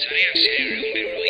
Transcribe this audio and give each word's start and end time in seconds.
I'm 0.00 0.06
sharing 0.06 0.84
a 0.84 1.04
room. 1.12 1.27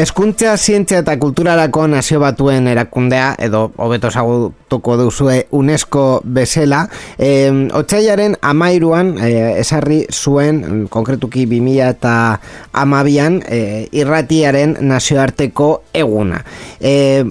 Eskuntza, 0.00 0.54
zientzia 0.56 1.02
eta 1.02 1.12
kulturarako 1.20 1.82
nazio 1.92 2.22
batuen 2.22 2.70
erakundea, 2.70 3.34
edo 3.44 3.66
hobeto 3.84 4.08
ezagutuko 4.08 4.94
duzue 4.96 5.34
UNESCO 5.58 6.04
bezala, 6.24 6.86
e, 7.18 7.50
otxaiaren 7.76 8.38
amairuan 8.40 9.10
e, 9.20 9.32
esarri 9.60 9.98
zuen, 10.08 10.86
konkretuki 10.88 11.44
2000 11.50 11.90
eta 11.98 12.14
amabian, 12.84 13.42
e, 13.44 13.90
irratiaren 14.00 14.78
nazioarteko 14.88 15.68
eguna. 15.92 16.40
E, 16.80 17.26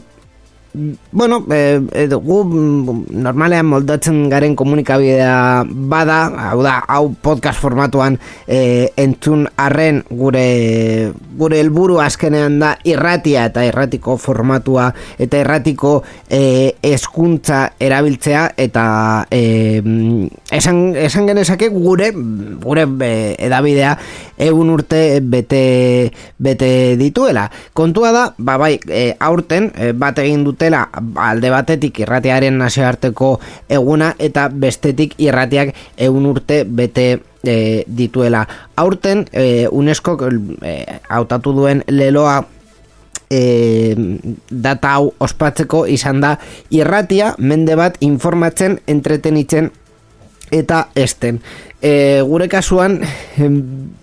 Bueno, 1.11 1.43
e, 1.49 1.81
edo, 1.93 2.19
gu 2.21 2.43
mm, 2.45 3.05
normalean 3.17 3.65
moldatzen 3.65 4.27
garen 4.29 4.53
komunikabidea 4.53 5.65
bada, 5.65 6.19
hau 6.51 6.61
da, 6.61 6.75
hau 6.85 7.15
podcast 7.17 7.57
formatuan 7.57 8.19
e, 8.45 8.91
entzun 8.93 9.47
arren 9.57 10.03
gure 10.05 11.09
gure 11.39 11.57
helburu 11.63 11.97
azkenean 12.03 12.59
da 12.61 12.75
irratia 12.85 13.47
eta 13.49 13.63
irratiko 13.65 14.19
formatua 14.21 14.91
eta 15.17 15.39
irratiko 15.41 15.95
e, 16.29 16.75
eskuntza 16.85 17.63
erabiltzea 17.81 18.45
eta 18.61 18.85
e, 19.33 19.81
esan, 20.53 20.94
esan 20.94 21.25
genezake 21.31 21.71
gure 21.73 22.11
gure 22.13 22.85
edabidea 23.49 23.95
egun 24.38 24.69
urte 24.77 25.01
bete, 25.25 26.13
bete 26.38 26.71
dituela. 27.01 27.49
Kontua 27.73 28.13
da, 28.13 28.23
ba 28.38 28.61
bai, 28.61 28.75
aurten 29.19 29.71
bat 29.97 30.21
egin 30.21 30.45
dutela 30.45 30.85
alde 31.16 31.50
batetik 31.50 32.00
irratiaren 32.03 32.58
nazioarteko 32.58 33.39
eguna 33.69 34.14
eta 34.19 34.50
bestetik 34.50 35.16
irratiak 35.17 35.73
egun 35.97 36.25
urte 36.30 36.64
bete 36.64 37.08
e, 37.44 37.83
dituela. 37.88 38.45
Aurten 38.75 39.25
e, 39.31 39.67
UNESCO 39.72 40.17
e, 40.61 40.75
hautatu 41.09 41.53
duen 41.53 41.83
leloa 41.88 42.39
e, 43.30 43.95
data 44.50 44.95
hau 44.97 45.11
ospatzeko 45.19 45.86
izan 45.88 46.22
da 46.22 46.36
irratia 46.69 47.36
mende 47.38 47.75
bat 47.80 47.97
informatzen 48.02 48.80
entretenitzen 48.88 49.72
eta 50.52 50.88
esten 50.97 51.41
e, 51.81 52.22
gure 52.25 52.47
kasuan 52.50 53.00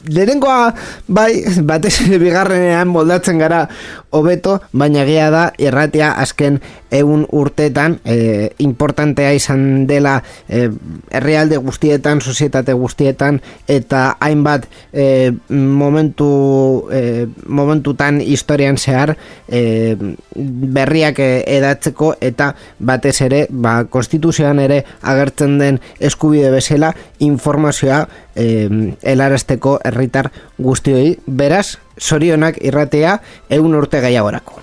lehenengoa 0.08 0.72
bai 1.08 1.44
batez 1.66 1.98
bigarrenean 2.22 2.88
moldatzen 2.88 3.40
gara 3.42 3.66
hobeto 4.14 4.60
baina 4.72 5.04
gea 5.08 5.30
da 5.34 5.44
irratia 5.58 6.12
azken 6.22 6.60
egun 6.90 7.26
urtetan 7.32 7.98
e, 8.04 8.50
importantea 8.58 9.32
izan 9.34 9.86
dela 9.86 10.22
e, 10.48 10.68
herrialde 11.10 11.58
guztietan, 11.58 12.20
sozietate 12.20 12.72
guztietan 12.72 13.40
eta 13.68 14.16
hainbat 14.20 14.66
e, 14.92 15.32
momentu 15.50 16.88
e, 16.92 17.26
momentutan 17.46 18.20
historian 18.20 18.78
zehar 18.78 19.16
e, 19.48 19.96
berriak 20.36 21.18
edatzeko 21.20 22.14
eta 22.20 22.52
batez 22.78 23.20
ere 23.26 23.46
ba, 23.50 23.84
konstituzioan 23.90 24.60
ere 24.62 24.82
agertzen 25.02 25.58
den 25.58 25.80
eskubide 26.00 26.50
bezala 26.54 26.92
informazioa 27.18 28.06
eh, 28.36 28.68
elarazteko 29.02 29.78
herritar 29.84 30.30
guztioi, 30.58 31.16
beraz, 31.26 31.78
sorionak 31.98 32.60
irratea 32.62 33.18
egun 33.58 33.74
urte 33.80 34.04
gaiagorako. 34.04 34.62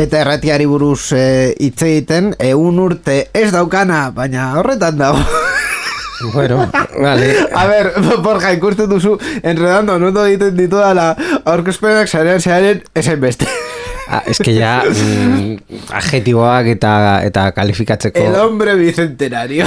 Eta 0.00 0.22
erratiari 0.22 0.64
buruz 0.64 1.12
e, 1.12 1.52
hitz 1.60 1.82
egiten, 1.84 2.30
egun 2.40 2.78
urte 2.80 3.26
ez 3.36 3.50
daukana, 3.52 4.06
baina 4.16 4.54
horretan 4.60 5.00
dago. 5.00 5.20
Bueno, 6.34 6.70
vale. 7.00 7.30
A 7.56 7.62
ver, 7.64 7.94
Borja, 8.20 8.50
ikusten 8.52 8.90
duzu, 8.90 9.14
enredando, 9.40 9.94
no 9.98 10.10
egiten 10.26 10.52
ditu 10.52 10.76
da 10.76 10.90
la 10.92 11.06
aurkezpenak 11.48 12.12
zarean 12.12 12.44
zearen 12.44 12.82
esen 12.92 13.22
beste. 13.22 13.48
Ah, 14.06 14.20
es 14.26 14.36
que 14.36 14.52
ya 14.52 14.82
mm, 14.84 15.80
adjetiboak 15.96 16.68
eta 16.74 16.92
eta 17.24 17.46
kalifikatzeko. 17.56 18.20
El 18.20 18.36
hombre 18.36 18.74
bicentenario. 18.76 19.64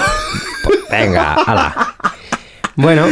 Venga, 0.91 1.33
ala. 1.47 2.12
Bueno, 2.75 3.06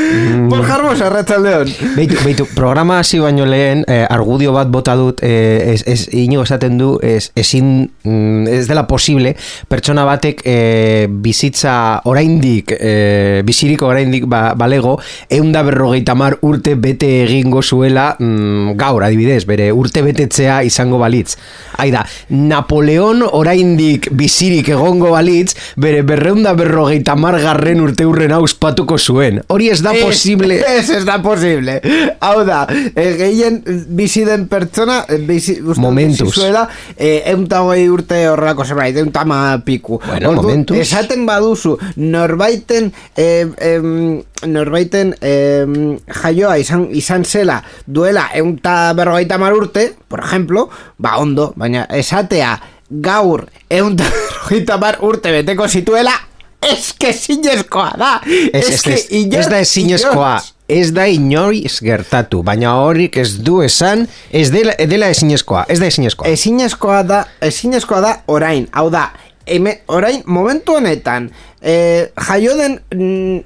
Por 0.50 0.64
jarmos 0.64 1.00
arratsaldeon. 1.02 1.68
Beitu, 1.96 2.16
beitu, 2.26 2.48
programa 2.56 2.98
hasi 3.00 3.20
baino 3.20 3.46
lehen 3.46 3.84
eh, 3.88 4.08
argudio 4.10 4.56
bat 4.56 4.72
bota 4.74 4.96
dut 4.98 5.20
eh, 5.22 5.76
ez, 5.76 5.84
ez, 5.86 6.08
ino 6.18 6.42
esaten 6.42 6.80
du 6.80 6.96
ez, 7.06 7.30
ezin, 7.38 7.92
mm, 8.04 8.48
ez 8.50 8.64
dela 8.68 8.88
posible 8.90 9.36
pertsona 9.70 10.02
batek 10.08 10.42
eh, 10.50 11.06
bizitza 11.08 12.02
oraindik 12.10 12.74
eh, 12.74 13.44
biziriko 13.46 13.86
oraindik 13.92 14.26
ba, 14.26 14.56
balego 14.58 14.96
eunda 15.30 15.62
berrogeita 15.68 16.18
mar 16.18 16.40
urte 16.42 16.74
bete 16.74 17.12
egingo 17.28 17.62
zuela 17.62 18.16
mm, 18.18 18.74
gaur 18.82 19.06
adibidez, 19.06 19.46
bere 19.46 19.70
urte 19.72 20.02
betetzea 20.02 20.64
izango 20.66 20.98
balitz. 20.98 21.38
Haida, 21.78 22.02
Napoleon 22.34 23.22
oraindik 23.30 24.10
bizirik 24.18 24.74
egongo 24.74 25.14
balitz 25.14 25.54
bere 25.78 26.02
berreunda 26.02 26.58
berrogeita 26.58 27.16
mar 27.16 27.38
garren 27.46 27.86
urte 27.86 28.10
hurren 28.10 28.34
auspatuko 28.42 28.98
zuen. 28.98 29.44
Hori 29.52 29.70
ez 29.70 29.82
da 29.84 29.92
posible. 29.98 30.60
Ez, 30.78 30.90
ez 30.90 31.04
da 31.06 31.18
posible. 31.22 31.78
Hau 32.24 32.46
da, 32.48 32.64
e, 32.96 33.06
gehien 33.20 33.60
bizi 33.92 34.24
den 34.28 34.48
pertsona, 34.52 35.02
eh, 35.10 35.20
bizi, 35.28 35.58
uste, 35.60 35.82
Momentuz. 35.84 36.30
bizi 36.30 36.40
zuela, 36.40 36.66
e, 36.96 37.22
eunta 37.34 37.62
hogei 37.66 37.90
urte 37.92 38.22
horrelako 38.32 38.66
zerbait, 38.66 38.98
eunta 39.02 39.26
ma 39.28 39.42
piku. 39.66 40.00
Bueno, 40.06 40.34
momentuz. 40.40 40.78
Esaten 40.80 41.26
baduzu, 41.28 41.78
norbaiten, 41.98 42.92
e, 43.16 43.28
em, 43.72 44.22
norbaiten 44.48 45.16
em, 45.22 45.76
jaioa 46.22 46.58
izan, 46.62 46.88
izan 46.96 47.26
zela 47.26 47.62
duela 47.86 48.30
eunta 48.36 48.94
berrogeita 48.98 49.38
mar 49.38 49.54
urte, 49.54 49.92
por 50.08 50.24
ejemplo, 50.26 50.70
ba 50.98 51.18
ondo, 51.22 51.52
baina 51.56 51.86
esatea 51.92 52.56
gaur 52.90 53.48
eunta 53.70 54.08
berrogeita 54.14 54.78
mar 54.78 54.98
urte 55.02 55.32
beteko 55.32 55.68
zituela, 55.68 56.16
Ez 56.62 56.94
que 56.94 57.14
zinezkoa 57.14 57.92
da. 57.98 58.22
Ez, 58.54 58.68
ez, 58.70 58.82
ez, 58.86 59.06
ez 59.10 59.48
da 59.50 59.60
ezinezkoa 59.60 60.36
Ez 60.72 60.92
da 60.94 61.08
inoiz 61.10 61.82
gertatu 61.84 62.44
Baina 62.46 62.76
horrik 62.84 63.18
ez 63.18 63.34
du 63.44 63.62
esan 63.66 64.06
Ez 64.32 64.52
dela, 64.54 64.76
dela 64.88 65.10
ezinezkoa 65.12 65.66
Ez 65.68 65.80
da 65.82 65.90
ezinezkoa 65.90 66.30
Ezinezkoa 66.30 67.02
da 67.04 67.24
Ezinezkoa 67.42 68.02
da 68.06 68.14
orain. 68.32 68.68
Hau 68.72 68.90
da 68.94 69.08
eme, 69.46 69.80
Orain 69.92 70.22
momentu 70.26 70.78
honetan 70.78 71.32
e, 71.62 72.12
Jaio 72.30 72.56
den 72.60 72.78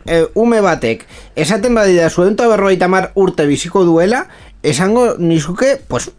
e, 0.05 0.21
Ume 0.35 0.61
batek 0.65 1.07
Esaten 1.35 1.75
badida 1.75 2.11
Zuenta 2.11 2.49
berrogeita 2.51 2.91
mar 2.91 3.11
urte 3.15 3.47
biziko 3.47 3.85
duela 3.87 4.25
Esango 4.61 5.13
nizuke 5.17 5.77
Pues 5.87 6.11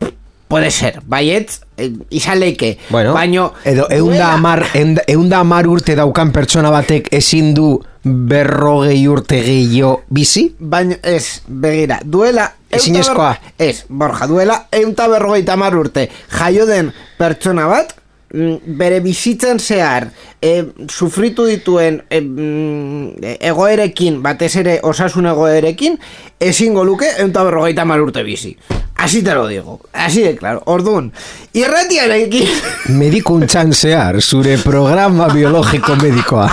Puede 0.49 0.71
ser, 0.71 1.01
baietz, 1.05 1.61
eh, 1.77 1.91
izan 2.11 2.39
leike. 2.39 2.79
Bueno, 2.89 3.15
baino, 3.15 3.53
edo 3.65 3.89
eunda 3.91 4.33
amar, 4.33 4.65
eunda, 4.75 5.41
amar 5.41 5.67
urte 5.67 5.97
daukan 5.99 6.31
pertsona 6.33 6.71
batek 6.71 7.09
ezin 7.11 7.53
du 7.55 7.81
berrogei 8.05 9.01
urte 9.11 9.41
gehiago 9.43 10.05
bizi? 10.09 10.47
Baina, 10.59 11.01
ez, 11.03 11.43
begira, 11.49 11.99
duela... 12.05 12.53
Ezinezkoa. 12.71 13.33
Ez, 13.59 13.87
Borja, 13.89 14.27
duela 14.31 14.57
eunta 14.75 15.07
berrogeita 15.09 15.55
hamar 15.55 15.75
urte 15.79 16.09
jaio 16.39 16.67
den 16.67 16.93
pertsona 17.19 17.67
bat, 17.71 17.95
mm, 18.35 18.77
bere 18.79 19.01
bizitzan 19.01 19.59
zehar 19.59 20.11
e, 20.41 20.65
sufritu 20.89 21.45
dituen 21.47 22.03
e, 22.11 22.21
mm, 22.21 23.37
egoerekin, 23.41 24.23
batez 24.23 24.55
ere 24.57 24.81
osasun 24.83 25.27
egoerekin, 25.33 25.99
ezingo 26.41 26.85
luke 26.85 27.09
eunta 27.19 27.45
berrogeita 27.45 27.83
hamar 27.83 28.01
urte 28.03 28.23
bizi. 28.23 28.57
Así 28.97 29.23
te 29.23 29.35
lo 29.35 29.47
digo, 29.47 29.81
así 29.93 30.23
de 30.23 30.37
claro. 30.37 30.63
Orduan, 30.65 31.13
irratiarekin... 31.53 32.49
Medikuntzan 32.97 33.75
zehar, 33.75 34.23
zure 34.23 34.57
programa 34.59 35.29
biologiko 35.29 35.97
medikoa. 36.01 36.49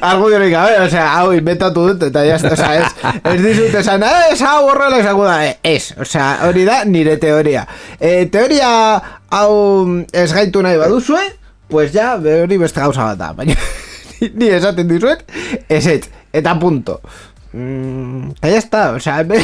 Argudiorik 0.00 0.52
gabe, 0.52 0.76
o 0.84 0.88
sea, 0.90 1.06
hau 1.18 1.32
inventatu 1.32 1.86
dut, 1.88 2.02
eta 2.10 2.22
ya, 2.26 2.36
o 2.36 2.56
sea, 2.56 2.74
ez, 2.76 2.90
ez 3.24 3.40
dizut 3.42 3.74
esan, 3.80 4.04
"Eh, 4.04 4.34
ez 4.34 4.42
hau 4.42 4.68
horrela 4.68 5.00
esango 5.00 5.24
da, 5.24 5.38
Eh, 5.48 5.56
ez, 5.62 5.94
o 5.98 6.04
sea, 6.04 6.40
hori 6.46 6.64
da 6.64 6.84
nire 6.84 7.16
teoria. 7.16 7.66
E, 7.98 8.26
teoria 8.26 8.68
hau 9.30 10.04
ez 10.12 10.32
gaitu 10.32 10.62
nahi 10.62 10.76
baduzue, 10.76 11.24
pues 11.68 11.92
ja, 11.92 12.16
hori 12.16 12.58
beste 12.58 12.80
gauza 12.80 13.10
bat 13.10 13.18
da, 13.20 13.32
baina 13.36 13.56
ni 14.38 14.48
esaten 14.52 14.88
dizuet, 14.88 15.24
ez 15.68 15.86
ez, 15.86 16.02
eta 16.32 16.58
punto. 16.58 17.00
Mm, 17.52 18.34
ya 18.42 18.58
está, 18.58 18.90
o 18.92 19.00
sea, 19.00 19.18
hemen, 19.20 19.40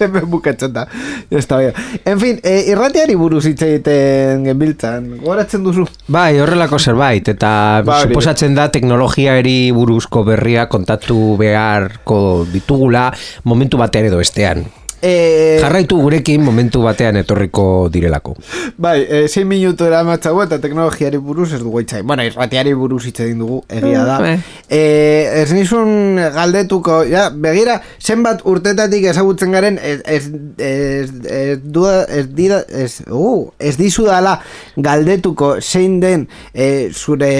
hemen 0.00 0.30
bukatzen 0.30 0.72
da, 0.72 0.86
ya 1.30 1.38
está, 1.38 1.58
bien. 1.58 1.74
En 2.04 2.20
fin, 2.20 2.40
e, 2.42 2.64
irratiari 2.72 3.14
buruz 3.14 3.44
hitz 3.46 3.60
egiten 3.62 4.46
genbiltzan, 4.48 5.12
goratzen 5.22 5.66
duzu? 5.66 5.86
Bai, 6.08 6.38
horrelako 6.40 6.78
zerbait, 6.78 7.28
eta 7.34 7.82
Ba, 7.86 8.00
suposatzen 8.06 8.56
da 8.58 8.70
teknologiari 8.74 9.70
buruzko 9.76 10.24
berria 10.26 10.68
kontatu 10.68 11.36
beharko 11.38 12.46
ditugula 12.52 13.10
momentu 13.44 13.78
batean 13.78 14.10
edo 14.10 14.22
bestean. 14.22 14.66
E, 15.02 15.58
Jarraitu 15.60 15.98
gurekin 16.00 16.42
momentu 16.42 16.82
batean 16.82 17.18
etorriko 17.20 17.88
direlako. 17.92 18.36
Bai, 18.80 19.00
e, 19.04 19.26
6 19.28 19.44
minutu 19.48 19.86
eramatzago 19.86 20.42
eta 20.46 20.58
teknologiari 20.62 21.18
buruz 21.18 21.52
ez 21.52 21.60
dugu 21.60 21.82
itzai. 21.84 22.02
Bueno, 22.02 22.24
irratiari 22.24 22.72
buruz 22.74 23.02
hitz 23.06 23.18
egin 23.20 23.42
dugu, 23.44 23.60
egia 23.68 24.04
da. 24.08 24.18
Mm, 24.20 24.32
eh. 24.32 24.40
E, 24.68 25.42
ez 25.42 25.52
nizun 25.52 26.20
galdetuko, 26.34 27.02
ja, 27.10 27.28
begira, 27.30 27.80
zenbat 28.00 28.42
urtetatik 28.48 29.04
ezagutzen 29.12 29.52
garen, 29.52 29.78
ez, 29.82 30.00
ez, 30.04 30.22
ez, 30.56 31.10
ez, 31.28 31.58
duda, 31.62 32.04
ez, 32.08 32.26
dida, 32.32 32.62
ez, 32.68 33.02
uh, 33.10 33.46
ez 33.58 33.76
dizu 33.78 34.06
dala 34.08 34.38
galdetuko 34.76 35.56
zein 35.60 35.98
den 36.00 36.26
e, 36.52 36.88
zure 36.92 37.30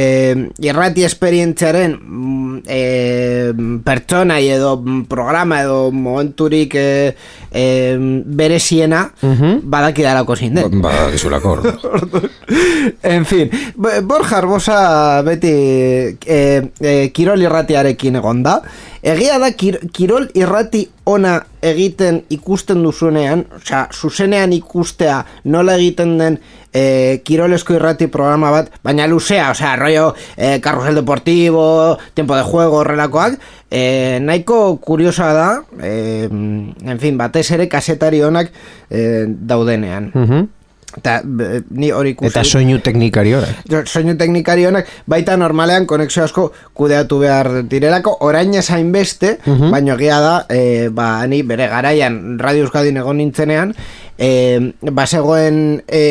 irrati 0.62 1.05
esperientziaren 1.06 1.97
mm, 1.97 2.61
e, 2.67 2.82
pertsonai 3.87 4.43
edo 4.56 4.76
programa 5.08 5.62
edo 5.64 5.91
momenturik 5.93 6.76
e, 6.76 6.87
e, 7.56 7.97
bereziena 8.26 9.06
Mhm. 9.23 9.62
badakidalako 9.64 10.37
zein 10.37 10.55
den. 10.55 10.81
Ba, 10.85 10.93
gizulako. 11.11 11.56
en 13.03 13.25
fin, 13.25 13.50
Bo- 13.76 14.03
Borja 14.05 14.38
Arbosa 14.38 15.23
beti 15.26 15.53
e, 16.26 16.41
e, 16.81 16.94
Kirol 17.17 17.43
irratiarekin 17.43 18.17
egon 18.20 18.43
da. 18.44 18.61
Egia 19.06 19.37
da 19.38 19.53
kir, 19.55 19.76
Kirol 19.94 20.25
irrati 20.35 20.81
ona 21.06 21.37
egiten 21.62 22.25
ikusten 22.35 22.81
duzunean, 22.82 23.44
osea, 23.55 23.85
zuzenean 23.94 24.50
ikustea 24.56 25.20
nola 25.47 25.76
egiten 25.79 26.17
den 26.19 26.38
e, 26.75 27.20
Kirolesko 27.23 27.76
irrati 27.76 28.08
programa 28.11 28.50
bat, 28.50 28.73
baina 28.82 29.06
luzea, 29.06 29.53
osea, 29.53 29.76
rollo 29.79 30.08
e, 30.35 30.58
Carrusel 30.61 30.99
Deportivo, 30.99 31.69
Tiempo 32.19 32.35
de 32.35 32.43
Juego, 32.50 32.81
horrelakoak, 32.82 33.38
e, 33.70 34.19
nahiko 34.26 34.81
kuriosa 34.82 35.31
da, 35.38 35.49
e, 35.79 36.26
en 36.26 36.99
fin, 36.99 37.14
batez 37.17 37.47
ere 37.55 37.70
kasetari 37.70 38.25
onak 38.26 38.50
e, 38.91 39.25
daudenean. 39.29 40.11
Mhm. 40.14 40.47
Eta 40.96 41.20
ni 41.25 41.90
hori 41.93 42.14
ikusi. 42.14 42.31
Eta 42.31 42.43
soinu 42.44 42.78
teknikari. 42.81 43.34
Jo, 43.70 43.82
soinu 43.84 44.16
teknikari 44.16 44.64
honak 44.64 44.87
baita 45.06 45.37
normalean 45.37 45.87
konexio 45.87 46.25
asko 46.25 46.52
kudeatu 46.75 47.19
behar 47.20 47.50
direlako 47.69 48.16
orain 48.25 48.54
esain 48.54 48.90
beste, 48.93 49.37
baina 49.46 49.94
egia 49.94 50.20
da 50.25 50.34
e, 50.48 50.88
ba, 50.88 51.26
ni 51.26 51.43
bere 51.43 51.69
garaian 51.69 52.38
Radio 52.40 52.64
Euskadin 52.64 52.96
egon 52.96 53.19
nintzenean 53.20 53.75
e, 54.19 54.31
basegoen 54.90 55.82
e, 55.87 56.04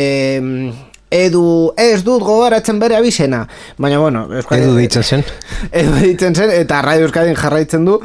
edu 1.16 1.72
ez 1.78 2.04
dut 2.04 2.22
gogoratzen 2.26 2.80
bere 2.82 2.98
abizena 2.98 3.44
baina 3.78 4.00
bueno 4.00 4.28
Euskadi- 4.30 4.64
Edu 4.66 4.76
ditzen 4.78 5.04
zen. 5.04 5.24
edu 5.72 5.94
ditzen 6.02 6.36
zen 6.36 6.50
eta 6.52 6.82
Radio 6.86 7.06
Euskadin 7.10 7.36
jarraitzen 7.40 7.86
du 7.86 8.00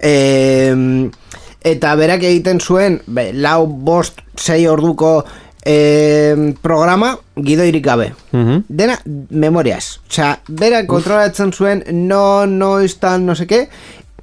e, 0.00 1.10
eta 1.64 1.94
berak 1.96 2.22
egiten 2.22 2.60
zuen 2.60 3.00
be, 3.06 3.30
lau 3.32 3.66
bost 3.66 4.20
sei 4.36 4.66
orduko 4.68 5.22
e, 5.64 6.54
programa 6.62 7.16
gidoirik 7.36 7.84
gabe. 7.84 8.12
Mhm. 8.32 8.64
dena 8.68 8.98
memoriaz 9.30 10.00
Osea, 10.08 10.38
berak 10.48 10.86
kontrolatzen 10.86 11.52
zuen 11.52 11.82
no, 11.92 12.46
noiz 12.46 12.98
tal, 13.00 13.24
no 13.24 13.34
seke. 13.34 13.68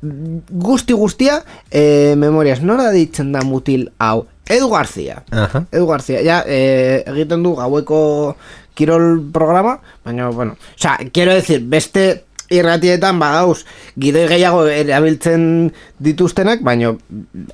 Guzti 0.01 0.93
guztia 0.97 1.41
e, 1.69 2.15
memoriaz 2.17 2.61
nora 2.61 2.89
ditzen 2.91 3.31
da 3.31 3.43
mutil 3.45 3.91
hau? 3.99 4.25
Edu 4.51 4.67
Garzia 4.69 5.21
Aha. 5.31 5.63
Edu 5.71 5.85
Garzia, 5.87 6.23
ja, 6.25 6.41
e, 6.45 7.03
egiten 7.07 7.43
du 7.43 7.53
gaueko 7.55 8.35
kirol 8.73 9.19
programa, 9.31 9.79
baina, 10.05 10.29
bueno, 10.29 10.55
osea, 10.75 10.97
quiero 11.13 11.33
decir, 11.33 11.61
beste 11.61 12.23
irratietan 12.51 13.19
badauz 13.21 13.63
gidoi 13.99 14.27
gehiago 14.29 14.65
erabiltzen 14.67 15.71
dituztenak, 16.01 16.61
baina 16.65 16.93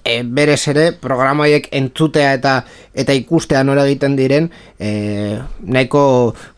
e, 0.04 0.22
berez 0.24 0.62
ere 0.72 0.92
programa 1.02 1.46
horiek 1.46 1.68
entzutea 1.76 2.34
eta 2.38 2.60
eta 2.98 3.14
ikustea 3.14 3.64
nola 3.68 3.86
egiten 3.86 4.16
diren 4.18 4.48
e, 4.80 5.38
nahiko 5.62 6.04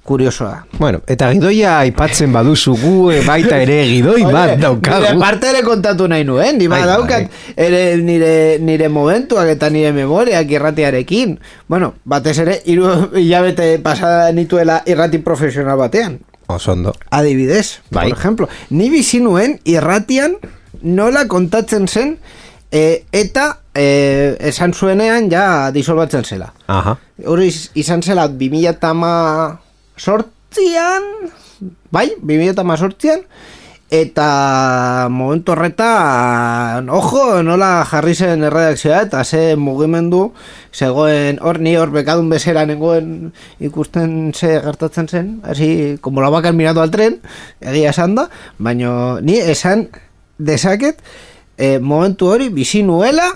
kuriosoa. 0.10 0.66
Bueno, 0.80 1.02
eta 1.08 1.30
gidoia 1.36 1.76
aipatzen 1.84 2.32
baduzu 2.34 2.76
gu 2.80 2.94
e, 3.14 3.20
baita 3.26 3.60
ere 3.62 3.82
gidoi 3.90 4.24
bat 4.24 4.56
Nire 4.56 4.62
daukagu. 4.64 5.20
parte 5.22 5.52
ere 5.52 5.62
kontatu 5.66 6.08
nahi 6.10 6.26
nuen, 6.26 6.58
ni 6.58 6.70
Bai, 6.72 6.82
badaukat 6.86 7.58
ere 7.58 7.84
nire, 8.02 8.32
nire 8.64 8.90
momentuak 8.90 9.54
eta 9.56 9.70
nire 9.70 9.92
memoriak 9.94 10.50
irratiarekin. 10.56 11.38
Bueno, 11.68 11.94
batez 12.06 12.40
ere, 12.46 12.62
hiru 12.66 13.12
hilabete 13.20 13.78
pasada 13.84 14.32
nituela 14.34 14.82
irrati 14.88 15.22
profesional 15.26 15.78
batean. 15.78 16.20
Oso 16.50 16.72
ondo. 16.74 16.96
Adibidez, 17.14 17.80
Bai. 17.92 18.10
por 18.10 18.18
ejemplo, 18.18 18.50
ni 18.74 18.90
bizi 18.90 19.20
nuen 19.22 19.60
irratian 19.70 20.34
nola 20.82 21.28
kontatzen 21.30 21.86
zen 21.88 22.16
e, 22.72 23.04
eta 23.14 23.60
e, 23.78 24.36
esan 24.50 24.74
zuenean 24.74 25.30
ja 25.30 25.70
disolbatzen 25.76 26.26
zela. 26.26 26.52
Aha. 26.68 26.96
Hori 27.30 27.48
iz- 27.52 27.70
izan 27.78 28.02
zela 28.02 28.26
2008 28.28 29.60
sortzian, 29.98 31.04
bai, 31.92 32.08
2008 32.22 32.78
sortzian, 32.82 33.22
eta 33.90 35.08
momentu 35.10 35.52
horretan, 35.56 36.90
ojo, 36.94 37.42
nola 37.42 37.82
jarri 37.90 38.14
zen 38.14 38.46
erredakzioa, 38.46 39.02
eta 39.08 39.24
ze 39.26 39.56
mugimendu, 39.58 40.30
zegoen, 40.72 41.40
hor 41.42 41.60
ni 41.60 41.74
hor 41.76 41.90
bekadun 41.90 42.30
bezera 42.30 42.68
nengoen 42.70 43.34
ikusten 43.60 44.32
ze 44.34 44.60
gertatzen 44.62 45.10
zen, 45.10 45.42
hasi, 45.44 45.98
como 46.02 46.22
la 46.22 46.30
vaca 46.30 46.52
mirando 46.54 46.82
al 46.82 46.92
tren, 46.94 47.18
egia 47.60 47.90
esan 47.90 48.14
da, 48.16 48.30
baina 48.60 49.20
ni 49.26 49.40
esan 49.42 49.88
dezaket, 50.38 51.02
eh, 51.58 51.80
momentu 51.80 52.30
hori 52.30 52.50
bizi 52.54 52.84
nuela, 52.84 53.32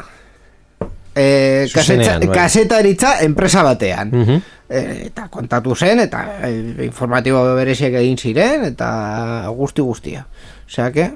eh, 1.15 1.65
Zuzenean, 1.69 2.19
kaseta- 2.21 2.27
bai. 2.27 2.37
kasetaritza 2.37 3.19
enpresa 3.21 3.63
batean. 3.63 4.09
Mhm. 4.11 4.41
Eh, 4.69 5.03
eta 5.07 5.27
kontatu 5.29 5.75
zen, 5.75 5.99
eta 5.99 6.39
eh, 6.47 6.85
informatibo 6.85 7.43
bereziek 7.55 7.93
egin 7.93 8.17
ziren, 8.17 8.63
eta 8.65 9.45
guzti 9.55 9.81
guztia. 9.81 10.25
Osea 10.67 10.91
que... 10.91 11.11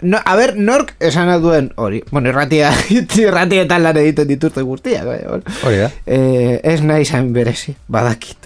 No, 0.00 0.18
a 0.24 0.36
ber, 0.36 0.54
nork 0.56 0.94
esan 1.00 1.30
duen 1.42 1.72
hori. 1.74 2.04
Bueno, 2.12 2.28
irratia, 2.28 2.70
irratietan 3.18 3.82
lan 3.82 3.96
egiten 3.96 4.28
dituzte 4.28 4.62
guztiak. 4.62 5.04
bai. 5.04 5.18
Hori 5.64 5.76
da. 5.80 5.88
Eh, 6.06 6.60
ez 6.62 6.82
nahi 6.82 7.04
zain 7.04 7.32
berezi, 7.32 7.74
badakit. 7.88 8.36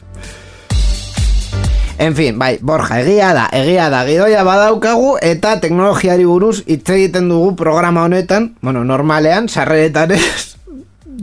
En 1.98 2.16
fin, 2.16 2.38
bai, 2.38 2.58
Borja, 2.62 3.00
egia 3.02 3.32
da, 3.36 3.48
egia 3.52 3.90
da, 3.92 4.00
gidoia 4.08 4.42
badaukagu 4.42 5.18
eta 5.22 5.58
teknologiari 5.60 6.24
buruz 6.26 6.62
hitz 6.66 6.88
egiten 6.90 7.28
dugu 7.28 7.52
programa 7.56 8.02
honetan, 8.08 8.54
bueno, 8.62 8.82
normalean, 8.82 9.46
sarreretan 9.48 10.10
ez, 10.16 10.51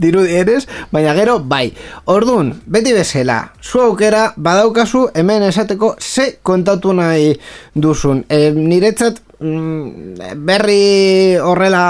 dirudi 0.00 0.36
ere, 0.40 0.58
baina 0.92 1.14
gero, 1.14 1.38
bai. 1.44 1.70
Ordun, 2.12 2.54
beti 2.66 2.94
bezala, 2.96 3.40
zu 3.62 3.82
aukera 3.84 4.32
badaukazu 4.36 5.08
hemen 5.14 5.46
esateko 5.48 5.94
ze 6.00 6.38
kontatu 6.42 6.94
nahi 6.96 7.34
duzun. 7.74 8.24
E, 8.28 8.50
niretzat 8.56 9.20
mm, 9.38 10.36
berri 10.46 11.36
horrela 11.38 11.84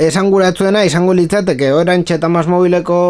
esanguratzuena 0.00 0.84
izango 0.86 1.12
litzateke 1.14 1.72
orantxe 1.74 2.16
eta 2.16 2.28
mobileko 2.28 3.00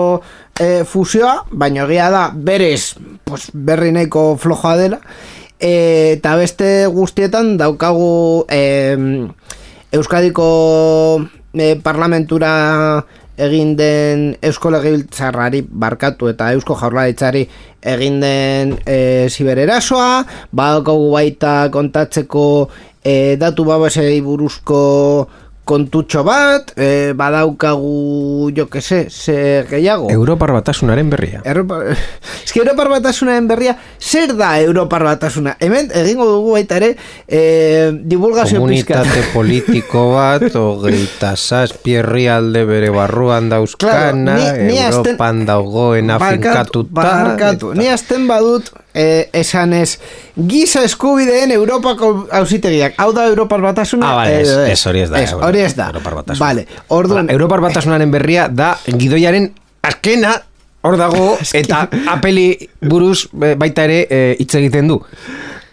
e, 0.59 0.85
fusioa, 0.85 1.44
baina 1.50 1.85
egia 1.85 2.11
da 2.11 2.30
berez 2.35 2.97
pues, 3.25 3.50
berri 3.52 3.92
nahiko 3.92 4.37
flojoa 4.37 4.76
dela 4.76 5.00
e, 5.61 6.16
eta 6.16 6.35
beste 6.37 6.87
guztietan 6.87 7.56
daukagu 7.61 8.47
e, 8.49 9.28
Euskadiko 9.92 11.26
e, 11.52 11.76
parlamentura 11.82 13.04
egin 13.40 13.75
den 13.78 14.25
Eusko 14.44 14.70
Legebiltzarrari 14.75 15.62
barkatu 15.64 16.28
eta 16.30 16.50
Eusko 16.54 16.76
Jaurlaritzari 16.78 17.47
egin 17.92 18.20
den 18.20 18.75
e, 18.85 19.28
zibererasoa, 19.32 20.25
badaukagu 20.52 21.11
baita 21.14 21.54
kontatzeko 21.73 22.47
e, 23.02 23.37
datu 23.40 23.64
babesei 23.64 24.20
buruzko 24.25 24.80
kontutxo 25.70 26.24
bat, 26.26 26.72
e, 26.76 27.12
badaukagu, 27.16 28.50
jo 28.56 28.66
que 28.68 28.80
se, 28.82 29.04
ze 29.10 29.64
gehiago. 29.70 30.08
Europar 30.10 30.50
batasunaren 30.52 31.10
berria. 31.10 31.42
Europa, 31.44 31.78
es 32.44 32.52
que 32.52 32.58
Europar 32.60 32.88
batasunaren 32.90 33.46
berria, 33.48 33.76
zer 33.98 34.34
da 34.36 34.56
Europar 34.60 35.04
batasuna? 35.06 35.56
Hemen, 35.60 35.90
egingo 35.94 36.26
dugu 36.26 36.56
baita 36.58 36.80
ere, 36.80 36.96
e, 37.28 37.92
divulgazio 38.02 38.64
pizkat. 38.66 39.04
Komunitate 39.04 39.30
politiko 39.36 40.04
bat, 40.16 40.48
hogeita 40.58 41.36
zazpierri 41.36 42.26
alde 42.28 42.64
bere 42.68 42.90
barruan 42.90 43.48
dauzkana, 43.52 44.36
Claro, 44.36 44.56
ni- 44.58 44.72
ni 44.74 44.78
azten- 44.82 45.14
Europan 45.14 45.44
daugoen 45.46 46.10
afinkatuta. 46.10 46.90
Barkatu, 47.00 47.74
ni 47.74 47.88
azten 47.88 48.26
badut 48.28 48.70
eh, 48.94 49.28
esan 49.32 49.73
ez 49.73 49.99
giza 50.49 50.82
eskubideen 50.87 51.52
Europako 51.54 52.26
hausitegiak. 52.32 52.99
Hau 52.99 53.12
da 53.16 53.26
Europar 53.30 53.62
batasuna? 53.64 54.12
Ah, 54.12 54.16
vale, 54.23 54.40
edo 54.42 54.61
ez, 54.64 54.76
ez, 54.76 54.87
hori 54.87 55.04
ez 55.04 55.11
da. 55.11 55.23
Ez, 55.23 55.32
hori 55.32 55.64
ez 55.64 55.75
da. 55.78 55.90
Europar 55.94 56.20
batasuna. 56.23 56.47
Vale, 56.47 56.66
orduan... 56.88 57.26
Hala, 57.26 57.37
Europar 57.38 57.64
batasunaren 57.64 58.11
berria 58.11 58.49
da 58.49 58.75
gidoiaren 58.87 59.50
azkena 59.87 60.37
hor 60.82 60.97
dago 61.00 61.37
eta 61.61 61.85
apeli 62.14 62.49
buruz 62.80 63.28
eh, 63.42 63.54
baita 63.61 63.87
ere 63.88 64.02
eh, 64.09 64.35
hitz 64.40 64.54
egiten 64.61 64.90
du. 64.90 65.00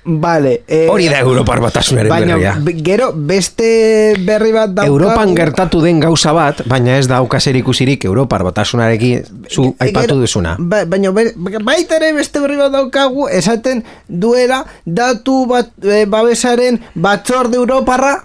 Vale. 0.08 0.62
Eh, 0.68 0.88
Hori 0.90 1.10
da 1.12 1.20
Europar 1.20 1.60
batasunaren 1.60 2.08
baina, 2.10 2.36
berria. 2.38 2.54
be- 2.64 2.74
gero, 2.82 3.10
beste 3.14 4.16
berri 4.24 4.54
bat 4.56 4.72
daukagu... 4.72 4.94
Europan 4.96 5.34
gertatu 5.36 5.82
den 5.84 6.00
gauza 6.00 6.32
bat, 6.32 6.62
baina 6.66 6.96
ez 6.98 7.10
dauka 7.12 7.42
zer 7.44 7.58
ikusirik 7.60 8.06
Europar 8.08 8.46
batasunarekin 8.48 9.26
zu 9.52 9.76
aipatu 9.84 10.16
duzuna. 10.22 10.56
Ba, 10.60 10.86
baina 10.88 11.12
baita 11.12 12.00
ere 12.00 12.14
beste 12.16 12.40
berri 12.40 12.56
bat 12.56 12.72
daukagu 12.72 13.28
esaten 13.28 13.84
duela 14.08 14.64
datu 14.86 15.46
bat, 15.52 15.74
eh, 15.84 16.06
babesaren 16.08 16.80
batzorde 16.96 17.60
Europarra 17.60 18.16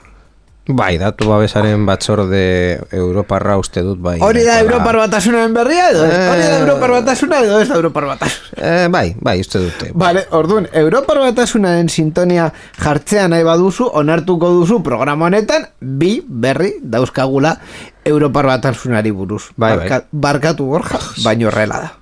Bai, 0.63 0.95
datu 0.95 1.27
babesaren 1.27 1.83
batzorde 1.89 2.79
Europarra 2.95 3.57
uste 3.59 3.83
dut 3.83 3.99
bai. 3.99 4.21
Hori 4.23 4.45
da. 4.47 4.61
Europar 4.63 4.95
batasunaren 5.01 5.55
berria 5.57 5.89
edo? 5.91 6.05
Eh. 6.07 6.19
Hori 6.31 6.45
da 6.45 6.59
Europar 6.61 6.93
batasuna 6.95 7.41
edo 7.43 7.57
ez 7.59 7.69
da 7.69 7.79
Europar 7.81 8.07
batasuna? 8.07 8.59
Eh, 8.63 8.89
bai, 8.95 9.09
bai, 9.19 9.41
uste 9.43 9.59
dute. 9.59 9.91
Vale, 9.99 10.23
orduan, 10.31 10.69
Europar 10.73 11.19
batasunaren 11.19 11.91
sintonia 11.91 12.53
jartzea 12.79 13.27
nahi 13.33 13.43
baduzu, 13.43 13.89
onartuko 14.03 14.53
duzu 14.61 14.79
programa 14.87 15.27
honetan, 15.27 15.67
bi 15.81 16.21
berri 16.27 16.77
dauzkagula 16.83 17.57
Europar 18.05 18.47
batasunari 18.55 19.11
buruz. 19.11 19.49
Bai, 19.57 19.75
bai. 19.83 20.01
barkatu 20.13 20.71
borja, 20.71 21.03
baino 21.25 21.51
horrela 21.51 21.83
da. 21.89 22.02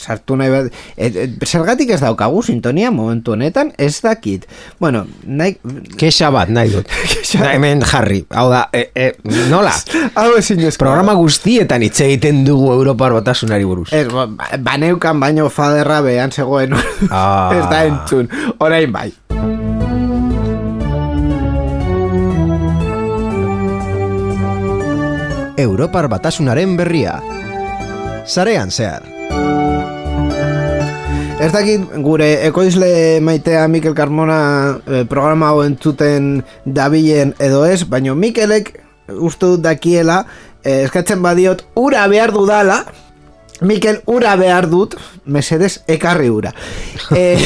Sartu 0.00 0.36
nahi 0.40 0.52
bat... 0.52 0.70
Et, 0.96 1.16
et, 1.26 1.36
zergatik 1.46 1.92
ez 1.94 2.00
daukagu 2.02 2.42
sintonia 2.46 2.90
momentu 2.94 3.34
honetan, 3.36 3.72
ez 3.78 4.00
dakit. 4.04 4.46
Bueno, 4.80 5.04
nahi... 5.24 5.58
Kexa 6.00 6.32
bat, 6.34 6.52
nahi 6.52 6.72
dut. 6.74 6.88
Da, 7.30 7.52
hemen 7.54 7.80
jarri. 7.86 8.24
Hau 8.34 8.48
da, 8.50 8.64
e, 8.74 8.90
e, 8.90 9.12
nola? 9.48 9.70
Hau 10.18 10.32
ezin 10.36 10.64
ezko. 10.66 10.82
Programa 10.82 11.14
guztietan 11.16 11.84
hitz 11.86 12.00
egiten 12.04 12.42
dugu 12.44 12.72
Europar 12.74 13.14
batasunari 13.14 13.64
buruz. 13.68 13.86
Ez, 13.94 14.08
ba, 14.10 14.26
baneukan 14.58 15.22
baino 15.22 15.48
faderra 15.52 16.00
behan 16.04 16.34
zegoen 16.34 16.74
Ah. 17.10 17.50
Ez 17.54 17.64
da 17.70 17.84
entzun 17.88 18.28
Orain 18.60 18.92
bai 18.92 19.10
Europar 25.60 26.08
batasunaren 26.08 26.76
berria. 26.78 27.18
Zarean 28.24 28.70
zehar. 28.72 29.04
Ez 31.40 31.48
dakit 31.54 31.86
gure 32.04 32.26
ekoizle 32.44 33.18
maitea 33.24 33.62
Mikel 33.72 33.94
Carmona 33.96 34.40
eh, 34.84 35.04
programa 35.08 35.48
hau 35.48 35.62
entzuten 35.64 36.42
dabilen 36.66 37.32
edo 37.40 37.62
ez, 37.64 37.86
baino 37.88 38.12
Mikelek 38.12 38.74
uste 39.16 39.48
dut 39.54 39.62
dakiela 39.64 40.18
eh, 40.60 40.82
eskatzen 40.84 41.22
badiot 41.24 41.64
ura 41.80 42.04
behar 42.12 42.34
dudala. 42.36 42.82
Mikel 43.64 44.02
ura 44.08 44.34
behar 44.40 44.68
dut 44.68 44.98
mesedez 45.24 45.78
ekarri 45.88 46.28
ura. 46.32 46.52
Eh, 47.16 47.40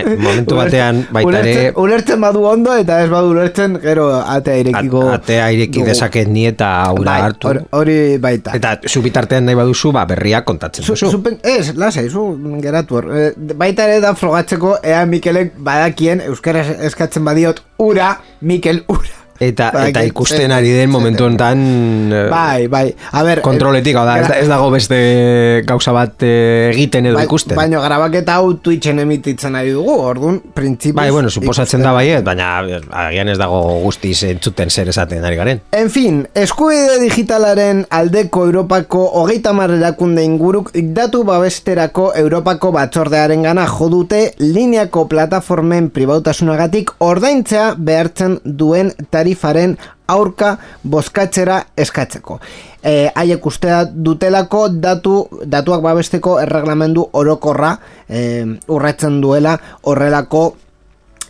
Eh, 0.00 0.16
momentu 0.18 0.56
batean 0.56 1.06
baita 1.12 1.38
ere 1.40 1.52
ulertzen, 1.52 1.74
ulertzen 1.82 2.20
badu 2.20 2.44
ondo 2.44 2.74
eta 2.76 3.02
ez 3.04 3.08
badu 3.10 3.30
ulertzen 3.30 3.78
gero 3.82 4.06
atea 4.20 4.56
irekiko 4.62 5.02
a- 5.08 5.14
atea 5.14 5.50
ireki 5.52 5.82
dezaket 5.86 6.28
ni 6.28 6.46
eta 6.46 6.70
aura 6.84 7.04
Bai, 7.10 7.20
hartu. 7.22 7.48
hor- 7.48 7.62
hori 7.70 8.18
baita 8.18 8.52
Eta 8.56 8.78
subitartean 8.86 9.44
nahi 9.46 9.54
baduzu, 9.56 9.92
ba, 9.92 10.04
berria 10.06 10.44
kontatzen 10.44 10.84
Zu, 10.84 10.92
duzu. 10.92 11.10
zupen, 11.10 11.38
ez, 11.42 11.74
lasai, 11.76 12.08
zu 12.10 12.24
geratu 12.62 12.94
hor. 13.00 13.10
Eh, 13.16 13.32
baita 13.56 13.84
ere 13.88 14.00
da 14.00 14.14
frogatzeko 14.14 14.78
ea 14.82 15.04
Mikelek 15.06 15.54
badakien 15.58 16.20
euskara 16.20 16.60
eskatzen 16.82 17.24
badiot 17.24 17.62
ura, 17.78 18.20
Mikel 18.40 18.84
ura. 18.88 19.14
Eta, 19.40 19.70
Badakit, 19.72 19.90
eta 19.96 20.04
ikusten 20.08 20.50
eh, 20.50 20.54
ari 20.56 20.70
den 20.72 20.90
momentu 20.90 21.24
honetan 21.26 22.12
eh, 22.12 22.28
Bai, 22.30 22.66
bai. 22.72 22.94
A 23.12 23.22
ber, 23.26 23.40
kontroletik, 23.44 23.96
hau 23.96 24.06
da, 24.06 24.18
ez, 24.20 24.28
da- 24.28 24.38
ez 24.40 24.48
dago 24.48 24.70
beste 24.70 25.62
gauza 25.66 25.92
bat 25.92 26.22
eh, 26.26 26.70
egiten 26.72 27.06
edo 27.10 27.18
bai, 27.18 27.26
ikusten. 27.28 27.56
Baina 27.58 27.80
grabaketa 27.84 28.38
hau 28.40 28.54
Twitchen 28.62 28.98
emititzen 29.02 29.54
ari 29.58 29.74
dugu, 29.76 29.92
orduan, 30.00 30.40
printzipioz... 30.54 30.96
Bai, 31.02 31.10
bueno, 31.10 31.30
suposatzen 31.30 31.80
ikusten- 31.80 31.84
da 31.84 31.92
baiet, 31.96 32.24
baina 32.24 32.48
eh, 32.66 32.80
agian 33.06 33.28
ez 33.28 33.38
dago 33.38 33.60
guztiz 33.84 34.22
entzuten 34.30 34.70
zer 34.70 34.88
esaten 34.88 35.24
ari 35.24 35.36
garen. 35.36 35.60
En 35.72 35.90
fin, 35.90 36.22
eskubide 36.34 36.98
digitalaren 37.02 37.84
aldeko 37.90 38.46
Europako 38.46 39.04
hogeita 39.22 39.52
erakunde 39.66 40.22
inguruk 40.24 40.70
datu 40.74 41.22
babesterako 41.24 42.12
Europako 42.16 42.72
batzordearen 42.72 43.42
gana 43.42 43.66
jodute 43.66 44.34
lineako 44.38 45.06
plataformen 45.08 45.90
pribautasunagatik 45.90 46.90
ordaintzea 46.98 47.74
behartzen 47.78 48.40
duen 48.44 48.92
tarifaren 49.26 49.76
aurka 50.08 50.56
bozkatzera 50.84 51.64
eskatzeko. 51.76 52.38
E, 52.82 53.10
haiek 53.14 53.46
ustea 53.46 53.84
dutelako 53.90 54.68
datu, 54.70 55.16
datuak 55.44 55.82
babesteko 55.82 56.38
erreglamendu 56.40 57.08
orokorra 57.12 57.72
e, 58.08 58.44
urratzen 58.68 59.20
duela 59.20 59.56
horrelako 59.82 60.56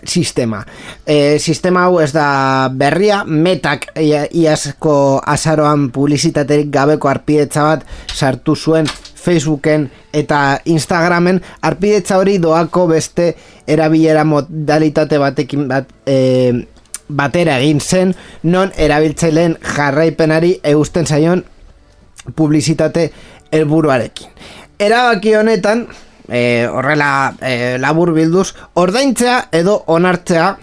sistema. 0.07 0.61
E, 1.07 1.39
sistema 1.41 1.87
hau 1.87 1.99
ez 2.05 2.13
da 2.13 2.69
berria, 2.71 3.23
metak 3.25 3.89
ia- 3.99 4.29
iazko 4.31 5.23
azaroan 5.25 5.89
publizitaterik 5.91 6.69
gabeko 6.71 7.09
arpidetza 7.09 7.65
bat 7.65 7.87
sartu 8.13 8.55
zuen 8.57 8.87
Facebooken 9.27 9.89
eta 10.15 10.61
Instagramen 10.71 11.41
arpidetza 11.67 12.21
hori 12.21 12.37
doako 12.39 12.87
beste 12.93 13.33
erabilera 13.67 14.23
modalitate 14.25 15.19
batekin 15.19 15.67
bat 15.73 15.89
e, 16.07 16.76
batera 17.09 17.59
egin 17.61 17.81
zen 17.81 18.15
non 18.43 18.73
erabiltzaileen 18.77 19.57
jarraipenari 19.77 20.57
eusten 20.65 21.07
zaion 21.07 21.45
publizitate 22.37 23.11
helburuarekin. 23.53 24.29
Erabaki 24.79 25.35
honetan, 25.35 25.87
e, 26.29 26.67
horrela 26.67 27.35
e, 27.41 27.79
labur 27.79 28.13
bilduz, 28.13 28.55
ordaintzea 28.75 29.47
edo 29.53 29.83
onartzea 29.87 30.57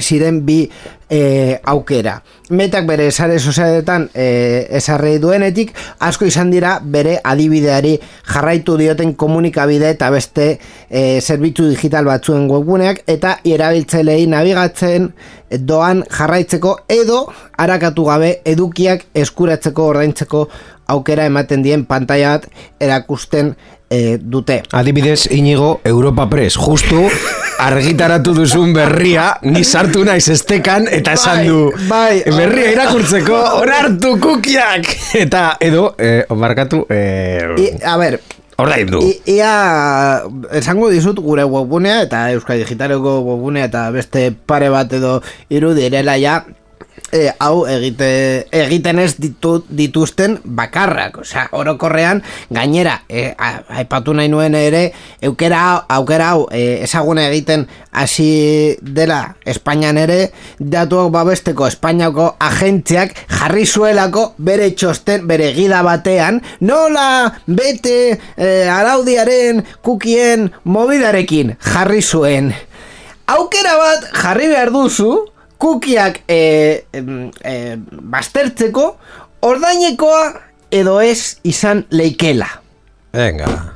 ziren 0.00 0.44
bi 0.46 0.64
e, 1.10 1.58
aukera. 1.64 2.20
Metak 2.50 2.86
bere 2.86 3.10
sare 3.10 3.38
sozialetan 3.38 4.08
e, 4.14 4.66
esarrei 4.78 5.16
duenetik, 5.22 5.72
asko 6.06 6.26
izan 6.26 6.50
dira 6.50 6.76
bere 6.82 7.16
adibideari 7.24 7.96
jarraitu 8.32 8.76
dioten 8.78 9.14
komunikabide 9.14 9.90
eta 9.94 10.10
beste 10.14 10.48
e, 10.90 11.20
zerbitzu 11.20 11.68
digital 11.70 12.06
batzuen 12.06 12.48
webguneak 12.50 13.02
eta 13.06 13.38
erabiltzailei 13.44 14.26
nabigatzen 14.30 15.10
doan 15.62 16.02
jarraitzeko 16.10 16.78
edo 16.90 17.26
harakatu 17.58 18.06
gabe 18.08 18.32
edukiak 18.44 19.06
eskuratzeko 19.14 19.92
ordaintzeko 19.92 20.48
aukera 20.86 21.26
ematen 21.26 21.62
dien 21.62 21.84
pantaila 21.86 22.36
bat 22.36 22.48
erakusten 22.82 23.54
e, 23.90 24.18
dute. 24.20 24.62
Adibidez, 24.72 25.28
inigo, 25.30 25.80
Europa 25.84 26.28
Press, 26.30 26.56
justu 26.56 27.06
argitaratu 27.58 28.34
duzun 28.36 28.72
berria, 28.76 29.38
ni 29.42 29.64
sartu 29.64 30.04
naiz 30.04 30.28
estekan, 30.28 30.88
eta 30.92 31.14
esan 31.16 31.38
Bai, 31.38 31.46
du, 31.48 31.60
bai. 31.88 32.22
berria 32.26 32.72
irakurtzeko, 32.74 33.38
onartu 33.62 34.16
kukiak! 34.20 34.90
Eta, 35.16 35.56
edo, 35.60 35.94
eh, 35.98 36.24
barkatu, 36.28 36.84
eh, 36.90 37.54
I, 37.56 37.70
a 37.84 37.96
ber, 37.96 38.20
ordain 38.60 38.90
du. 38.90 39.00
I, 39.04 39.36
ia 39.36 40.22
esango 40.56 40.90
dizut 40.92 41.20
gure 41.24 41.44
webgunea 41.44 42.02
eta 42.06 42.26
Euskal 42.36 42.62
Digitaleko 42.62 43.18
webgunea 43.24 43.68
eta 43.70 43.88
beste 43.94 44.30
pare 44.32 44.70
bat 44.72 44.92
edo 44.96 45.18
irudirela 45.52 46.16
ja 46.20 46.40
e, 47.12 47.30
hau 47.38 47.66
egite, 47.70 48.08
egiten 48.54 48.98
ez 48.98 49.14
ditu, 49.20 49.60
dituzten 49.68 50.38
bakarrak. 50.44 51.20
Osea, 51.22 51.46
orokorrean, 51.56 52.22
gainera, 52.50 53.00
e, 53.08 53.28
aipatu 53.38 54.14
nahi 54.16 54.30
nuen 54.32 54.56
ere, 54.58 54.90
eukera, 55.24 55.62
aukera 55.96 56.32
hau 56.34 56.46
e, 56.50 56.82
ezaguna 56.86 57.28
egiten 57.30 57.66
hasi 57.96 58.76
dela 58.82 59.36
Espainian 59.46 59.98
ere, 60.00 60.30
datuak 60.58 61.12
babesteko 61.14 61.68
Espainiako 61.70 62.32
agentziak 62.42 63.14
jarri 63.30 63.66
zuelako 63.66 64.28
bere 64.38 64.72
txosten, 64.74 65.26
bere 65.28 65.52
gida 65.56 65.82
batean, 65.86 66.42
nola 66.60 67.32
bete 67.46 67.98
e, 68.36 68.48
araudiaren 68.70 69.64
kukien 69.82 70.50
mobidarekin 70.64 71.56
jarri 71.72 72.02
zuen. 72.02 72.52
Aukera 73.26 73.72
bat 73.80 74.04
jarri 74.14 74.46
behar 74.52 74.70
duzu, 74.70 75.35
kukiak 75.58 76.22
e, 76.28 76.84
em, 76.92 77.30
e, 77.44 77.76
baztertzeko, 77.76 78.96
ordainekoa 79.40 80.26
edo 80.70 81.00
ez 81.00 81.38
izan 81.44 81.86
leikela. 81.90 82.48
Venga. 83.12 83.72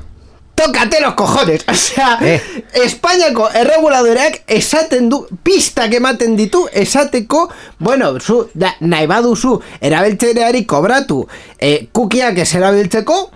Tócate 0.55 1.01
los 1.01 1.15
cojones, 1.15 1.65
o 1.69 1.75
sea, 1.75 2.19
Eh. 2.21 2.41
Espainiako 2.85 3.49
erreguladoreak 3.57 4.43
esaten 4.47 5.09
du, 5.09 5.23
pistak 5.43 5.95
ematen 5.97 6.37
ditu, 6.37 6.67
esateko, 6.73 7.49
bueno, 7.79 8.13
zu, 8.21 8.51
da, 8.53 8.75
nahi 8.81 9.07
baduzu, 9.09 9.55
erabiltzaileari 9.81 10.67
kobratu, 10.67 11.27
e, 11.59 11.87
kukiak 11.93 12.39
ez 12.45 12.55
erabiltzeko, 12.55 13.31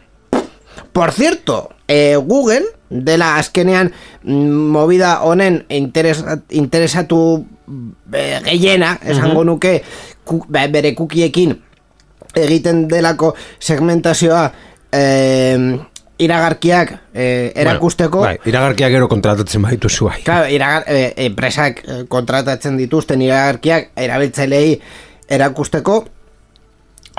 Por 0.94 1.10
cierto, 1.10 1.70
eh, 1.88 2.14
Google, 2.14 2.62
dela 2.88 3.36
azkenean 3.36 3.92
mm, 4.22 4.70
movida 4.70 5.22
honen 5.22 5.64
interes, 5.68 6.24
interesatu 6.50 7.46
eh, 8.12 8.40
gehiena, 8.44 8.98
esango 9.02 9.44
nuke, 9.44 9.82
ku, 10.24 10.44
be- 10.48 10.68
bere 10.68 10.94
kukiekin 10.94 11.56
egiten 12.34 12.86
delako 12.88 13.34
segmentazioa 13.60 14.44
eh, 14.92 15.78
iragarkiak 16.18 16.92
eh, 17.14 17.52
erakusteko. 17.54 18.18
Bueno, 18.22 18.38
bai, 18.38 18.50
iragarkiak 18.52 18.90
gero 18.94 19.08
kontratatzen 19.08 19.62
baitu 19.62 19.88
zuai. 19.90 20.22
Claro, 20.22 20.46
iragar, 20.50 20.84
eh, 20.86 21.12
enpresak 21.26 21.82
eh, 21.84 22.04
kontratatzen 22.08 22.76
dituzten 22.78 23.22
iragarkiak 23.22 23.90
erabiltzailei 23.96 24.80
erakusteko 25.28 26.04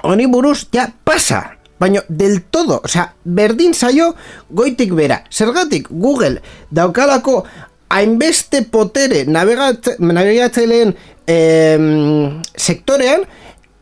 honi 0.04 0.26
buruz 0.28 0.68
ja 0.74 0.90
pasa 1.04 1.58
baina 1.80 2.02
del 2.08 2.42
todo, 2.52 2.80
osea, 2.88 3.10
berdin 3.26 3.74
zaio 3.74 4.14
goitik 4.50 4.94
bera. 4.96 5.24
Zergatik 5.30 5.88
Google 5.92 6.40
daukalako 6.72 7.44
hainbeste 7.90 8.64
potere 8.72 9.26
navegatze, 9.28 9.96
navigatzaileen 10.00 10.96
em, 11.28 12.42
sektorean 12.58 13.24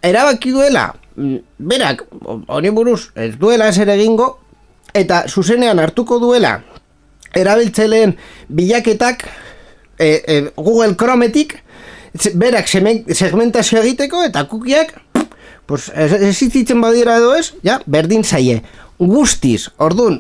erabaki 0.04 0.52
duela 0.52 0.94
mm, 1.16 1.38
berak 1.60 2.04
honi 2.48 2.70
buruz 2.76 3.10
ez 3.16 3.34
duela 3.40 3.70
ezer 3.72 3.90
egingo 3.96 4.38
eta 4.94 5.24
zuzenean 5.28 5.80
hartuko 5.80 6.20
duela 6.20 6.58
erabiltzaileen 7.34 8.16
bilaketak 8.50 9.24
e, 9.98 10.08
e, 10.28 10.42
Google 10.56 10.96
Chrometik 11.00 11.58
berak 12.38 12.68
segmentazio 12.70 13.80
egiteko 13.82 14.22
eta 14.28 14.44
kukiak 14.46 14.94
pues, 15.66 15.88
ez- 15.96 16.20
existitzen 16.28 16.82
badira 16.84 17.16
edo 17.18 17.32
ez, 17.40 17.54
ja, 17.64 17.80
berdin 17.88 18.22
zaie. 18.24 18.60
Guztiz, 19.00 19.72
ordun 19.82 20.20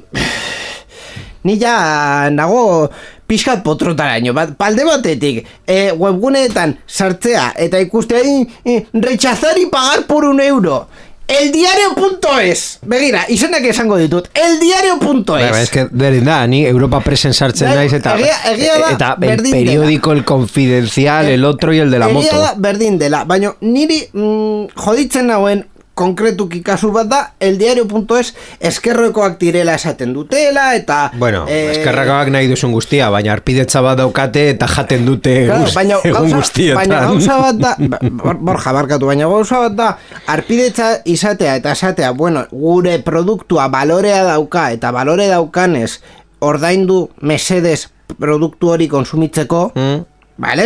ni 1.44 1.58
ja 1.62 2.30
nago 2.32 2.90
pixkat 3.34 3.64
potrotaraino, 3.66 4.34
bat, 4.38 4.54
palde 4.60 4.86
batetik 4.86 5.42
e, 5.66 5.80
webguneetan 5.98 6.78
sartzea 6.86 7.50
eta 7.66 7.82
ikustea 7.82 8.22
e, 8.22 8.86
rechazar 8.94 9.58
y 9.58 9.66
pagar 9.74 10.06
por 10.06 10.24
un 10.30 10.40
euro. 10.40 10.86
Eldiario.es 11.26 12.80
begira, 12.84 13.24
izenak 13.32 13.64
esango 13.66 13.96
ditut. 13.98 14.28
Eldiario.es 14.36 15.26
Bai, 15.26 15.50
bai, 15.52 15.62
es 15.64 15.70
que 15.72 15.86
berdin 15.90 16.26
da, 16.28 16.46
ni 16.48 16.66
Europa 16.66 17.00
Presen 17.00 17.34
sartzen 17.34 17.70
Bai, 17.70 17.78
naiz 17.78 17.94
eta 17.96 18.18
egia- 18.20 18.52
egia 18.52 18.76
da, 18.82 18.90
eta 18.92 19.14
el 19.16 19.28
berdin 19.30 19.52
dela. 19.54 19.66
periódico, 19.66 20.12
el 20.12 20.26
confidencial, 20.26 21.28
el 21.30 21.46
otro 21.46 21.74
y 21.74 21.80
el 21.80 21.90
de 21.92 22.00
la 22.00 22.10
Egia 22.10 22.20
moto. 22.34 22.40
da, 22.42 22.54
berdin 22.58 23.00
dela, 23.00 23.24
baina 23.24 23.54
niri 23.62 24.02
mm, 24.12 24.76
joditzen 24.76 25.28
nauen 25.32 25.66
konkretuki 25.94 26.62
kasu 26.66 26.90
bat 26.92 27.08
da, 27.08 27.20
eldiario.es 27.40 28.34
eskerroekoak 28.60 29.36
direla 29.40 29.76
esaten 29.78 30.14
dutela, 30.14 30.72
eta... 30.76 31.12
Bueno, 31.20 31.44
eh, 31.48 31.72
eskerrakaak 31.76 32.32
nahi 32.34 32.48
duzun 32.50 32.72
guztia, 32.74 33.10
baina 33.14 33.34
arpidetza 33.36 33.82
bat 33.86 34.00
daukate 34.02 34.48
eta 34.56 34.68
jaten 34.68 35.06
dute 35.06 35.36
Claro, 35.46 35.68
guz- 35.68 35.76
baina, 35.78 36.00
egun 36.04 36.18
gauza, 36.24 36.38
guztietan. 36.42 36.80
baina 36.82 37.02
gauza 37.06 37.38
bat 37.44 37.62
da, 37.62 37.76
ba- 37.94 38.00
Bor- 38.24 38.40
borja 38.50 38.74
barkatu, 38.74 39.06
baina 39.12 39.28
gauza 39.30 39.60
bat 39.68 39.76
da, 39.78 39.90
arpidetza 40.34 40.90
izatea 41.06 41.56
eta 41.62 41.72
esatea, 41.78 42.12
bueno, 42.18 42.46
gure 42.52 42.98
produktua 43.00 43.68
balorea 43.70 44.24
dauka 44.32 44.72
eta 44.74 44.92
balore 44.92 45.28
daukanez 45.30 46.00
ordaindu 46.44 47.10
mesedes 47.22 47.90
produktu 48.20 48.70
hori 48.74 48.88
konsumitzeko, 48.88 49.72
Mm. 49.76 50.02
Vale? 50.44 50.64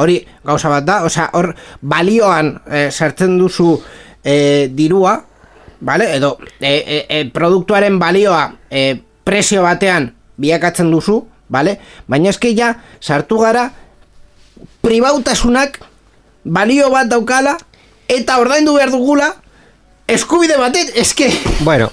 Hori 0.00 0.14
gauza 0.48 0.70
bat 0.72 0.84
da, 0.88 0.94
osea, 1.04 1.26
hor 1.36 1.50
balioan 1.84 2.54
eh, 2.72 2.86
sartzen 2.90 3.34
duzu 3.38 3.74
eh, 4.24 4.68
dirua, 4.72 5.24
vale? 5.80 6.14
Edo 6.16 6.38
eh, 6.60 6.84
eh, 6.86 7.06
eh, 7.08 7.30
produktuaren 7.32 7.98
balioa 7.98 8.56
eh, 8.70 9.00
prezio 9.24 9.62
batean 9.62 10.14
biakatzen 10.36 10.90
duzu, 10.90 11.24
vale? 11.48 11.78
Baina 12.08 12.30
eske 12.30 12.54
ja 12.54 12.74
sartu 13.00 13.38
gara 13.38 13.70
pribautasunak 14.82 15.80
balio 16.44 16.90
bat 16.90 17.08
daukala 17.08 17.56
eta 18.08 18.38
ordaindu 18.40 18.74
behar 18.74 18.90
dugula 18.90 19.34
eskubide 20.10 20.56
batet, 20.58 20.90
eske 20.96 21.30
Bueno, 21.60 21.90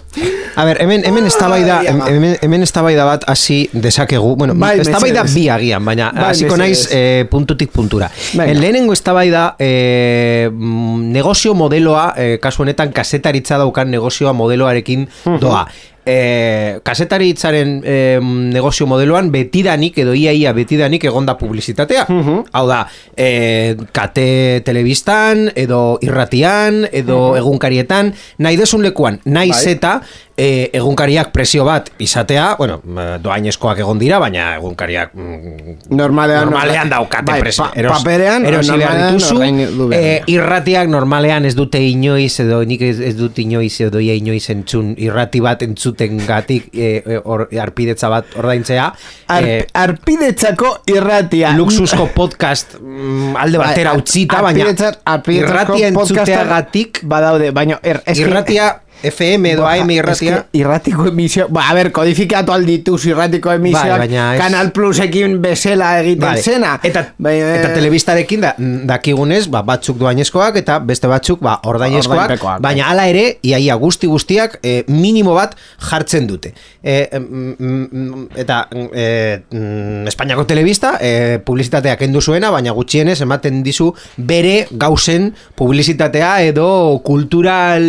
a 0.56 0.66
ver, 0.66 0.82
hemen, 0.82 1.04
hemen 1.06 1.26
eztabaida 1.28 1.80
Ai, 1.80 1.88
ama. 1.92 2.08
hemen, 2.10 2.38
hemen 2.42 2.64
eztabaida 2.64 3.06
bat 3.06 3.24
hasi 3.30 3.70
dezakegu. 3.74 4.36
Bueno, 4.36 4.56
Bai, 4.56 4.80
eztabaida 4.82 5.24
mesedez. 5.24 5.36
bi 5.36 5.50
agian, 5.54 5.86
baina 5.86 6.12
Bai, 6.16 6.32
hasiko 6.32 6.58
naiz 6.58 6.80
mesedez. 6.88 6.98
eh, 6.98 7.26
puntutik 7.30 7.72
puntura. 7.72 8.10
Venga. 8.34 8.54
Lehenengo 8.60 8.94
eztabaida 8.94 9.56
eh, 9.60 10.50
mm, 10.52 11.12
negozio 11.14 11.54
modeloa, 11.54 12.14
eh, 12.18 12.40
kasu 12.42 12.64
honetan 12.64 12.92
kasetaritza 12.94 13.58
daukan 13.58 13.92
negozioa 13.92 14.34
modeloarekin 14.34 15.08
doa. 15.42 15.68
Eh, 16.08 16.80
kasetaritzaren 16.88 17.82
eh, 17.84 18.20
negozio 18.24 18.86
modeloan 18.88 19.28
betidanik 19.34 19.98
edo 20.00 20.14
iaia 20.16 20.54
betidanik 20.56 21.04
egonda 21.10 21.36
publizitatea. 21.36 22.06
Hau 22.08 22.64
da, 22.70 22.78
eh, 23.12 23.76
kate 23.92 24.62
telebistan 24.64 25.50
edo 25.52 25.98
irratian 26.06 26.86
edo 26.96 27.36
egunkarietan 27.36 28.14
nahi 28.40 28.56
desun 28.56 28.86
lekuan, 28.88 29.20
nahi 29.26 29.52
Bai. 29.52 29.60
zeta 29.60 29.94
eh, 30.38 30.70
egunkariak 30.78 31.32
presio 31.34 31.66
bat 31.66 31.90
izatea, 31.98 32.56
bueno, 32.60 32.78
doainezkoak 33.24 33.80
egon 33.82 33.98
dira, 34.00 34.20
baina 34.22 34.52
egunkariak 34.60 35.16
mm, 35.18 35.78
normalean 35.98 36.46
normalean 36.46 36.92
daukate 36.92 37.32
bai, 37.32 37.40
presio. 37.42 37.66
pa, 37.74 37.96
paperean 37.98 38.46
erosi 38.46 38.78
behar 38.78 38.94
normalean 38.94 39.58
dituzu. 39.58 39.90
dira. 39.90 40.24
irratiak 40.36 40.92
normalean 40.94 41.46
ez 41.50 41.56
dute 41.58 41.82
inoiz 41.82 42.40
edo 42.44 42.62
nik 42.70 42.82
ez, 42.86 43.16
dut 43.18 43.40
inoiz 43.42 43.74
edo 43.82 44.00
ia 44.04 44.14
inoiz 44.14 44.46
entzun 44.54 44.94
irrati 45.02 45.42
bat 45.42 45.64
entzuten 45.66 46.22
gatik 46.28 46.70
eh, 46.74 47.02
eh, 47.02 47.20
or, 47.24 47.48
arpidetza 47.60 48.10
bat 48.14 48.38
ordaintzea 48.38 48.92
Ar, 49.34 49.44
eh, 49.44 49.66
arpidetzako 49.74 50.78
irratia 50.94 51.56
luxusko 51.58 52.10
podcast 52.20 52.78
mm, 52.80 53.36
alde 53.42 53.58
batera 53.58 53.96
Bai, 53.96 54.02
utzita, 54.06 54.42
baina 54.46 54.68
arpidetzar- 54.70 55.00
irratia 55.34 55.92
podcastak 55.98 56.28
entzuteagatik 56.28 57.02
badaude, 57.10 57.52
baina 57.52 57.80
er, 57.82 58.04
irratia 58.14 58.76
FM 59.04 59.46
edo 59.54 59.68
AM 59.68 59.90
irratia. 59.92 60.46
irratiko 60.54 61.08
emisio 61.08 61.48
ba, 61.50 61.68
a 61.70 61.74
ber, 61.78 61.92
kodifikatu 61.94 62.52
aldituz 62.54 63.06
irratiko 63.06 63.52
emisioak 63.54 64.00
Bai, 64.02 64.08
baina 64.08 64.28
Kanal 64.40 64.72
Plusekin 64.74 65.38
bezala 65.42 65.92
egiten 66.02 66.26
Vale. 66.26 66.42
zena. 66.42 66.74
Eta, 66.84 67.04
Bai, 67.18 67.36
eta 67.40 67.72
eh, 67.72 67.76
telebistarekin 67.76 68.42
da, 68.42 68.54
dakigunez, 68.58 69.46
ba, 69.54 69.62
batzuk 69.68 70.00
doainezkoak 70.02 70.58
eta 70.64 70.80
beste 70.80 71.10
batzuk 71.12 71.44
ba, 71.46 71.60
ordainezkoak, 71.70 72.24
Ordainpekoak, 72.24 72.62
baina 72.64 72.90
hala 72.90 73.08
ere, 73.12 73.26
iaia 73.46 73.76
guzti 73.80 74.10
guztiak 74.10 74.60
e, 74.64 74.82
minimo 74.90 75.36
bat 75.38 75.56
jartzen 75.90 76.28
dute. 76.30 76.54
E, 76.82 76.98
mm, 77.20 78.26
eta 78.44 78.64
e, 78.72 79.08
mm, 79.52 80.08
Espainiako 80.10 80.48
telebista 80.50 80.96
e, 81.02 81.38
publizitatea 81.46 81.98
kendu 82.00 82.22
zuena, 82.22 82.52
baina 82.54 82.74
gutxienez 82.76 83.20
ematen 83.26 83.62
dizu 83.66 83.92
bere 84.18 84.68
gauzen 84.72 85.34
publizitatea 85.58 86.34
edo 86.48 86.68
kultural 87.06 87.86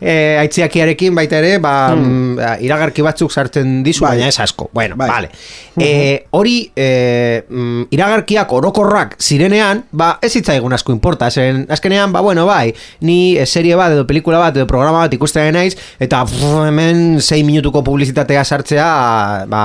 e, 0.00 0.27
aitziakiarekin 0.40 1.14
baita 1.16 1.38
ere, 1.40 1.58
ba, 1.62 1.94
mm, 1.94 2.60
iragarki 2.64 3.04
batzuk 3.04 3.32
sartzen 3.32 3.82
dizu, 3.86 4.04
Bai. 4.04 4.16
baina 4.16 4.28
ez 4.28 4.38
asko. 4.40 4.68
Bueno, 4.72 4.96
Bai. 4.96 5.08
vale. 5.08 5.30
E, 5.78 6.26
hori 6.30 6.70
e, 6.74 7.44
mm, 7.48 7.88
iragarkiak 7.94 8.52
orokorrak 8.52 9.16
zirenean, 9.22 9.84
ba, 9.92 10.18
ez 10.22 10.32
zitzaigun 10.32 10.72
asko 10.74 10.92
importa, 10.92 11.30
zen 11.30 11.64
azkenean, 11.70 12.12
ba, 12.12 12.20
bueno, 12.20 12.46
bai, 12.46 12.74
ni 13.00 13.36
eh, 13.36 13.46
serie 13.46 13.76
bat 13.78 13.92
edo 13.94 14.06
pelikula 14.06 14.38
bat 14.42 14.56
edo 14.56 14.66
programa 14.66 15.04
bat 15.06 15.14
ikusten 15.14 15.52
naiz, 15.54 15.76
eta 16.00 16.24
pff, 16.26 16.66
hemen 16.68 17.20
6 17.20 17.44
minutuko 17.46 17.84
publizitatea 17.86 18.44
sartzea, 18.44 18.90
ba, 19.48 19.62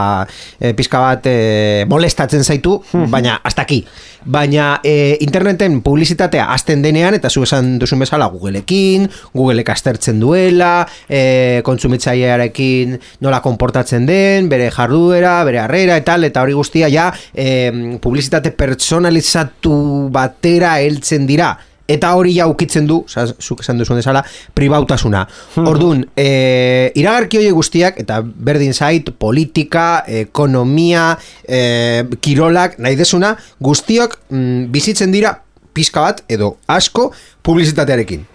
e, 0.60 0.74
pizka 0.78 1.02
bat 1.04 1.28
e, 1.28 1.86
molestatzen 1.90 2.44
zaitu, 2.44 2.80
baina 3.10 3.40
hasta 3.44 3.64
aquí. 3.64 3.84
Baina 4.26 4.80
e, 4.84 5.18
interneten 5.22 5.82
publizitatea 5.82 6.48
hasten 6.54 6.82
denean, 6.84 7.18
eta 7.18 7.30
zu 7.30 7.44
esan 7.44 7.78
duzun 7.80 8.04
bezala 8.04 8.30
Googleekin, 8.32 9.10
Googleek 9.34 9.70
astertzen 9.74 10.20
duela, 10.22 10.88
e, 11.08 11.62
kontsumitzailearekin 11.66 12.98
nola 13.26 13.42
konportatzen 13.44 14.08
den, 14.10 14.50
bere 14.52 14.70
jarduera, 14.74 15.42
bere 15.48 15.64
harrera 15.64 15.98
eta 16.00 16.18
eta 16.24 16.42
hori 16.46 16.54
guztia 16.54 16.90
ja 16.90 17.10
e, 17.34 17.98
publizitate 18.02 18.54
personalizatu 18.56 20.10
batera 20.14 20.78
heltzen 20.80 21.28
dira, 21.28 21.54
eta 21.88 22.14
hori 22.16 22.36
ja 22.38 22.48
ukitzen 22.48 22.88
du, 22.88 23.02
sa, 23.12 23.26
zuk 23.28 23.64
esan 23.64 23.80
duzun 23.82 24.00
desala, 24.00 24.24
pribautasuna. 24.56 25.26
Ordun, 25.64 26.06
e, 26.16 26.92
iragarki 27.00 27.42
hori 27.42 27.52
guztiak, 27.56 28.00
eta 28.04 28.22
berdin 28.24 28.74
zait, 28.74 29.12
politika, 29.20 30.04
ekonomia, 30.24 31.12
e, 31.44 32.04
kirolak, 32.24 32.78
nahi 32.84 33.00
desuna, 33.00 33.34
guztiok 33.64 34.20
mm, 34.30 34.68
bizitzen 34.74 35.12
dira 35.14 35.36
pizka 35.74 36.06
bat, 36.06 36.24
edo 36.32 36.56
asko, 36.72 37.12
publizitatearekin. 37.44 38.30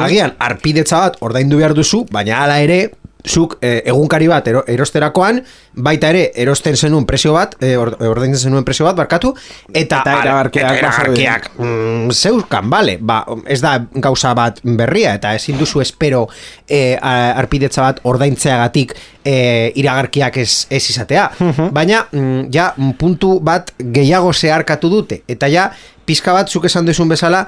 Agian, 0.00 0.32
arpidetza 0.40 1.02
bat 1.02 1.18
ordaindu 1.20 1.58
behar 1.60 1.74
duzu, 1.76 2.06
baina 2.12 2.38
hala 2.40 2.62
ere, 2.64 2.86
zuk 3.26 3.58
e, 3.60 3.82
egunkari 3.90 4.28
bat 4.30 4.46
ero, 4.48 4.62
erosterakoan, 4.70 5.40
baita 5.86 6.10
ere 6.14 6.30
erosten 6.38 6.76
zenuen 6.76 7.06
presio 7.06 7.34
bat, 7.34 7.56
e, 7.60 7.74
or, 7.76 7.92
ordaintzen 8.08 8.48
zenuen 8.48 8.64
presio 8.64 8.86
bat, 8.86 8.96
barkatu, 8.96 9.32
eta, 9.72 10.00
Eta 10.00 10.14
iragarkiak 10.22 10.70
eta 10.70 10.78
iragarkiak, 10.78 11.50
mm, 11.58 12.14
zeuzkan, 12.14 12.70
bale, 12.70 12.96
ba, 13.00 13.22
ez 13.46 13.60
da 13.64 13.76
gauza 14.06 14.32
bat 14.38 14.62
berria, 14.62 15.16
eta 15.18 15.34
ezin 15.36 15.58
duzu 15.58 15.82
espero 15.84 16.26
e, 16.68 16.96
arpidetza 17.02 17.82
bat 17.82 18.00
ordaintzeagatik 18.06 18.94
e, 19.24 19.36
iragarkiak 19.82 20.40
ez, 20.42 20.66
ez 20.70 20.82
izatea. 20.94 21.28
Baina, 21.74 22.06
mm, 22.12 22.48
ja, 22.54 22.72
puntu 22.98 23.36
bat 23.44 23.72
gehiago 23.78 24.32
zeharkatu 24.32 24.90
dute, 24.92 25.22
eta 25.28 25.50
ja, 25.52 25.70
pizka 26.06 26.34
bat, 26.36 26.48
zuk 26.48 26.68
esan 26.70 26.86
duzun 26.86 27.10
bezala, 27.10 27.46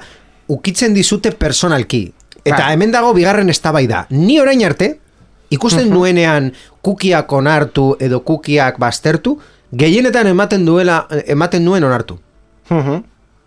ukitzen 0.49 0.93
dizute 0.93 1.31
personalki. 1.31 2.09
Eta 2.43 2.71
hemen 2.73 2.91
dago 2.91 3.11
bigarren 3.13 3.51
eztabaida. 3.51 4.05
Ni 4.09 4.39
orain 4.41 4.63
arte, 4.65 4.95
ikusten 5.49 5.89
nuenean 5.89 6.51
kukiak 6.81 7.33
onartu 7.33 7.95
edo 7.99 8.19
kukiak 8.19 8.79
baztertu, 8.79 9.39
gehienetan 9.77 10.27
ematen 10.27 10.65
duela 10.65 11.05
ematen 11.27 11.65
nuen 11.65 11.83
onartu. 11.83 12.19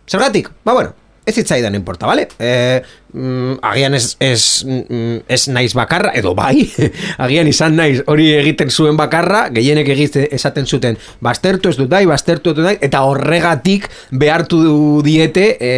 Zergatik? 0.09 0.51
Ba 0.65 0.75
bueno, 0.75 0.95
ez 1.25 1.35
zitzaidan 1.35 1.75
importa, 1.75 2.07
bale? 2.07 2.27
E, 2.39 2.83
mm, 3.13 3.61
agian 3.63 3.95
ez, 3.95 4.17
ez, 4.19 4.65
mm, 4.67 5.23
ez 5.31 5.47
naiz 5.55 5.71
bakarra, 5.79 6.11
edo 6.19 6.33
bai, 6.35 6.65
agian 7.25 7.47
izan 7.47 7.77
naiz 7.79 8.01
hori 8.11 8.33
egiten 8.35 8.73
zuen 8.75 8.99
bakarra, 8.99 9.45
gehienek 9.55 9.93
egite 9.95 10.25
esaten 10.35 10.67
zuten, 10.67 10.99
baztertu 11.23 11.71
ez 11.71 11.77
dut 11.79 11.91
dai, 11.93 12.03
baztertu 12.11 12.51
ez 12.51 12.57
dut 12.59 12.67
dai, 12.67 12.75
eta 12.83 13.05
horregatik 13.07 13.87
behartu 14.11 14.63
diete 15.07 15.47
e, 15.63 15.73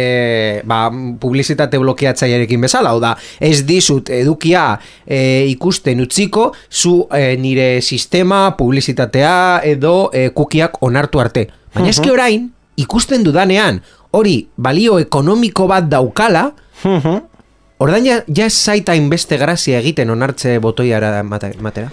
ba, 0.65 0.87
publizitate 1.21 1.77
blokeatzailearekin 1.83 2.65
bezala, 2.65 2.95
hau 2.95 3.03
da, 3.03 3.13
ez 3.37 3.61
dizut 3.69 4.09
edukia 4.09 4.71
e, 5.05 5.45
ikusten 5.53 6.01
utziko, 6.01 6.49
zu 6.71 7.03
e, 7.13 7.35
nire 7.37 7.69
sistema, 7.85 8.47
publizitatea 8.57 9.61
edo 9.75 10.09
e, 10.09 10.31
kukiak 10.33 10.81
onartu 10.81 11.21
arte. 11.21 11.51
Baina 11.75 11.91
eski 11.91 12.09
orain, 12.09 12.49
ikusten 12.81 13.23
dudanean, 13.23 13.81
hori 14.15 14.47
balio 14.57 14.97
ekonomiko 15.03 15.67
bat 15.67 15.87
daukala, 15.91 16.47
ordain 17.79 18.05
ja, 18.07 18.19
ja 18.27 18.45
ez 18.47 18.53
zaita 18.55 18.95
inbeste 18.95 19.37
grazia 19.37 19.79
egiten 19.83 20.09
onartze 20.13 20.57
botoiara 20.63 21.21
mate- 21.23 21.55
matera. 21.61 21.89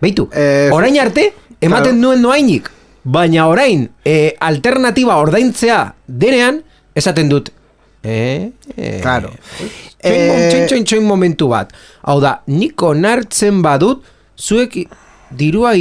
Beitu, 0.00 0.28
Eh, 0.32 0.68
orain 0.72 0.96
arte, 1.00 1.32
ematen 1.60 1.94
claro. 1.94 2.00
nuen 2.00 2.22
noainik, 2.22 2.70
baina 3.04 3.46
orain, 3.48 3.88
e, 4.04 4.34
alternatiba 4.40 5.16
ordaintzea 5.20 5.94
denean, 6.06 6.62
esaten 6.94 7.28
dut, 7.28 7.50
eh, 8.02 8.50
eh, 8.76 8.98
Claro. 9.02 9.30
Eh, 10.00 10.48
txoin, 10.50 10.66
txoin, 10.68 10.84
txoin 10.84 11.04
momentu 11.08 11.48
bat. 11.48 11.70
Hau 12.02 12.18
da, 12.20 12.42
nik 12.46 12.82
onartzen 12.82 13.62
badut, 13.62 14.02
zuek 14.36 14.76
dirua 15.30 15.72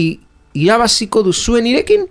irabaziko 0.54 1.24
duzuen 1.24 1.66
irekin? 1.68 2.06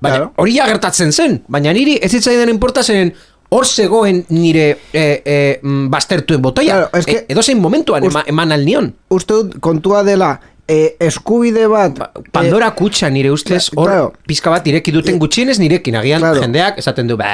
Baina, 0.00 0.16
Claro. 0.16 0.32
hori 0.36 0.54
ja 0.56 0.66
gertatzen 0.66 1.12
zen, 1.12 1.42
baina 1.48 1.72
niri 1.72 1.98
ez 2.02 2.10
zitzaidan 2.10 2.48
inporta 2.48 2.82
zen 2.82 3.12
hor 3.50 3.66
zegoen 3.66 4.24
nire 4.30 4.78
e, 4.92 5.02
e, 5.24 5.58
mm, 5.62 5.90
baztertuen 5.90 6.40
botoia. 6.42 6.72
Claro, 6.86 6.90
es 6.98 7.04
que- 7.06 7.18
e, 7.18 7.24
edo 7.28 7.42
zein 7.42 7.58
momentuan 7.60 8.02
Ust- 8.02 8.10
ema, 8.10 8.22
eman 8.26 8.52
alnion. 8.52 8.94
Uste 9.08 9.34
dut 9.34 9.58
kontua 9.60 10.02
dela 10.04 10.40
eh, 10.68 10.94
eskubide 11.00 11.66
bat... 11.66 11.98
Pandora 12.30 12.70
kutxa 12.78 13.10
nire 13.10 13.32
ustez 13.34 13.70
hor 13.74 13.88
claro. 13.88 14.12
pizka 14.26 14.50
bat 14.50 14.66
ireki 14.70 14.92
duten 14.92 15.18
gutxienez 15.18 15.58
nirekin 15.58 15.96
agian 15.96 16.20
Claro. 16.22 16.40
jendeak 16.40 16.78
esaten 16.78 17.08
du 17.08 17.16
ba, 17.18 17.26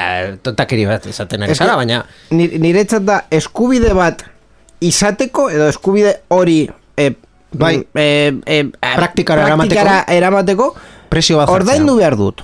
tontakeri 0.43 0.87
bat 0.87 1.05
esaten 1.07 1.43
ari 1.43 1.55
zara, 1.55 1.77
baina 1.77 2.07
ni- 2.31 2.49
Niretzat 2.59 3.05
da 3.05 3.27
eskubide 3.31 3.93
bat 3.93 4.25
izateko 4.81 5.51
edo 5.51 5.69
eskubide 5.69 6.17
hori 6.29 6.69
eh, 6.97 7.13
Bai. 7.53 7.77
eh, 7.95 8.33
eh, 8.47 8.65
Praktikara 8.97 9.45
praktikara 9.55 10.05
eramateko 10.09 10.75
presio 11.09 11.37
bat 11.37 11.49
ordaindu 11.53 11.97
behar 11.97 12.17
dut. 12.17 12.41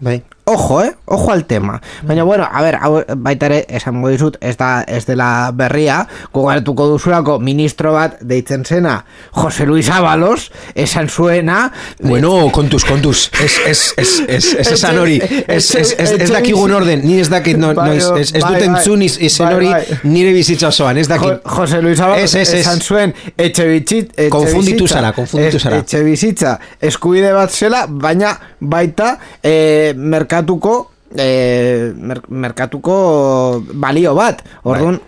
Bai. 0.00 0.22
Ojo, 0.48 0.80
eh? 0.84 0.94
Ojo 1.06 1.32
al 1.32 1.44
tema. 1.44 1.80
Baina, 2.04 2.22
bueno, 2.22 2.48
a 2.48 2.62
ver, 2.62 2.76
hau 2.80 3.02
baita 3.16 3.46
ere, 3.46 3.64
esango 3.68 4.08
dizut, 4.12 4.36
ez 4.40 4.54
da, 4.56 4.84
ez 4.86 5.02
dela 5.04 5.50
berria, 5.52 6.04
gogoratuko 6.32 6.86
duzulako 6.92 7.40
ministro 7.42 7.90
bat 7.96 8.20
deitzen 8.20 8.62
zena, 8.64 9.00
Jose 9.34 9.66
Luis 9.66 9.88
Ábalos, 9.90 10.52
esan 10.76 11.08
zuena, 11.08 11.72
Bueno, 11.98 12.52
kontuz, 12.52 12.84
kontuz. 12.84 13.24
Ez, 13.42 13.56
ez, 13.66 13.80
ez, 13.96 14.12
ez, 14.28 14.52
ez 14.60 14.70
esan 14.76 14.98
hori. 15.02 15.16
Ez, 15.56 15.74
ez, 15.74 15.94
ez, 15.98 16.12
ez 16.12 16.30
dakigun 16.30 16.70
orden. 16.72 17.02
Ni 17.02 17.18
ez 17.20 17.28
dakit, 17.28 17.56
no, 17.58 17.72
no, 17.72 17.80
Bai, 17.80 17.96
ez, 17.96 18.06
ez, 18.16 18.32
ez 18.34 18.42
bai, 18.42 18.52
dut 18.54 18.60
bai. 18.60 18.68
entzun 18.68 19.02
iz- 19.02 19.18
izen 19.20 19.46
Bai, 19.46 19.54
hori 19.54 19.68
bai. 19.72 19.98
nire 20.04 20.32
bizitza 20.32 20.68
osoan. 20.68 20.96
Ez 20.98 21.08
Jo, 21.08 21.14
dakit. 21.16 21.42
Jose 21.56 21.82
Luis 21.82 22.00
Ábalos 22.00 22.22
Ez, 22.22 22.34
ez, 22.34 22.48
ez. 22.54 22.60
esan 22.60 22.80
zuen 22.80 23.14
etxe 23.36 23.66
bitxit, 23.66 24.10
etxe 24.14 24.28
Konfunditu 24.30 24.84
bizitza- 24.84 24.94
zara, 25.00 25.12
konfunditu 25.12 25.56
ez- 25.56 25.62
zara. 25.62 25.76
Etxe 25.82 26.02
bizitza 26.06 26.54
eskubide 26.80 27.32
bat 27.34 27.50
zela, 27.50 27.86
baina 27.88 28.36
baita 28.60 29.16
eh, 29.42 29.92
merkatuko 30.36 30.90
eh, 31.16 31.92
mer, 31.96 32.20
merkatuko 32.28 33.62
balio 33.72 34.14
bat. 34.14 34.44
Orduan, 34.64 35.00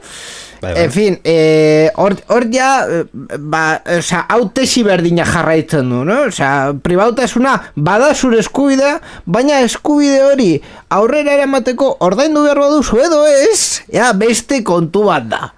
Bai, 0.61 0.73
bai. 0.75 0.85
En 0.85 0.91
fin, 0.91 1.21
eh, 1.23 1.89
hor, 1.95 2.17
hor 2.27 2.49
ja, 2.51 2.83
eh, 2.91 3.05
ba, 3.39 3.81
oza, 3.95 4.25
hautesi 4.27 4.83
berdina 4.83 5.23
jarraitzen 5.23 5.87
du, 5.87 6.01
no? 6.03 6.17
Oza, 6.27 6.73
pribautasuna 6.83 7.53
bada 7.77 8.09
zure 8.15 8.41
eskubidea, 8.43 8.97
baina 9.25 9.61
eskubide 9.63 10.19
hori 10.27 10.49
aurrera 10.91 11.37
eramateko 11.39 11.93
ordaindu 12.03 12.43
behar 12.43 12.59
baduzu 12.59 12.99
edo 13.05 13.23
ez, 13.31 13.85
ja, 13.87 14.11
beste 14.19 14.65
kontu 14.67 15.05
bat 15.07 15.31
da. 15.31 15.53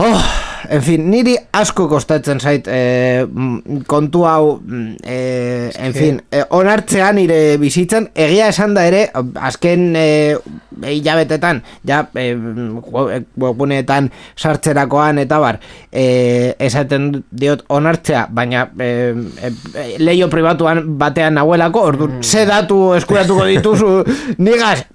Oh, 0.00 0.20
en 0.70 0.80
fin, 0.82 1.02
niri 1.10 1.34
asko 1.56 1.84
kostatzen 1.90 2.38
zait 2.40 2.64
mm, 2.70 3.82
kontu 3.90 4.22
hau, 4.24 4.54
mm, 4.64 4.94
eh, 5.04 5.70
en 5.76 5.92
fin, 5.92 6.20
eh, 6.32 6.44
onartzean 6.56 7.18
nire 7.18 7.56
bizitzan, 7.60 8.06
egia 8.14 8.46
esan 8.48 8.72
da 8.76 8.86
ere, 8.88 9.02
azken 9.44 9.82
eh, 10.00 10.36
hilabetetan, 10.88 11.60
ja, 11.84 11.98
eh, 12.14 12.32
we- 12.36 13.18
webguneetan 13.44 14.08
sartzerakoan 14.40 15.18
eta 15.24 15.40
bar, 15.42 15.58
eh, 15.92 16.54
esaten 16.58 17.10
diot 17.30 17.66
onartzea, 17.68 18.26
baina 18.30 18.70
eh, 18.78 19.12
eh, 19.42 19.92
leio 19.98 20.30
pribatuan 20.32 20.84
batean 21.02 21.34
nahuelako, 21.40 21.82
ordu, 21.92 22.08
ze 22.22 22.46
datu 22.48 22.94
eskuratuko 22.96 23.44
dituzu, 23.52 23.92
nigaz, 24.48 24.86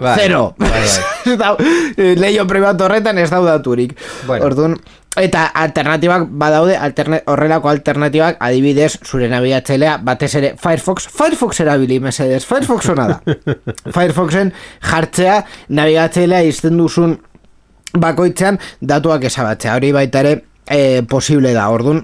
Bai, 0.00 0.16
Zero. 0.18 0.54
bai, 0.58 1.36
dau- 1.42 1.56
eh, 1.60 2.14
Leio 2.18 2.46
pribatu 2.50 2.84
horretan 2.84 3.18
ez 3.18 3.28
daudaturik. 3.30 3.92
Bueno. 4.26 4.46
Orduan, 4.46 4.74
eta 5.16 5.44
alternatibak 5.54 6.24
badaude, 6.30 6.74
alterne, 6.76 7.20
horrelako 7.30 7.68
alternatibak 7.70 8.40
adibidez 8.42 8.96
zure 9.06 9.28
nabigatzailea 9.30 9.98
batez 10.02 10.32
ere 10.40 10.54
Firefox, 10.58 11.06
Firefox 11.14 11.60
erabili 11.62 12.00
mesedez, 12.02 12.42
Firefox 12.44 12.88
ona 12.90 13.06
da. 13.12 13.20
Firefoxen 13.94 14.50
jartzea 14.82 15.38
nabigatzailea 15.68 16.42
izten 16.50 16.76
duzun 16.82 17.14
bakoitzean 17.94 18.58
datuak 18.82 19.24
esabatzea. 19.30 19.76
Hori 19.78 19.92
baita 19.94 20.24
ere 20.26 20.34
eh, 20.66 21.02
posible 21.08 21.52
da. 21.54 21.68
Orduan, 21.70 22.02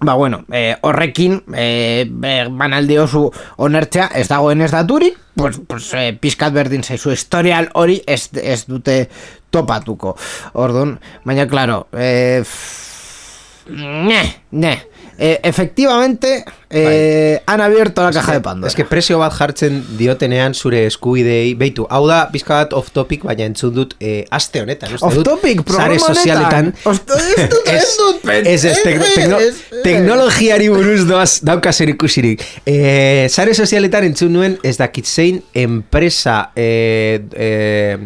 Ba 0.00 0.14
bueno, 0.14 0.44
eh, 0.52 0.76
horrekin 0.82 1.42
eh, 1.54 2.04
be- 2.10 2.48
banaldi 2.50 2.98
oso 2.98 3.30
onartzea 3.56 4.10
ez 4.14 4.26
dagoen 4.28 4.60
ez 4.60 4.70
daturik, 4.72 5.16
pues, 5.34 5.60
pues, 5.66 5.92
eh, 5.94 6.12
pizkat 6.20 6.52
berdin 6.52 6.82
zaizu 6.82 7.12
historial 7.14 7.70
hori 7.74 8.02
ez, 8.06 8.28
ez 8.34 8.66
dute 8.66 9.08
topatuko. 9.50 10.16
Orduan, 10.54 10.98
baina 11.24 11.46
claro, 11.48 11.86
eh, 11.96 12.40
f- 12.42 13.70
ne, 13.70 14.20
ne. 14.50 14.74
Eh, 15.16 15.38
efectivamente, 15.44 16.44
eh, 16.74 17.42
han 17.46 17.60
abierto 17.60 18.02
la 18.02 18.10
caja 18.12 18.32
de 18.32 18.40
Pandora. 18.40 18.68
Ez 18.68 18.74
que 18.76 18.84
presio 18.84 19.18
bat 19.18 19.32
jartzen 19.32 19.82
diotenean 19.98 20.54
zure 20.54 20.84
eskubidei, 20.86 21.54
beitu, 21.54 21.86
hau 21.90 22.06
da 22.08 22.28
pizka 22.32 22.54
bat 22.64 22.72
off 22.72 22.90
topic, 22.92 23.22
baina 23.24 23.44
entzun 23.46 23.72
dut 23.74 23.94
eh, 24.00 24.24
aste 24.30 24.60
honetan. 24.62 24.94
uste 24.94 25.06
Off 25.06 25.14
dut, 25.14 25.24
topic, 25.24 25.62
sare 25.70 25.98
sozialetan. 25.98 26.72
ez 26.84 27.00
dut, 27.06 27.16
ez 27.64 27.96
dut, 27.98 28.28
Ez, 28.34 28.62
tekno- 28.84 29.40
ez. 29.40 29.54
teknologiari 29.84 30.68
buruz 30.68 31.06
doaz 31.06 31.38
dauka 31.42 31.72
zer 31.72 31.88
ikusirik. 31.94 32.42
Eh, 32.66 33.26
sare 33.30 33.54
sozialetan 33.54 34.04
entzun 34.04 34.32
nuen 34.32 34.58
ez 34.62 34.76
dakit 34.76 35.06
zein 35.06 35.42
enpresa 35.54 36.50
eh, 36.56 37.20
eh, 37.34 37.98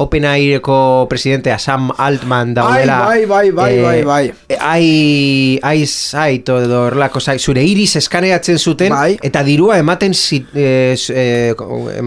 OpenAI-eko 0.00 1.06
presidentea 1.10 1.58
Sam 1.58 1.90
Altman 1.98 2.54
daudela 2.54 3.08
Ai, 3.10 3.26
bai, 3.26 3.50
bai, 3.50 3.50
bai, 3.50 3.74
eh, 3.74 3.82
bai, 3.82 4.02
bai. 4.04 4.56
ai, 4.58 5.58
ai, 5.62 5.86
zait, 5.86 6.48
edo 6.48 6.84
horrelako 6.86 7.20
zait, 7.20 7.40
zure 7.42 7.62
iris 7.66 7.96
eskaneatzen 8.10 8.58
zuten, 8.58 8.90
Bai. 8.90 9.14
eta 9.22 9.42
dirua 9.46 9.78
ematen 9.78 10.12
zit, 10.14 10.48
eh, 10.54 10.96
eh, 11.14 11.54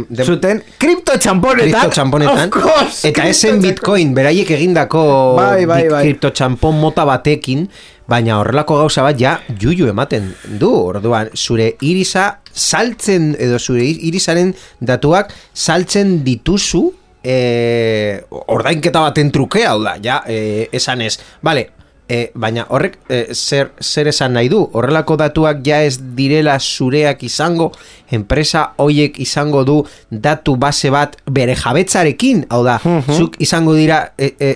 de- 0.10 0.26
Zuten 0.26 0.62
kripto 0.78 1.18
txamponetan. 1.18 1.70
kripto 1.72 1.90
txamponetan, 1.90 2.50
course, 2.50 3.08
eta 3.08 3.24
esen 3.28 3.62
bitcoin, 3.62 4.14
beraiek 4.14 4.50
egindako 4.52 5.36
Bai, 5.38 5.66
bai, 5.66 5.88
bai. 5.90 6.04
kripto 6.04 6.30
txampon 6.32 6.76
mota 6.80 7.06
batekin, 7.06 7.70
baina 8.08 8.40
horrelako 8.42 8.78
gauza 8.82 9.02
bat 9.04 9.18
ja 9.20 9.40
juju 9.60 9.88
ematen 9.88 10.34
du, 10.60 10.70
orduan, 10.90 11.30
zure 11.36 11.76
irisa 11.82 12.40
saltzen, 12.54 13.36
edo 13.40 13.58
zure 13.60 13.84
irisaren 13.86 14.54
datuak 14.82 15.32
saltzen 15.54 16.24
dituzu, 16.26 16.94
eh, 17.24 18.20
ordainketa 18.30 19.00
baten 19.00 19.32
trukea, 19.32 19.72
hau 19.72 19.82
da, 19.84 19.96
ja, 20.04 20.22
eh, 20.28 20.68
esan 20.74 21.02
ez, 21.02 21.18
bale, 21.42 21.70
E, 22.14 22.28
baina 22.38 22.68
horrek 22.70 23.00
e, 23.10 23.20
zer, 23.34 23.72
zer 23.82 24.10
esan 24.12 24.36
nahi 24.38 24.50
du? 24.52 24.60
Horrelako 24.78 25.16
datuak 25.18 25.64
ja 25.66 25.80
ez 25.88 25.96
direla 26.18 26.60
zureak 26.62 27.24
izango, 27.26 27.72
enpresa 28.14 28.68
hoiek 28.84 29.16
izango 29.24 29.64
du 29.66 29.80
datu 30.12 30.54
base 30.62 30.92
bat 30.94 31.16
bere 31.34 31.56
jabetzarekin, 31.58 32.44
hau 32.54 32.60
da, 32.68 32.76
zuk 33.16 33.40
izango 33.42 33.74
dira 33.74 34.02
e, 34.18 34.30
e, 34.38 34.52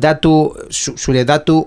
datu, 0.00 0.32
zu- 0.72 0.94
zure 0.96 1.26
datu 1.28 1.58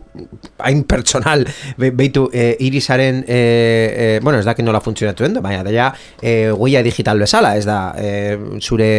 hain 0.65 0.81
pertsonal, 0.89 1.45
be, 1.77 1.91
beitu 1.93 2.25
e, 2.33 2.47
irisaren, 2.65 3.21
e, 3.27 3.37
e, 3.37 4.07
bueno, 4.25 4.39
ez 4.41 4.47
dakit 4.47 4.65
nola 4.65 4.81
funtzionatu 4.81 5.27
den, 5.27 5.37
baina 5.45 5.61
da 5.67 5.75
ja, 5.75 5.91
e, 6.21 6.49
huella 6.55 6.81
digital 6.85 7.21
bezala, 7.21 7.53
ez 7.59 7.67
da, 7.69 7.77
e, 7.99 8.37
zure 8.65 8.89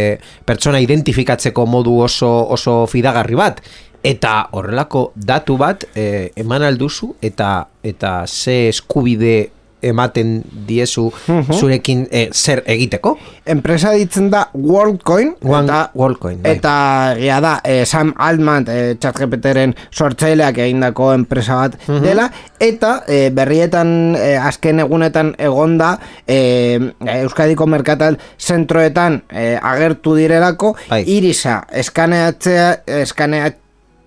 pertsona 0.46 0.78
identifikatzeko 0.84 1.66
modu 1.66 1.98
oso, 2.06 2.30
oso 2.54 2.78
fidagarri 2.92 3.34
bat, 3.42 3.58
eta 4.06 4.48
horrelako 4.52 5.10
datu 5.16 5.56
bat 5.60 5.84
eh, 5.94 6.30
eman 6.36 6.62
alduzu 6.62 7.14
eta 7.22 7.66
eta 7.82 8.22
ze 8.26 8.68
eskubide 8.68 9.50
ematen 9.86 10.42
diezu 10.66 11.10
zurekin 11.52 12.06
eh, 12.10 12.30
zer 12.32 12.62
egiteko 12.66 13.18
Enpresa 13.46 13.92
ditzen 13.94 14.30
da 14.32 14.48
WorldCoin. 14.54 15.36
One- 15.44 15.68
eta, 15.68 15.90
WorldCoin, 15.94 16.40
bai. 16.42 16.54
Eta 16.56 16.72
egia 17.14 17.36
da, 17.44 17.52
eh, 17.62 17.84
Sam 17.86 18.12
Altman, 18.18 18.64
eh, 18.68 18.96
ChatGPTren 18.98 19.74
sortzaileak 19.92 20.58
egindako 20.64 21.12
enpresa 21.14 21.54
bat 21.60 21.76
dela, 22.02 22.24
eta 22.58 23.04
eh, 23.06 23.28
berrietan 23.30 24.16
eh, 24.18 24.34
azken 24.40 24.80
egunetan 24.82 25.34
egonda 25.38 25.92
eh, 26.26 26.80
Euskadiko 27.20 27.68
Merkatal 27.70 28.18
zentroetan 28.40 29.22
eh, 29.30 29.54
agertu 29.62 30.16
direlako, 30.18 30.74
Bai. 30.88 31.04
irisa 31.06 31.60
eskaneatzea, 31.70 32.72
eskaneatzea 33.04 33.65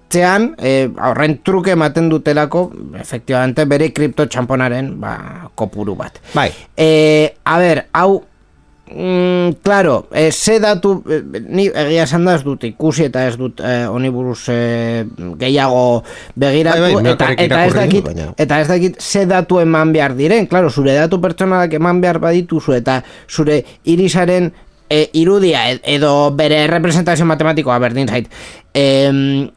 Txean, 0.09 0.55
e, 0.57 0.89
horren 0.97 1.37
truke 1.45 1.71
ematen 1.77 2.09
dutelako, 2.09 2.71
efektibamente, 2.99 3.65
bere 3.69 3.91
kripto 3.93 4.25
txamponaren 4.25 4.95
ba, 4.99 5.13
kopuru 5.55 5.95
bat. 5.95 6.17
bai 6.33 6.49
E, 6.75 7.35
a 7.45 7.59
ber, 7.61 7.85
hau 7.93 8.23
Mm, 8.91 9.61
claro, 9.61 10.07
e, 10.11 10.31
ze 10.31 10.59
datu 10.59 11.03
e, 11.05 11.19
ni 11.47 11.67
egia 11.67 12.07
esan 12.07 12.23
da 12.25 12.33
ez 12.33 12.41
dut 12.41 12.63
ikusi 12.65 13.03
eta 13.05 13.27
ez 13.29 13.35
dut 13.37 13.59
e, 13.61 13.83
honi 13.85 14.09
buruz 14.09 14.47
e, 14.49 15.05
gehiago 15.37 16.01
begiratu 16.33 16.81
Bai, 16.81 16.93
bai, 16.95 17.11
eta, 17.13 17.27
eta 17.37 17.59
ez 17.67 17.73
dakit 17.75 18.07
baina- 18.07 18.33
eta 18.33 18.57
ez 18.63 18.67
dakit 18.67 18.97
ze 18.99 19.27
datu 19.29 19.59
eman 19.61 19.93
behar 19.93 20.15
diren 20.17 20.47
claro, 20.49 20.71
zure 20.73 20.95
datu 20.97 21.21
pertsonalak 21.21 21.75
eman 21.77 22.01
behar 22.01 22.17
badituzu 22.17 22.73
eta 22.79 23.03
zure 23.29 23.59
irisaren 23.85 24.49
e, 24.89 25.09
irudia 25.13 25.69
ed- 25.71 25.81
edo 25.85 26.31
bere 26.35 26.65
representazio 26.67 27.25
matematikoa 27.25 27.79
berdin 27.79 28.07
zait. 28.07 28.29
Em, 28.73 29.49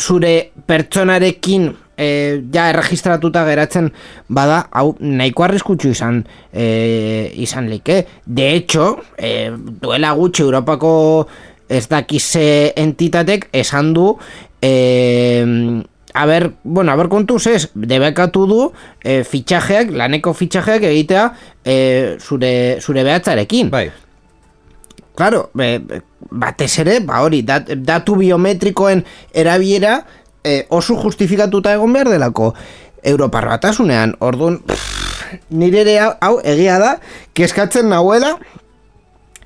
zure 0.00 0.50
pertsonarekin 0.66 1.70
e, 1.96 2.42
ja 2.52 2.68
erregistratuta 2.72 3.44
geratzen 3.46 3.92
bada 4.28 4.64
hau 4.72 4.96
nahiko 5.00 5.44
arriskutsu 5.46 5.92
izan 5.94 6.24
e, 6.52 7.30
izan 7.36 7.70
like. 7.70 8.06
De 8.26 8.54
hecho 8.56 8.98
e, 9.16 9.50
duela 9.54 10.12
gutxi 10.12 10.42
Europako 10.42 11.26
ez 11.68 11.86
dakize 11.88 12.72
entitatek 12.76 13.48
esan 13.52 13.92
du 13.94 14.14
e, 14.60 15.82
A 16.14 16.26
ber, 16.26 16.52
bueno, 16.62 16.92
a 16.92 16.94
ber 16.94 17.08
kontuz 17.10 17.48
ez, 17.50 17.72
debekatu 17.74 18.44
du 18.46 18.58
e, 19.02 19.24
fitxajeak, 19.26 19.88
laneko 19.98 20.30
fitxajeak 20.30 20.84
egitea 20.86 21.24
e, 21.66 21.74
zure, 22.22 22.78
zure 22.78 23.02
behatzarekin. 23.02 23.72
bai 23.72 23.88
Claro, 25.14 25.50
be, 25.54 25.78
batez 26.30 26.72
ere, 26.82 26.98
ba 27.06 27.22
hori, 27.22 27.42
dat, 27.46 27.70
datu 27.86 28.16
biometrikoen 28.18 29.04
erabiera 29.32 30.00
eh, 30.42 30.66
oso 30.68 30.96
justifikatuta 30.98 31.74
egon 31.76 31.94
behar 31.94 32.10
delako 32.10 32.52
Europar 33.04 33.46
batasunean. 33.46 34.16
Orduan, 34.18 34.58
nire 35.50 35.84
ere 35.84 35.98
hau 36.02 36.34
egia 36.42 36.80
da, 36.82 36.92
keskatzen 37.36 37.88
nahuela, 37.92 38.34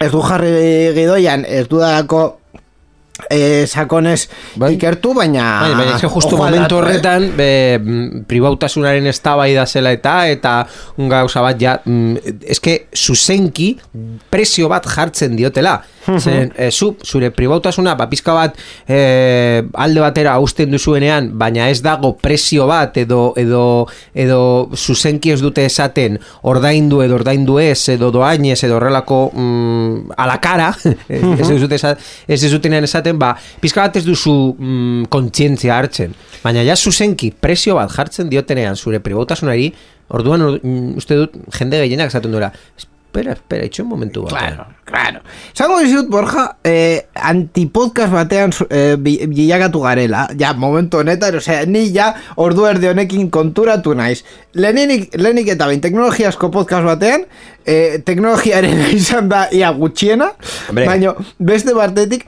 ez 0.00 0.10
du 0.12 0.22
jarri 0.22 0.52
gidoian, 0.96 1.44
ez 1.44 1.66
du 1.68 1.82
eh, 3.30 3.66
sakonez 3.66 4.28
Bai. 4.56 4.74
ikertu, 4.76 5.14
baina... 5.14 5.60
Bai, 5.62 5.74
baina 5.74 5.94
ez 5.96 6.00
que 6.00 6.08
justo 6.08 6.36
ojo 6.36 6.44
momentu 6.44 6.62
dato, 6.62 6.76
eh. 6.76 6.82
horretan 6.82 7.28
be, 7.36 7.50
mm, 7.78 8.24
pribautasunaren 8.30 9.06
eztabaida 9.10 9.66
zela 9.66 9.92
eta 9.92 10.28
eta 10.28 10.54
un 10.98 11.08
gauza 11.08 11.42
bat 11.44 11.60
ja 11.60 11.78
mm, 11.84 12.16
eske 12.56 12.86
zuzenki 12.94 13.74
prezio 14.30 14.68
bat 14.68 14.86
jartzen 14.86 15.36
diotela 15.36 15.80
Zeren, 16.08 16.54
e, 16.56 16.70
zu, 16.72 16.94
zure 17.04 17.28
pribautasuna 17.36 17.92
ba, 17.98 18.06
pizka 18.08 18.32
bat 18.32 18.54
e, 18.88 19.60
alde 19.76 20.00
batera 20.00 20.38
usten 20.40 20.70
duzuenean 20.72 21.30
baina 21.38 21.66
ez 21.68 21.82
dago 21.84 22.14
prezio 22.16 22.66
bat 22.70 22.96
edo 22.96 23.34
edo 23.36 23.86
edo 24.16 24.70
zuzenki 24.74 25.34
ez 25.34 25.40
dute 25.44 25.64
esaten 25.68 26.18
ordaindu 26.48 27.02
edo 27.04 27.18
ordaindu 27.18 27.58
ez 27.60 27.90
edo 27.92 28.10
doainez 28.14 28.56
edo 28.64 28.78
horrelako 28.78 29.18
mm, 29.34 30.16
a 30.16 30.26
la 30.30 30.38
cara 30.40 30.70
ez 31.08 31.44
ez 31.50 31.60
dute 31.60 31.76
esa- 31.76 31.96
ez 32.26 32.40
ez 32.42 32.52
dutenean 32.52 32.84
esaten 32.84 33.07
ba 33.12 33.36
pizka 33.60 33.86
bat 33.86 33.96
ez 33.96 34.04
duzu 34.04 34.54
mm, 34.58 35.04
kontzientzia 35.08 35.76
hartzen 35.78 36.12
baina 36.44 36.62
ja 36.66 36.76
zuzenki 36.76 37.30
prezio 37.32 37.74
bat 37.78 37.90
jartzen 37.94 38.28
diotenean 38.28 38.76
zure 38.76 39.00
pribautasunari 39.00 39.72
orduan 40.10 40.42
or- 40.42 40.60
mm, 40.62 40.96
uste 40.96 41.16
dut 41.16 41.32
jende 41.58 41.80
gehienak 41.84 42.08
esaten 42.12 42.32
duela 42.32 42.52
espera, 42.76 43.32
espera, 43.32 43.64
itxo 43.64 43.82
un 43.82 43.88
momentu 43.88 44.22
bat 44.22 44.30
Claro, 44.34 44.64
claro. 44.84 45.20
Zango 45.56 45.78
dizut, 45.80 46.08
Borja, 46.12 46.58
eh, 46.62 47.06
antipodcast 47.14 48.12
batean 48.12 48.52
eh, 48.68 48.96
bi- 49.00 49.26
bilakatu 49.26 49.80
garela. 49.80 50.26
Ja, 50.38 50.52
momentu 50.52 50.98
honetan, 51.00 51.34
osea, 51.40 51.64
ni 51.66 51.86
ja 51.94 52.10
ordu 52.36 52.66
erdi 52.68 52.86
honekin 52.86 53.30
konturatu 53.30 53.94
naiz. 53.96 54.22
Lehenik, 54.54 55.08
lehenik 55.16 55.48
eta 55.54 55.66
bain 55.66 55.80
teknologiasko 55.80 56.50
podcast 56.52 56.84
batean, 56.84 57.24
eh, 57.64 57.98
teknologiaren 58.04 58.84
izan 59.00 59.28
da 59.32 59.46
ia 59.56 59.72
gutxiena, 59.72 60.30
baina 60.76 61.14
beste 61.38 61.74
partetik, 61.74 62.26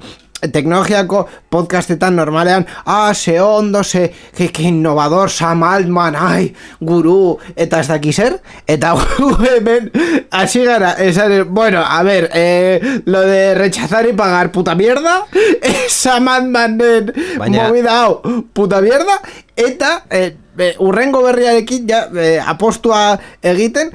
teknologiako 0.52 1.26
podcastetan 1.50 2.16
normalean, 2.16 2.66
ah, 2.84 3.12
ze 3.14 3.40
ondo, 3.40 3.84
ze, 3.84 4.12
que, 4.36 4.48
que 4.52 4.62
innovador, 4.62 5.30
Sam 5.30 5.62
Altman, 5.62 6.16
ai, 6.16 6.54
guru, 6.80 7.38
eta 7.56 7.80
ez 7.80 7.88
daki 7.88 8.12
zer, 8.12 8.38
eta 8.66 8.94
gu 9.18 9.30
hemen, 9.44 9.90
hasi 10.30 10.64
gara, 10.64 10.92
esan, 10.98 11.52
bueno, 11.52 11.82
a 11.86 12.02
ver, 12.02 12.30
eh, 12.34 13.00
lo 13.04 13.20
de 13.20 13.54
rechazar 13.54 14.08
y 14.08 14.12
pagar 14.12 14.50
puta 14.52 14.74
mierda, 14.74 15.26
eh, 15.62 15.86
Sam 15.88 16.28
Altmanen 16.28 17.12
Baina- 17.38 17.68
movida 17.68 18.02
hau, 18.02 18.20
puta 18.52 18.80
mierda, 18.80 19.20
eta 19.56 20.04
eh, 20.10 20.36
eh, 20.58 20.74
urrengo 20.78 21.22
berriarekin 21.22 21.86
ja, 21.88 22.06
eh, 22.16 22.40
apostua 22.40 23.18
egiten, 23.42 23.90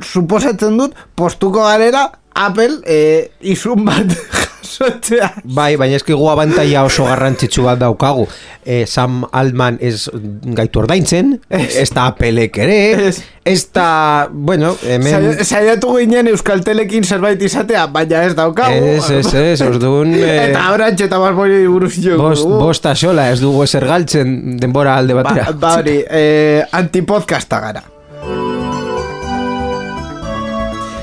suposatzen 0.00 0.76
dut, 0.78 0.94
postuko 1.14 1.64
galera, 1.66 2.10
Apple 2.36 2.82
eh, 2.84 3.30
izun 3.40 3.84
bat 3.86 4.12
jasotzea. 4.66 5.30
Bai, 5.44 5.76
baina 5.80 5.96
eski 5.96 6.14
gu 6.16 6.28
abantaia 6.30 6.84
oso 6.86 7.06
garrantzitsu 7.08 7.64
bat 7.66 7.80
daukagu. 7.80 8.26
E, 8.66 8.84
Sam 8.86 9.22
Altman 9.32 9.78
ez 9.80 10.08
gaitu 10.58 10.82
ordaintzen, 10.82 11.36
ez 11.50 11.88
da 11.94 12.08
Apelek 12.10 12.58
ere, 12.58 12.78
Ez. 13.46 13.62
da, 13.74 14.28
bueno, 14.32 14.74
hemen... 14.82 15.38
Saiatu 15.44 15.94
ginen 16.00 16.28
Euskaltelekin 16.32 17.04
zerbait 17.06 17.42
izatea, 17.42 17.86
baina 17.94 18.24
ez 18.26 18.34
daukagu. 18.34 18.74
Ez, 18.96 19.10
ez, 19.10 19.34
ez, 19.34 19.60
orduan... 19.62 20.14
eh, 20.18 20.50
Eta 20.50 20.68
orantxe 20.74 21.06
eta 21.06 21.20
barbori 21.22 21.64
buruz 21.66 21.94
jo. 22.02 22.18
Bost, 22.20 22.46
bosta 22.46 22.94
sola, 22.98 23.30
ez 23.30 23.40
dugu 23.40 23.62
ezer 23.66 23.86
galtzen 23.86 24.56
denbora 24.60 24.96
alde 24.98 25.14
batera. 25.20 25.52
Ba, 25.52 25.60
ba 25.62 25.76
hori, 25.80 26.00
eh, 26.10 26.64
antipodcasta 26.82 27.62
gara. 27.68 27.86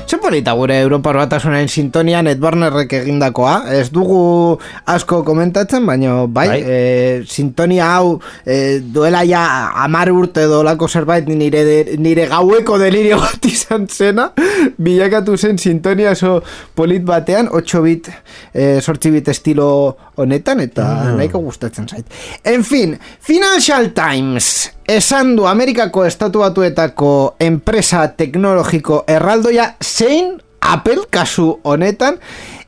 Ze 0.06 0.18
polita 0.20 0.52
gure 0.52 0.74
Europar 0.82 1.16
batasunaen 1.16 1.68
sintonia 1.72 2.18
Netbarnerrek 2.22 2.92
egindakoa. 2.98 3.54
Ez 3.72 3.86
dugu 3.92 4.58
asko 4.84 5.22
komentatzen, 5.24 5.86
baina 5.88 6.26
bai, 6.28 6.44
Bai. 6.50 6.58
E, 6.60 7.22
sintonia 7.24 7.86
hau 7.94 8.18
e, 8.44 8.80
duela 8.84 9.22
ja 9.24 9.44
amar 9.80 10.10
urte 10.12 10.44
edo 10.44 10.60
lako 10.66 10.88
zerbait 10.88 11.24
nire, 11.30 11.64
de, 11.64 11.96
nire 11.96 12.26
gaueko 12.28 12.76
delirio 12.78 13.16
bat 13.22 13.48
izan 13.48 13.88
zena, 13.88 14.28
bilakatu 14.76 15.38
zen 15.38 15.56
sintonia 15.58 16.12
oso 16.12 16.42
polit 16.76 17.06
batean, 17.08 17.48
8 17.48 17.82
bit, 17.86 18.12
e, 18.52 18.80
sortzi 18.84 19.14
bit 19.14 19.32
estilo 19.32 19.70
honetan, 20.16 20.60
eta 20.60 20.86
nahiko 21.16 21.40
gustatzen 21.44 21.88
zait. 21.88 22.06
En 22.44 22.64
fin, 22.64 22.98
Financial 23.20 23.90
Times 23.96 24.70
esan 24.88 25.34
du 25.36 25.46
Amerikako 25.48 26.04
estatu 26.04 26.44
batuetako 26.44 27.36
enpresa 27.40 28.08
teknologiko 28.16 29.04
erraldoia 29.08 29.74
zein 29.82 30.38
Apple 30.64 31.04
kasu 31.10 31.60
honetan. 31.62 32.16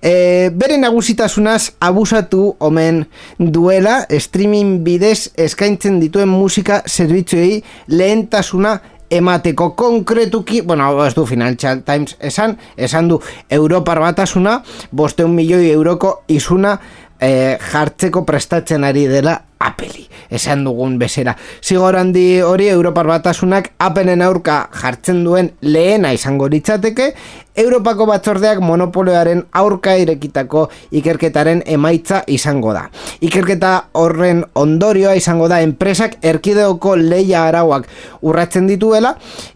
E, 0.02 0.50
bere 0.52 0.76
nagusitasunaz 0.78 1.72
abusatu 1.80 2.54
omen 2.60 3.06
duela 3.38 4.02
streaming 4.20 4.82
bidez 4.84 5.32
eskaintzen 5.40 5.96
dituen 6.00 6.28
musika 6.28 6.82
zerbitzuei 6.86 7.62
lehentasuna 7.88 8.76
emateko. 9.10 9.70
Konkretuki, 9.78 10.60
bueno, 10.60 10.90
ez 11.06 11.14
du 11.14 11.26
Financial 11.26 11.82
Times 11.82 12.16
esan, 12.20 12.58
esan 12.76 13.08
du 13.08 13.20
Europar 13.50 14.00
batasuna, 14.02 14.60
bosteun 14.92 15.34
milioi 15.34 15.70
euroko 15.70 16.22
izuna 16.28 16.76
e, 17.20 17.58
jartzeko 17.72 18.24
prestatzen 18.24 18.84
ari 18.84 19.06
dela 19.10 19.40
Apeli, 19.66 20.04
esan 20.30 20.62
dugun 20.66 20.98
bezera. 21.00 21.34
Zigor 21.62 21.98
handi 21.98 22.40
hori 22.46 22.68
Europar 22.70 23.08
batasunak 23.10 23.72
Appelen 23.82 24.22
aurka 24.22 24.68
jartzen 24.70 25.24
duen 25.26 25.50
lehena 25.60 26.12
izango 26.14 26.48
litzateke, 26.52 27.12
Europako 27.56 28.04
batzordeak 28.10 28.58
monopolioaren 28.60 29.38
aurka 29.56 29.94
irekitako 29.96 30.66
ikerketaren 30.98 31.62
emaitza 31.72 32.18
izango 32.28 32.74
da. 32.76 32.82
Ikerketa 33.24 33.70
horren 33.96 34.42
ondorioa 34.60 35.14
izango 35.16 35.48
da 35.48 35.62
enpresak 35.64 36.18
erkideoko 36.20 36.96
leia 37.00 37.46
arauak 37.48 37.88
urratzen 38.28 38.68
dituela, 38.68 39.14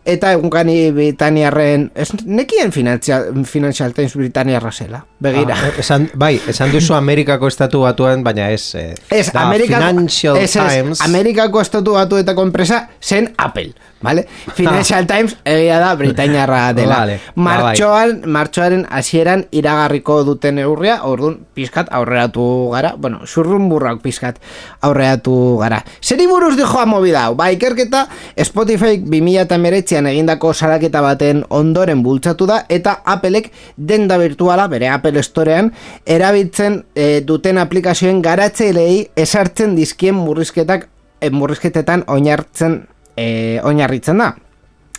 eta 0.08 0.32
egunkani 0.32 0.78
Britaniarren, 0.96 1.90
ez 1.94 2.08
nekien 2.24 2.72
Financial, 2.72 3.28
Financial 3.44 3.92
Times 3.92 4.16
Britaniarra 4.16 4.72
zela, 4.72 5.02
begira. 5.20 5.58
Ah, 5.60 5.74
esan, 5.84 6.08
bai, 6.16 6.38
esan 6.48 6.72
duzu 6.72 6.96
Amerikako 6.96 7.52
estatu 7.52 7.84
batuan, 7.84 8.24
baina 8.24 8.48
ez... 8.50 8.74
Eh, 8.80 8.94
Ez, 9.10 9.28
da 9.34 9.44
Amerikako, 9.44 9.99
Financial 10.08 10.36
ez, 10.36 10.52
Times. 10.52 11.00
Amerikako 11.00 11.60
estatu 11.60 11.92
batuetako 11.98 12.42
enpresa 12.48 12.88
zen 13.02 13.32
Apple, 13.36 13.72
vale? 14.00 14.26
Financial 14.54 15.06
Times 15.06 15.36
egia 15.44 15.78
da 15.80 15.94
Britainiarra 15.96 16.72
dela. 16.78 17.00
Vale, 17.00 17.18
ba, 17.34 17.34
bai. 17.34 17.44
Martxoan, 17.44 18.14
martxoaren 18.26 18.86
hasieran 18.90 19.46
iragarriko 19.50 20.20
duten 20.24 20.56
neurria, 20.60 21.00
orduan 21.04 21.40
pizkat 21.54 21.90
aurreratu 21.92 22.70
gara, 22.72 22.94
bueno, 22.96 23.22
zurrun 23.26 23.68
burrak 23.70 24.00
pizkat 24.02 24.40
aurreratu 24.80 25.58
gara. 25.60 25.82
Zeri 26.00 26.26
buruz 26.26 26.56
dijo 26.56 26.80
a 26.80 26.86
movida 26.86 27.26
hau? 27.26 27.34
Ba, 27.38 27.50
ikerketa 27.52 28.06
Spotify 28.44 28.98
2008an 29.04 30.10
egindako 30.12 30.54
salaketa 30.54 31.02
baten 31.04 31.44
ondoren 31.48 32.02
bultzatu 32.02 32.48
da 32.48 32.64
eta 32.68 33.00
Applek 33.04 33.50
denda 33.76 34.18
virtuala, 34.20 34.68
bere 34.68 34.88
Apple 34.88 35.22
Storean, 35.22 35.72
erabiltzen 36.06 36.84
eh, 36.94 37.20
duten 37.26 37.58
aplikazioen 37.58 38.22
garatzeilei 38.22 39.10
esartzen 39.16 39.76
dizkien 39.76 40.16
murrizketak 40.16 40.88
eh, 41.20 41.30
murrizketetan 41.30 42.04
oinartzen 42.08 42.80
eh, 43.20 43.60
oinarritzen 43.68 44.18
da. 44.22 44.30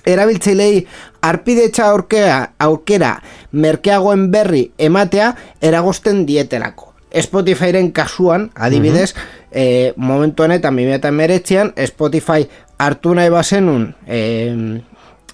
Erabiltzailei 0.05 0.85
arpidetxa 1.21 1.89
aurkera, 1.93 2.37
aukera 2.59 3.15
merkeagoen 3.53 4.29
berri 4.33 4.63
ematea 4.81 5.33
eragosten 5.61 6.23
dietelako. 6.25 6.87
Spotifyren 7.21 7.91
kasuan, 7.91 8.47
adibidez, 8.55 9.11
eh, 9.51 9.91
momentu 9.97 10.43
honetan 10.45 10.77
2008an 10.79 11.73
Spotify 11.89 12.45
hartu 12.79 13.13
nahi 13.13 13.29
bazenun 13.29 13.89
eh, 14.07 14.79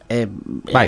eh, 0.09 0.25
Bai, 0.73 0.87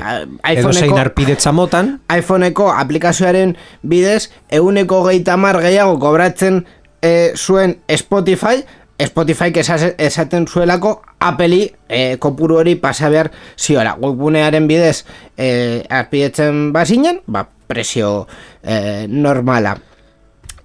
iPhoneko- 0.55 0.97
arpidetza 0.99 1.51
motan, 1.55 1.99
iPhoneko 2.19 2.71
aplikazioaren 2.73 3.55
bidez 3.83 4.31
euneko 4.49 5.03
gehieta 5.07 5.37
mar 5.37 5.61
gehiago 5.61 5.99
kobratzen 6.01 6.65
e, 7.01 7.31
zuen 7.37 7.77
Spotify 7.95 8.63
Spotify 9.07 9.51
esaten 9.97 10.47
zuelako 10.47 11.01
Apple'i 11.19 11.69
e, 11.87 12.17
kopuru 12.19 12.57
hori 12.59 12.75
pasa 12.75 13.09
behar 13.09 13.31
ziola 13.57 13.95
webgunearen 13.99 14.67
bidez 14.67 15.05
e, 15.37 15.83
arpidetzen 15.89 16.71
bazinen 16.73 17.21
ba, 17.27 17.45
presio 17.67 18.27
e, 18.63 19.05
normala 19.07 19.77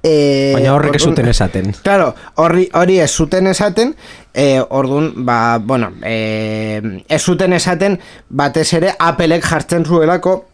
e, 0.03 0.53
baina 0.55 0.75
horrek 0.75 0.97
ez 0.97 1.03
orduan- 1.03 1.15
zuten 1.15 1.29
esaten. 1.31 1.73
Claro, 1.87 2.15
hori, 2.37 2.69
hori 2.75 2.99
ez 3.01 3.11
zuten 3.11 3.47
esaten, 3.47 3.95
e, 4.35 4.61
orduan, 4.69 5.13
ba, 5.25 5.59
bueno, 5.59 5.93
e, 6.03 7.03
ez 7.09 7.23
zuten 7.23 7.53
esaten, 7.57 7.99
batez 8.29 8.67
ere 8.75 8.95
Applek 8.99 9.45
jartzen 9.47 9.85
zuelako 9.87 10.45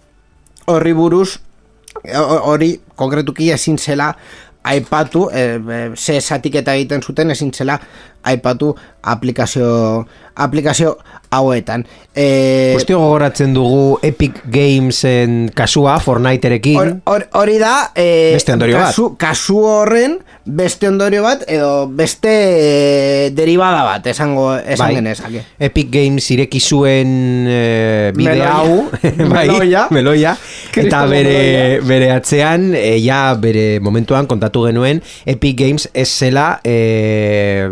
horri 0.70 0.92
buruz, 0.92 1.40
ho- 2.14 2.42
hori 2.52 2.74
konkretuki 2.94 3.50
ezin 3.50 3.78
zela 3.78 4.12
aipatu, 4.62 5.28
e, 5.32 5.42
e, 5.56 5.80
ze 5.96 6.20
zatiketa 6.20 6.74
egiten 6.74 7.02
zuten 7.02 7.30
ezin 7.30 7.52
zela 7.52 7.78
aipatu 8.22 8.74
aplikazio, 9.02 10.06
aplikazio 10.34 10.98
hauetan. 11.30 11.84
E, 12.14 12.72
Guztio 12.74 12.98
gogoratzen 12.98 13.54
dugu 13.54 13.98
Epic 14.02 14.40
Gamesen 14.50 15.50
kasua, 15.54 15.98
Fortniteerekin. 16.02 16.76
Hor- 16.76 16.96
hor- 17.06 17.28
Hori 17.38 17.58
da 17.62 17.92
eh, 17.94 18.32
Beste 18.34 18.52
ondorio 18.52 18.76
bat. 18.80 18.90
kasu, 18.90 19.14
kasu 19.16 19.60
horren 19.64 20.18
beste 20.44 20.88
ondorio 20.88 21.22
bat 21.22 21.44
edo 21.46 21.86
beste 21.86 22.30
eh, 22.32 23.30
derivada 23.36 23.84
bat 23.86 24.06
esango 24.10 24.48
esan 24.58 24.88
Bai. 24.88 24.94
genezake. 24.96 25.42
Epic 25.62 25.90
Games 25.94 26.26
ireki 26.34 26.58
zuen 26.60 27.12
eh, 27.48 28.10
bide 28.16 28.42
hau, 28.42 28.88
bai, 29.30 29.46
Meloia. 29.46 29.86
meloia, 29.94 30.34
eta 30.82 31.04
bere, 31.06 31.36
meloia. 31.36 31.86
bere 31.86 32.10
atzean, 32.16 32.72
e, 32.74 32.96
ja 33.04 33.20
bere 33.38 33.78
momentuan 33.80 34.26
kontatu 34.26 34.66
genuen, 34.66 35.00
Epic 35.30 35.56
Games 35.62 35.86
ez 35.94 36.08
zela 36.10 36.58
e, 36.64 37.68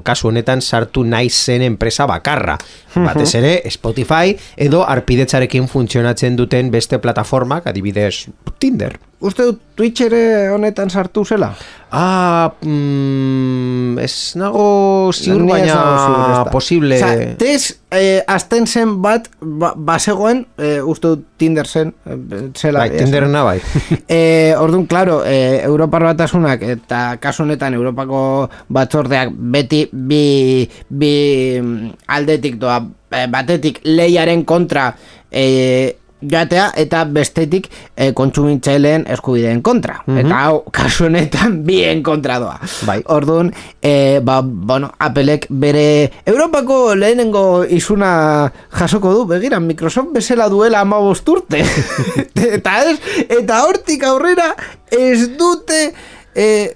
kasu 0.00 0.28
honetan 0.32 0.62
sartu 0.62 1.04
nahi 1.04 1.28
zen 1.28 1.62
enpresa 1.62 2.06
bakarra. 2.06 2.56
Batez 2.94 3.34
ere, 3.34 3.54
Spotify 3.70 4.36
edo 4.56 4.86
arpidetzarekin 4.88 5.68
funtzionatzen 5.68 6.36
duten 6.36 6.70
beste 6.70 6.98
plataformak, 6.98 7.66
adibidez 7.66 8.28
Tinder. 8.58 8.96
Uste 9.22 9.44
dut 9.46 9.60
Twitch 9.78 10.02
ere 10.02 10.50
honetan 10.50 10.90
sartu 10.90 11.22
zela? 11.22 11.52
Ah, 11.94 12.50
mm, 12.64 14.00
ez 14.02 14.34
nago 14.40 15.12
ziur, 15.14 15.44
baina 15.46 16.42
posible... 16.50 16.98
Osea, 16.98 17.28
tez, 17.38 17.76
eh, 17.94 18.24
azten 18.26 18.66
zen 18.66 18.96
bat, 19.04 19.28
ba, 19.38 19.72
bazegoen, 19.76 20.42
eh, 20.58 20.80
uste 20.82 21.14
dut 21.14 21.24
Tinder 21.38 21.70
zen, 21.70 21.94
eh, 22.02 22.18
zela. 22.58 22.82
Bai, 22.82 22.98
Tinderena 22.98 23.44
bai. 23.46 23.60
E, 24.12 24.52
orduan, 24.58 24.88
claro, 24.90 25.22
e, 25.24 25.62
Europar 25.62 26.02
batasunak 26.10 26.66
eta 26.66 27.04
kasu 27.22 27.46
honetan 27.46 27.78
Europako 27.78 28.50
batzordeak 28.74 29.30
beti 29.54 29.86
bi, 29.92 30.66
bi 30.88 31.14
mm, 31.62 31.94
aldetik 32.12 32.58
doa, 32.60 32.82
e, 33.08 33.26
batetik 33.30 33.80
leiaren 33.86 34.44
kontra 34.44 34.90
e, 35.30 36.01
joatea 36.22 36.70
eta 36.78 37.04
bestetik 37.04 37.68
e, 37.96 38.12
kontsumitzaileen 38.16 39.06
eskubideen 39.12 39.62
kontra. 39.62 40.00
Eta 40.06 40.38
hau, 40.46 40.62
kasu 40.74 41.06
honetan 41.08 41.60
bien 41.68 42.02
kontra 42.02 42.38
doa. 42.42 42.58
Bai. 42.88 43.00
Orduan, 43.12 43.52
e, 43.82 44.20
ba, 44.24 44.40
bueno, 44.42 44.92
Applek 44.98 45.48
bere 45.50 46.10
Europako 46.26 46.94
lehenengo 46.94 47.64
izuna 47.64 48.50
jasoko 48.78 49.12
du, 49.16 49.26
begira, 49.30 49.60
Microsoft 49.60 50.12
bezala 50.14 50.48
duela 50.48 50.80
ama 50.80 51.00
urte. 51.02 51.62
eta 52.56 52.78
ez, 52.86 52.96
eta 53.28 53.62
hortik 53.66 54.04
aurrera 54.08 54.52
ez 54.92 55.30
dute 55.38 55.92
e, 56.34 56.72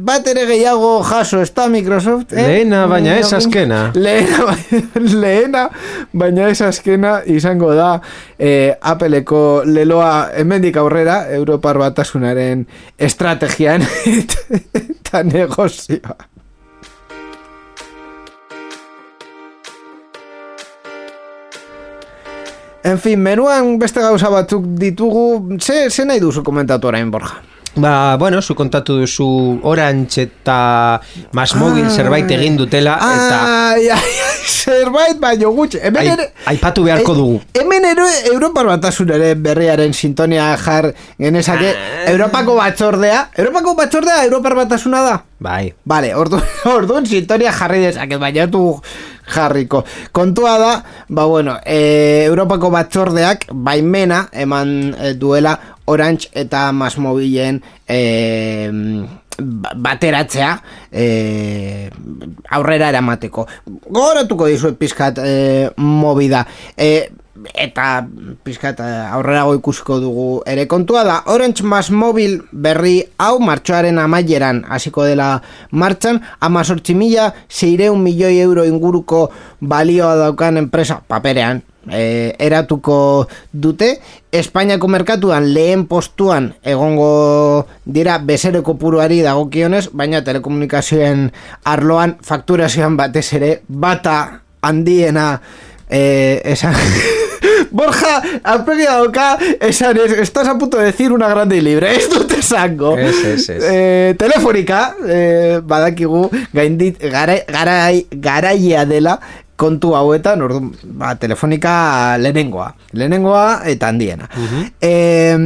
bat 0.00 0.26
ere 0.30 0.46
gehiago 0.48 1.02
jaso 1.06 1.40
ez 1.42 1.50
da 1.54 1.66
Microsoft 1.68 2.32
eh? 2.32 2.46
Lehena, 2.46 2.86
baina 2.90 3.16
ez 3.18 3.32
azkena. 3.34 3.80
lehena, 3.94 4.56
lehena 5.22 5.66
baina 6.12 6.48
ez 6.48 6.60
azkena 6.62 7.20
izango 7.26 7.74
da 7.74 7.92
e, 8.38 8.74
Appleko 8.80 9.62
leloa 9.66 10.30
hemendik 10.36 10.76
aurrera 10.80 11.24
Europar 11.34 11.78
batasunaren 11.78 12.66
estrategian 12.98 13.86
eta 14.90 15.24
negozioa 15.26 16.18
En 22.80 22.96
fin, 22.96 23.20
menuan 23.20 23.74
beste 23.76 24.00
gauza 24.00 24.30
batzuk 24.32 24.64
ditugu, 24.80 25.58
ze, 25.60 25.90
ze 25.90 26.06
nahi 26.08 26.20
duzu 26.20 26.40
komentatu 26.42 26.88
orain, 26.88 27.10
Borja? 27.12 27.42
Ba, 27.76 28.16
bueno, 28.18 28.42
zu 28.42 28.54
kontatu 28.58 28.96
duzu 28.98 29.60
Orange 29.62 30.22
eta 30.26 31.00
Mas 31.32 31.54
Mobil 31.54 31.84
Ah. 31.86 31.90
zerbait 31.90 32.30
egin 32.30 32.56
dutela 32.58 32.96
eta 32.98 33.38
Ai, 33.70 33.88
ai, 33.88 33.94
ai, 33.94 34.42
zerbait 34.44 35.16
baino 35.20 35.52
gutxi. 35.54 35.78
Hemen 35.78 36.00
Ai- 36.02 36.08
ere... 36.08 36.32
aipatu 36.46 36.82
beharko 36.82 37.12
Eh, 37.12 37.16
dugu. 37.16 37.40
Hemen 37.54 37.84
ero, 37.84 38.04
Europar 38.32 38.66
batasunaren 38.66 39.40
berriaren 39.42 39.94
sintonia 39.94 40.56
jar 40.58 40.92
genezake, 41.18 41.74
Europako 42.10 42.56
batzordea, 42.56 43.30
Europako 43.38 43.74
batzordea 43.76 44.24
Europar 44.24 44.54
batasuna 44.56 45.02
da? 45.02 45.22
Bai. 45.38 45.72
Vale, 45.84 46.14
ordu, 46.14 46.42
orduan 46.76 47.06
sintonia 47.06 47.52
jarri 47.52 47.80
dezaket, 47.86 48.18
baina 48.18 48.46
du 48.46 48.80
jarriko. 49.30 49.84
Kontua 50.10 50.58
da, 50.58 50.82
ba 51.08 51.24
bueno, 51.24 51.60
e, 51.64 52.24
Europako 52.26 52.70
batzordeak 52.70 53.46
baimena 53.54 54.26
eman 54.32 54.94
e, 54.98 55.14
duela 55.14 55.54
Orange 55.90 56.30
eta 56.32 56.68
Masmobilen 56.72 57.60
e, 57.88 58.00
ba- 59.38 59.74
bateratzea 59.76 60.52
e, 60.92 61.90
aurrera 62.50 62.88
eramateko. 62.92 63.46
Gogoratuko 63.90 64.46
dizuet 64.50 64.78
pizkat 64.80 65.18
e, 65.22 65.70
mobida. 65.76 66.44
E, 66.76 67.10
eta 67.56 68.02
pizkat 68.44 68.82
eh, 68.84 69.06
aurrerago 69.16 69.54
ikusiko 69.56 69.96
dugu 70.02 70.24
ere 70.44 70.66
kontua 70.68 71.06
da 71.08 71.14
Orange 71.32 71.64
Mas 71.64 71.88
Mobil 71.90 72.34
berri 72.52 72.98
hau 73.16 73.38
martxoaren 73.40 73.96
amaieran 74.02 74.60
hasiko 74.68 75.06
dela 75.08 75.30
martxan 75.72 76.20
amazortzi 76.44 76.92
mila 76.94 77.30
seireun 77.48 78.02
milioi 78.04 78.42
euro 78.44 78.66
inguruko 78.68 79.30
balioa 79.60 80.18
daukan 80.20 80.60
enpresa 80.66 81.00
paperean 81.08 81.62
e, 81.88 82.34
eratuko 82.38 83.28
dute 83.52 84.00
Espainiako 84.32 84.88
merkatuan 84.88 85.48
lehen 85.54 85.86
postuan 85.86 86.52
egongo 86.62 87.66
dira 87.84 88.18
bezero 88.18 88.62
kopuruari 88.62 89.22
dagokionez 89.22 89.88
baina 89.92 90.20
telekomunikazioen 90.24 91.30
arloan 91.64 92.16
fakturazioan 92.22 92.96
batez 93.00 93.32
ere 93.40 93.62
bata 93.68 94.42
handiena 94.62 95.40
eh, 95.88 96.40
esan... 96.44 96.74
Borja, 97.70 98.20
aurpegi 98.42 98.82
dauka, 98.82 99.38
esan, 99.62 99.96
es- 100.04 100.18
estás 100.18 100.48
a 100.48 100.58
punto 100.58 100.76
de 100.78 100.86
decir 100.86 101.12
una 101.12 101.28
grande 101.28 101.56
y 101.56 101.60
libre, 101.60 101.94
ez 101.96 102.08
dut 102.10 102.32
esango. 102.32 102.96
Ez, 102.98 103.24
ez, 103.24 103.48
ez. 103.48 103.62
Eh, 103.64 104.14
telefonika, 104.18 104.96
eh, 105.06 105.60
badakigu, 105.62 106.28
gaindit, 106.52 106.98
gara, 106.98 107.36
garai, 107.46 108.06
garaia 108.10 108.84
dela, 108.86 109.20
kontu 109.60 109.92
hauetan, 109.94 110.40
ordu, 110.46 110.60
ba, 110.96 111.14
telefonika 111.20 111.72
lehenengoa. 112.18 112.70
Lehenengoa 112.96 113.60
eta 113.68 113.88
handiena. 113.92 114.28
eh, 114.80 115.36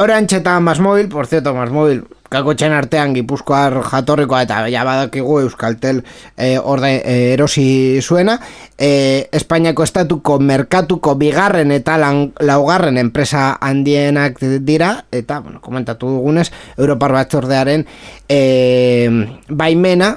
Orange 0.00 0.36
eta 0.40 0.58
Masmobil, 0.64 1.08
por 1.12 1.26
cierto, 1.26 1.52
Masmobil, 1.54 2.04
kakotxen 2.30 2.72
artean 2.72 3.12
gipuzkoar 3.16 3.80
jatorrikoa 3.90 4.44
eta 4.46 4.62
ja 4.70 4.84
badakigu 4.86 5.40
Euskaltel 5.42 6.02
eh, 6.36 6.58
orde, 6.62 6.92
eh, 7.02 7.32
erosi 7.34 7.98
zuena. 8.02 8.38
Eh, 8.78 9.28
Espainiako 9.32 9.84
estatuko 9.84 10.38
merkatuko 10.38 11.16
bigarren 11.18 11.74
eta 11.74 11.98
lan, 11.98 12.30
laugarren 12.40 12.98
enpresa 13.02 13.58
handienak 13.60 14.38
dira 14.64 14.92
eta, 15.10 15.40
bueno, 15.40 15.60
komentatu 15.60 16.08
dugunez 16.14 16.48
Europar 16.78 17.12
batzordearen 17.18 17.86
eh, 18.28 19.10
baimena 19.48 20.14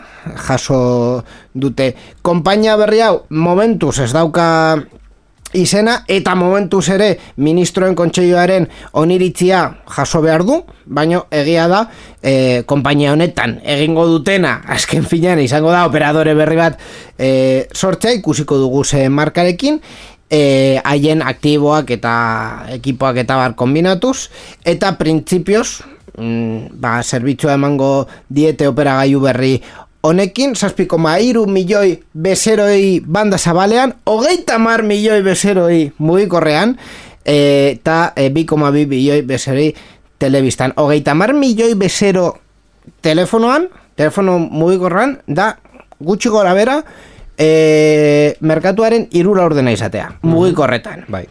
jaso 0.48 1.24
dute. 1.54 1.96
Konpainia 2.22 2.78
berri 2.78 3.02
hau 3.02 3.24
momentuz 3.30 3.98
ez 4.06 4.12
dauka 4.14 4.46
izena 5.54 6.00
eta 6.08 6.36
momentuz 6.36 6.88
ere 6.94 7.10
ministroen 7.38 7.96
kontseiloaren 7.96 8.68
oniritzia 9.00 9.64
jaso 9.96 10.22
behar 10.22 10.44
du, 10.48 10.62
baino 10.86 11.26
egia 11.32 11.68
da 11.72 11.84
e, 12.22 12.64
konpainia 12.70 13.14
honetan 13.14 13.60
egingo 13.64 14.06
dutena, 14.10 14.60
azken 14.68 15.06
finean 15.10 15.40
izango 15.44 15.72
da 15.72 15.86
operadore 15.88 16.34
berri 16.38 16.60
bat 16.60 16.80
e, 17.18 17.68
sortzea 17.74 18.18
ikusiko 18.20 18.58
dugu 18.58 18.84
ze 18.84 19.08
markarekin 19.10 19.80
e, 20.30 20.80
haien 20.84 21.22
aktiboak 21.22 21.94
eta 21.98 22.14
ekipoak 22.80 23.24
eta 23.24 23.38
bar 23.38 23.56
kombinatuz 23.60 24.30
eta 24.66 24.96
printzipioz 24.98 25.84
mm, 26.18 26.74
ba, 26.82 27.00
zerbitzua 27.04 27.58
emango 27.60 28.08
diete 28.30 28.68
operagailu 28.68 29.22
berri 29.24 29.56
Honekin, 30.04 30.52
zazpiko 30.56 30.98
mairu 31.00 31.46
milioi 31.48 31.94
bezeroi 32.14 33.00
banda 33.08 33.38
zabalean, 33.38 33.94
hogeita 34.06 34.58
mar 34.60 34.84
milioi 34.84 35.22
bezeroi 35.24 35.94
mugikorrean, 35.98 36.76
e, 37.24 37.38
eta 37.78 38.12
e, 38.16 38.28
2,2 38.30 38.84
milioi 38.88 39.22
bezeroi 39.22 39.70
telebistan. 40.20 40.74
Hogeita 40.76 41.16
mar 41.16 41.32
milioi 41.34 41.78
bezero 41.80 42.34
telefonoan, 43.02 43.70
telefono 43.96 44.40
mugikorran, 44.40 45.22
da 45.28 45.54
gutxi 46.04 46.30
gora 46.30 46.52
bera, 46.54 46.82
e, 47.40 48.36
merkatuaren 48.42 49.08
irura 49.16 49.48
ordena 49.48 49.72
izatea, 49.72 50.10
mugikorretan 50.28 51.08
Bai. 51.08 51.24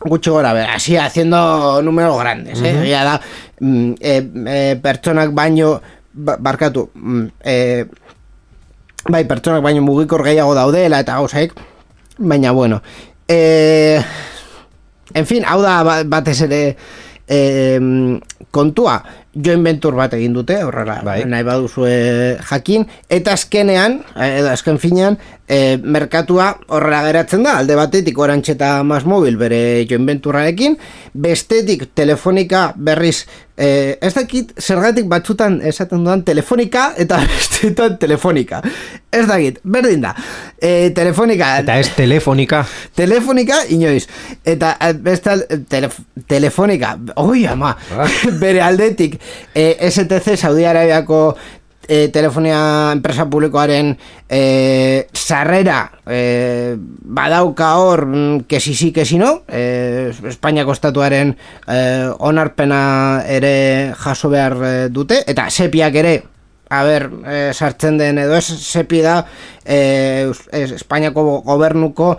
gutxi 0.00 0.30
gora 0.30 0.52
bera, 0.52 0.74
así 0.74 0.96
haciendo 0.96 1.80
números 1.82 2.18
grandes, 2.18 2.60
eh? 2.60 2.82
Egia 2.82 3.04
da, 3.04 3.20
mm, 3.60 3.92
eh, 4.00 4.30
eh, 4.46 4.76
pertsonak 4.82 5.32
baino, 5.32 5.80
ba- 6.16 6.38
barkatu, 6.40 6.88
mm, 6.94 7.26
eh, 7.44 7.84
bai, 9.08 9.24
pertsonak 9.28 9.62
baino 9.62 9.82
mugikor 9.84 10.24
gehiago 10.24 10.54
daudela 10.56 11.00
eta 11.04 11.14
gauzaik, 11.20 11.52
baina 12.18 12.52
bueno, 12.52 12.82
eh, 13.28 14.00
en 15.14 15.26
fin, 15.26 15.44
hau 15.46 15.60
da 15.62 15.82
ba- 15.84 16.02
batez 16.04 16.40
ere 16.48 16.76
eh, 17.28 17.80
kontua, 18.54 19.00
joint 19.34 19.64
venture 19.66 19.96
bat 19.98 20.12
egin 20.14 20.32
dute, 20.32 20.56
horrela, 20.64 21.00
Bai. 21.04 21.24
nahi 21.28 21.42
baduzue 21.44 22.36
jakin, 22.48 22.86
eta 23.12 23.34
azkenean, 23.34 23.98
eh, 24.14 24.38
edo 24.38 24.48
azken 24.52 24.78
finean, 24.78 25.18
eh, 25.48 25.76
merkatua 25.82 26.52
horrela 26.68 27.02
geratzen 27.08 27.42
da, 27.42 27.56
alde 27.58 27.74
batetik 27.76 28.18
orantxe 28.18 28.54
eta 28.54 28.82
mas 28.86 29.04
mobil 29.04 29.36
bere 29.36 29.84
joint 29.90 30.06
venturarekin, 30.06 30.78
bestetik 31.14 31.88
telefonika 31.94 32.72
berriz, 32.76 33.26
eh, 33.56 33.96
ez 34.00 34.12
dakit 34.14 34.52
zergatik 34.60 35.08
batzutan 35.08 35.60
esaten 35.64 36.04
dudan 36.04 36.22
telefonika 36.24 36.92
eta 36.96 37.20
bestetan 37.30 37.98
telefonika. 37.98 38.62
Ez 39.12 39.24
dakit, 39.26 39.60
berdin 39.64 40.02
da. 40.04 40.12
Eh, 40.60 40.90
telefonika... 40.94 41.56
Eta 41.62 41.78
ez 41.80 41.88
telefonika. 41.96 42.64
Telefonika 42.96 43.62
inoiz 43.72 44.06
Eta 44.44 44.74
eh, 44.80 44.92
beste 44.92 45.36
telef 45.70 45.98
telefonika 46.28 46.96
Oi 47.16 47.46
ama 47.46 47.74
Ah. 47.96 48.08
Bere 48.42 48.60
aldetik 48.64 49.16
eh, 49.54 49.76
STC 49.90 50.36
Saudi 50.36 50.64
Arabiako 50.64 51.36
eh, 51.88 52.08
telefonia 52.12 52.92
enpresa 52.92 53.26
publikoaren 53.30 53.96
eh, 54.28 55.06
sarrera 55.12 55.90
eh, 56.06 56.76
badauka 56.78 57.76
hor 57.78 58.06
mm, 58.06 58.40
que 58.48 58.60
si 58.60 58.74
sí 58.74 58.92
que 58.92 59.04
si 59.04 59.18
no 59.18 59.42
eh, 59.48 60.12
Espainiako 60.26 60.72
estatuaren 60.72 61.36
eh, 61.68 62.08
onarpena 62.18 63.22
ere 63.28 63.92
jaso 63.96 64.28
behar 64.30 64.56
eh, 64.64 64.88
dute 64.90 65.22
eta 65.26 65.48
sepiak 65.50 65.94
ere 65.94 66.16
a 66.68 66.82
ber, 66.82 67.10
eh, 67.26 67.50
sartzen 67.54 67.96
den 67.98 68.18
edo 68.18 68.34
ez 68.34 68.46
sepi 68.46 68.98
da 69.00 69.20
es- 69.64 70.48
Espainiako 70.50 71.42
gobernuko 71.46 72.16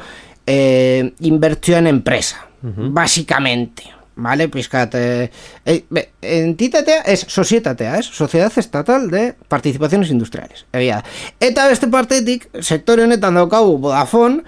eh, 0.47 1.11
inbertsioen 1.19 1.87
enpresa, 1.87 2.45
básicamente. 2.63 3.83
Vale, 4.17 4.47
pizkat 4.49 4.95
eh, 4.97 5.29
eh, 5.65 6.09
entitatea 6.21 7.01
es 7.05 7.25
sozietatea, 7.27 7.99
es 7.99 8.07
Sociedad 8.07 8.51
Estatal 8.55 9.11
de 9.11 9.35
Participaciones 9.47 10.09
Industriales. 10.09 10.65
Egia 10.73 10.97
da. 10.97 11.03
Eta 11.39 11.67
beste 11.69 11.87
partetik, 11.87 12.49
sektore 12.61 13.05
honetan 13.05 13.37
daukagu 13.37 13.77
Vodafone, 13.77 14.41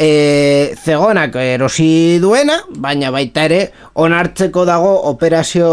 e, 0.00 0.74
zegonak 0.80 1.36
erosi 1.36 2.18
duena, 2.22 2.62
baina 2.80 3.12
baita 3.12 3.44
ere 3.44 3.60
onartzeko 4.00 4.64
dago 4.64 4.94
operazio 5.12 5.70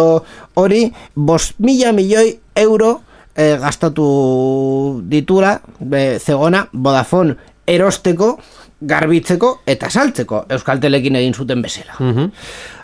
hori 0.60 0.84
bost 1.16 1.56
mila 1.64 1.94
milioi 1.96 2.34
euro 2.60 2.98
e, 3.32 3.56
gastatu 3.62 4.08
ditura 5.08 5.56
be, 5.80 6.20
zegona 6.20 6.68
Vodafone 6.74 7.38
erosteko, 7.68 8.36
garbitzeko 8.78 9.62
eta 9.66 9.90
saltzeko 9.90 10.44
Euskaltelekin 10.54 11.16
egin 11.18 11.34
zuten 11.34 11.64
bezala. 11.64 11.96
Mhm. 12.00 12.32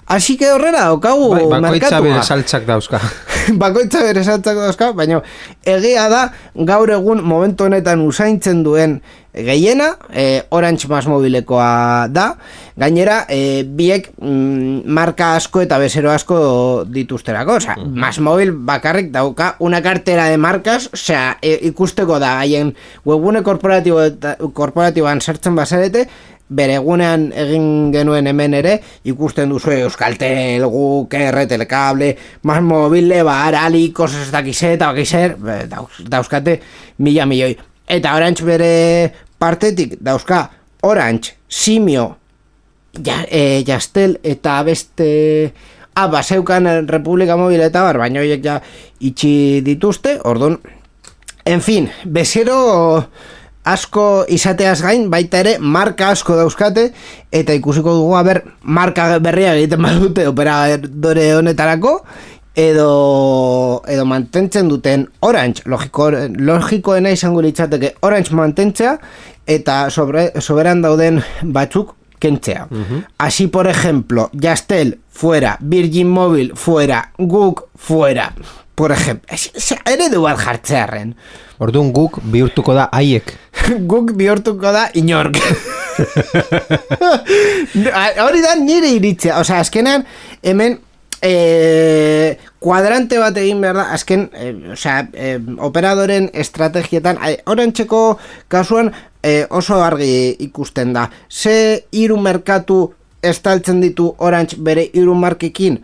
Así 0.06 0.38
que 0.38 0.52
horrela 0.52 0.86
daukagu 0.92 1.30
Bai, 1.30 1.46
bakoitza 1.46 1.72
merkatua. 1.72 2.02
bere 2.02 2.24
saltzak 2.24 2.66
dauzka. 2.68 3.00
bakoitza 3.64 4.04
bere 4.04 4.24
saltzak 4.24 4.58
dauzka, 4.60 4.92
baina 4.92 5.22
egia 5.64 6.10
da 6.12 6.24
gaur 6.54 6.92
egun 6.92 7.24
momentu 7.24 7.70
honetan 7.70 8.02
usaintzen 8.04 8.64
duen 8.64 9.02
gehiena, 9.34 9.98
e, 10.14 10.44
Orange 10.50 10.88
Mas 10.88 11.08
mobilekoa 11.10 12.08
da, 12.14 12.36
gainera 12.78 13.24
e, 13.30 13.64
biek 13.66 14.12
mm, 14.22 14.84
marka 14.86 15.34
asko 15.40 15.64
eta 15.64 15.80
bezero 15.82 16.12
asko 16.14 16.38
dituzterako, 16.86 17.58
osea, 17.58 17.78
Mas 17.82 18.20
Mobil 18.20 18.52
bakarrik 18.54 19.10
dauka 19.12 19.56
una 19.60 19.82
cartera 19.82 20.28
de 20.30 20.38
marcas, 20.38 20.90
osea, 20.94 21.40
e, 21.42 21.58
ikusteko 21.70 22.20
da 22.20 22.38
haien 22.44 22.76
webgune 23.06 23.42
korporatibo 23.42 24.04
eta 24.06 24.36
korporatiboan 24.54 25.22
sartzen 25.22 25.56
bazarete, 25.58 26.08
bere 26.50 26.78
egunean 26.78 27.30
egin 27.40 27.92
genuen 27.94 28.28
hemen 28.28 28.54
ere 28.58 28.78
ikusten 29.10 29.50
duzu 29.50 29.72
Euskaltel, 29.72 30.66
guk, 30.70 31.14
R, 31.14 31.46
Telekable, 31.50 32.16
Mas 32.44 32.62
Mobile, 32.62 33.24
Bar, 33.24 33.56
Ali, 33.56 33.92
kosas 33.92 34.28
ez 34.28 34.32
dakize 34.34 34.74
eta 34.76 34.92
bakizer, 34.92 35.38
dauzkate 36.10 36.60
mila 37.00 37.26
milioi. 37.26 37.56
Eta 37.88 38.16
Orange 38.16 38.46
bere 38.48 38.74
partetik 39.40 39.98
dauzka 40.02 40.50
Orange, 40.84 41.38
Simio 41.48 42.18
ja, 43.02 43.24
e, 43.30 43.64
Jastel 43.66 44.20
eta 44.24 44.62
beste 44.64 45.54
ah, 45.96 46.08
baseukan 46.08 46.88
Republika 46.88 47.38
Mobil 47.38 47.62
eta 47.62 47.84
bar, 47.86 48.00
baina 48.02 48.22
horiek 48.22 48.44
ja 48.44 48.60
itxi 49.00 49.62
dituzte, 49.66 50.20
orduan 50.24 50.60
en 51.46 51.62
fin, 51.62 51.90
bezero 52.06 53.10
asko 53.64 54.26
izateaz 54.28 54.82
gain, 54.84 55.10
baita 55.10 55.40
ere 55.44 55.56
marka 55.60 56.12
asko 56.14 56.36
dauzkate 56.36 56.90
eta 57.32 57.56
ikusiko 57.56 57.96
dugu, 57.96 58.14
haber, 58.20 58.44
marka 58.64 59.18
berria 59.24 59.56
egiten 59.56 59.82
badute 59.84 60.28
operadore 60.28 61.28
honetarako 61.38 61.98
edo, 62.56 63.82
edo 63.88 64.06
mantentzen 64.06 64.70
duten 64.70 65.08
Orange, 65.26 65.64
logiko, 65.66 66.12
logikoena 66.12 67.14
izango 67.14 67.42
litzateke 67.42 67.96
Orange 68.02 68.36
mantentzea 68.36 68.98
eta 69.48 69.90
sobre, 69.90 70.30
soberan 70.42 70.84
dauden 70.84 71.22
batzuk 71.44 71.96
kentzea. 72.24 72.68
Así, 73.18 73.48
por 73.48 73.68
ejemplo, 73.68 74.30
Yastel 74.32 75.00
fuera, 75.10 75.58
Virgin 75.60 76.08
Mobile 76.08 76.56
fuera, 76.56 77.12
Guk 77.18 77.66
fuera. 77.76 78.34
Por 78.76 78.92
ejemplo, 78.92 79.38
eredu 79.86 80.22
bat 80.24 80.40
jartzearen. 80.42 81.14
Orduan 81.62 81.92
guk 81.94 82.18
bihurtuko 82.34 82.74
da 82.74 82.88
haiek. 82.92 83.36
Guk 83.92 84.16
bihurtuko 84.18 84.72
da 84.74 84.88
inork. 84.98 85.34
Hori 88.26 88.42
da 88.42 88.56
nire 88.58 88.90
iritzea. 88.98 89.38
Osea, 89.40 89.60
azkenan, 89.62 90.08
hemen 90.42 90.80
e, 91.24 92.38
kuadrante 92.60 93.20
bat 93.22 93.38
egin 93.40 93.62
behar 93.64 93.78
da, 93.80 93.86
azken, 93.96 94.28
e, 94.34 94.52
osea, 94.74 95.08
e, 95.14 95.38
operadoren 95.64 96.30
estrategietan, 96.34 97.22
orantxeko 97.46 98.02
kasuan 98.52 98.92
e, 99.22 99.46
oso 99.50 99.80
argi 99.84 100.36
ikusten 100.50 100.94
da. 100.98 101.08
Ze 101.30 101.86
hiru 101.96 102.18
merkatu 102.18 102.94
estaltzen 103.24 103.80
ditu 103.84 104.14
Orange 104.18 104.58
bere 104.60 104.90
hiru 104.92 105.16
markekin 105.16 105.80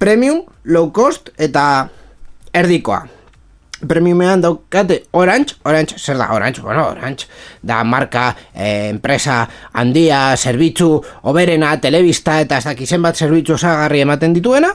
premium, 0.00 0.42
low 0.64 0.90
cost 0.96 1.30
eta 1.38 1.90
erdikoa. 2.52 3.06
Premiumean 3.88 4.42
daukate 4.42 5.04
Orange, 5.16 5.54
Orange, 5.64 5.96
zer 5.98 6.18
da 6.18 6.28
Orange? 6.34 6.60
Bueno, 6.60 6.88
Orange 6.90 7.26
da 7.62 7.82
marka, 7.84 8.36
eh, 8.54 8.90
enpresa 8.90 9.48
handia, 9.72 10.36
zerbitzu, 10.36 11.00
oberena, 11.22 11.72
telebista 11.80 12.40
eta 12.40 12.58
ez 12.58 12.64
dakizen 12.64 13.02
bat 13.02 13.16
zerbitzu 13.16 13.54
osagarri 13.56 14.02
ematen 14.04 14.36
dituena. 14.36 14.74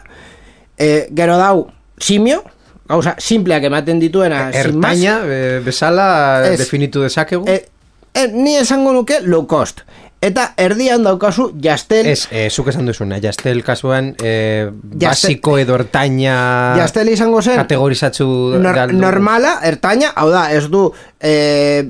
Eh, 0.77 1.07
gero 1.13 1.37
dau, 1.37 1.67
simio, 2.01 2.41
gauza, 2.87 3.15
simpleak 3.19 3.63
ematen 3.69 3.99
dituena. 4.01 4.49
Ertaina, 4.53 5.19
e, 5.25 5.59
bezala, 5.65 6.07
es, 6.49 6.59
definitu 6.59 7.05
dezakegu? 7.05 7.45
Eh, 7.47 7.65
eh, 8.13 8.27
ni 8.33 8.55
esango 8.57 8.93
nuke 8.93 9.21
low 9.21 9.45
cost. 9.47 9.85
Eta 10.25 10.45
erdian 10.57 11.03
daukazu 11.05 11.51
Jastel 11.61 12.07
Ez, 12.09 12.25
eh, 12.31 12.47
zuk 12.49 12.71
esan 12.71 12.87
duzuna, 12.89 13.19
Jastel 13.21 13.61
kasuan 13.65 14.13
eh, 14.23 14.71
Basiko 14.73 15.57
edo 15.61 15.75
ertaina 15.77 16.35
Jastel 16.79 17.11
izango 17.13 17.43
zen 17.43 17.59
Kategorizatzu 17.59 18.25
nor, 18.63 18.79
Normala, 18.95 19.59
ertaina 19.69 20.09
Hau 20.17 20.29
da, 20.33 20.47
ez 20.55 20.65
du 20.73 20.87
eh, 21.19 21.85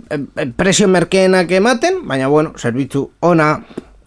Presio 0.58 0.90
merkeenak 0.92 1.52
ematen 1.56 2.02
Baina 2.10 2.28
bueno, 2.32 2.52
zerbitzu 2.60 3.08
ona 3.24 3.54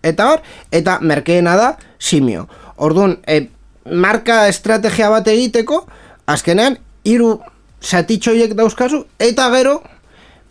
Eta 0.05 0.29
hor, 0.31 0.43
eta 0.71 1.01
merkeena 1.03 1.57
da 1.59 1.73
Simio. 1.99 2.45
Orduan, 2.77 3.17
eh, 3.27 3.49
marka 3.91 4.45
estrategia 4.49 5.09
bat 5.11 5.27
egiteko 5.33 5.87
Azkenean, 6.29 6.77
hiru 7.09 7.39
Satitxoiek 7.81 8.53
dauzkazu 8.59 9.07
Eta 9.19 9.49
gero, 9.57 9.79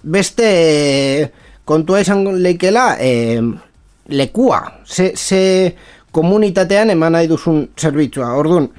beste 0.01 0.49
kontua 1.67 2.01
izan 2.01 2.23
leikela 2.41 2.95
eh, 2.99 3.41
lekua, 4.09 4.61
ze, 4.85 5.11
ze 5.15 5.75
komunitatean 6.11 6.89
eman 6.89 7.17
nahi 7.17 7.27
duzun 7.27 7.67
zerbitzua. 7.77 8.33
Orduan, 8.39 8.69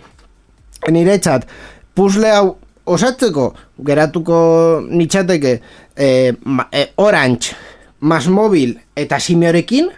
nire 0.91 1.19
txat, 1.19 1.47
puzle 1.95 2.33
hau 2.33 2.57
osatzeko, 2.89 3.53
geratuko 3.85 4.39
nitxateke 4.89 5.55
eh, 5.97 6.33
eh, 6.73 6.87
Orange, 6.97 7.55
Mas 8.01 8.29
Mobil 8.29 8.77
eta 8.97 9.19
Simiorekin, 9.21 9.91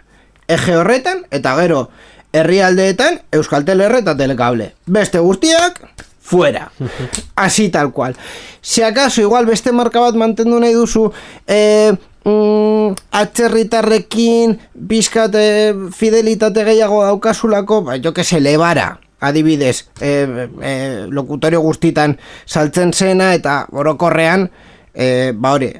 ege 0.49 0.77
horretan, 0.77 1.25
eta 1.31 1.55
gero, 1.61 1.89
herrialdeetan, 2.33 3.21
Euskaltel 3.33 3.81
eta 3.81 4.17
Telekable. 4.17 4.73
Beste 4.87 5.19
guztiak, 5.19 5.81
fuera. 6.21 6.71
Así 7.37 7.69
tal 7.69 7.93
cual. 7.93 8.17
Si 8.61 8.83
acaso, 8.83 9.21
igual 9.21 9.47
beste 9.47 9.73
marka 9.73 10.01
bat 10.01 10.15
mantendu 10.15 10.61
nahi 10.61 10.75
duzu, 10.75 11.11
eh, 11.47 11.93
mm, 12.25 12.97
atzerritarrekin 13.11 14.59
bizkat 14.75 15.35
e, 15.35 15.75
fidelitate 15.97 16.65
gehiago 16.65 17.03
daukasulako, 17.05 17.83
ba, 17.89 17.99
jo 18.03 18.13
que 18.15 18.25
se 18.25 18.41
lebara 18.41 18.99
adibidez, 19.21 19.89
e, 20.01 20.49
e, 20.63 21.07
lokutorio 21.13 21.61
guztitan 21.61 22.17
saltzen 22.47 22.93
zena 22.93 23.35
eta 23.37 23.67
orokorrean, 23.73 24.49
e, 24.95 25.33
ba 25.37 25.53
hori, 25.57 25.71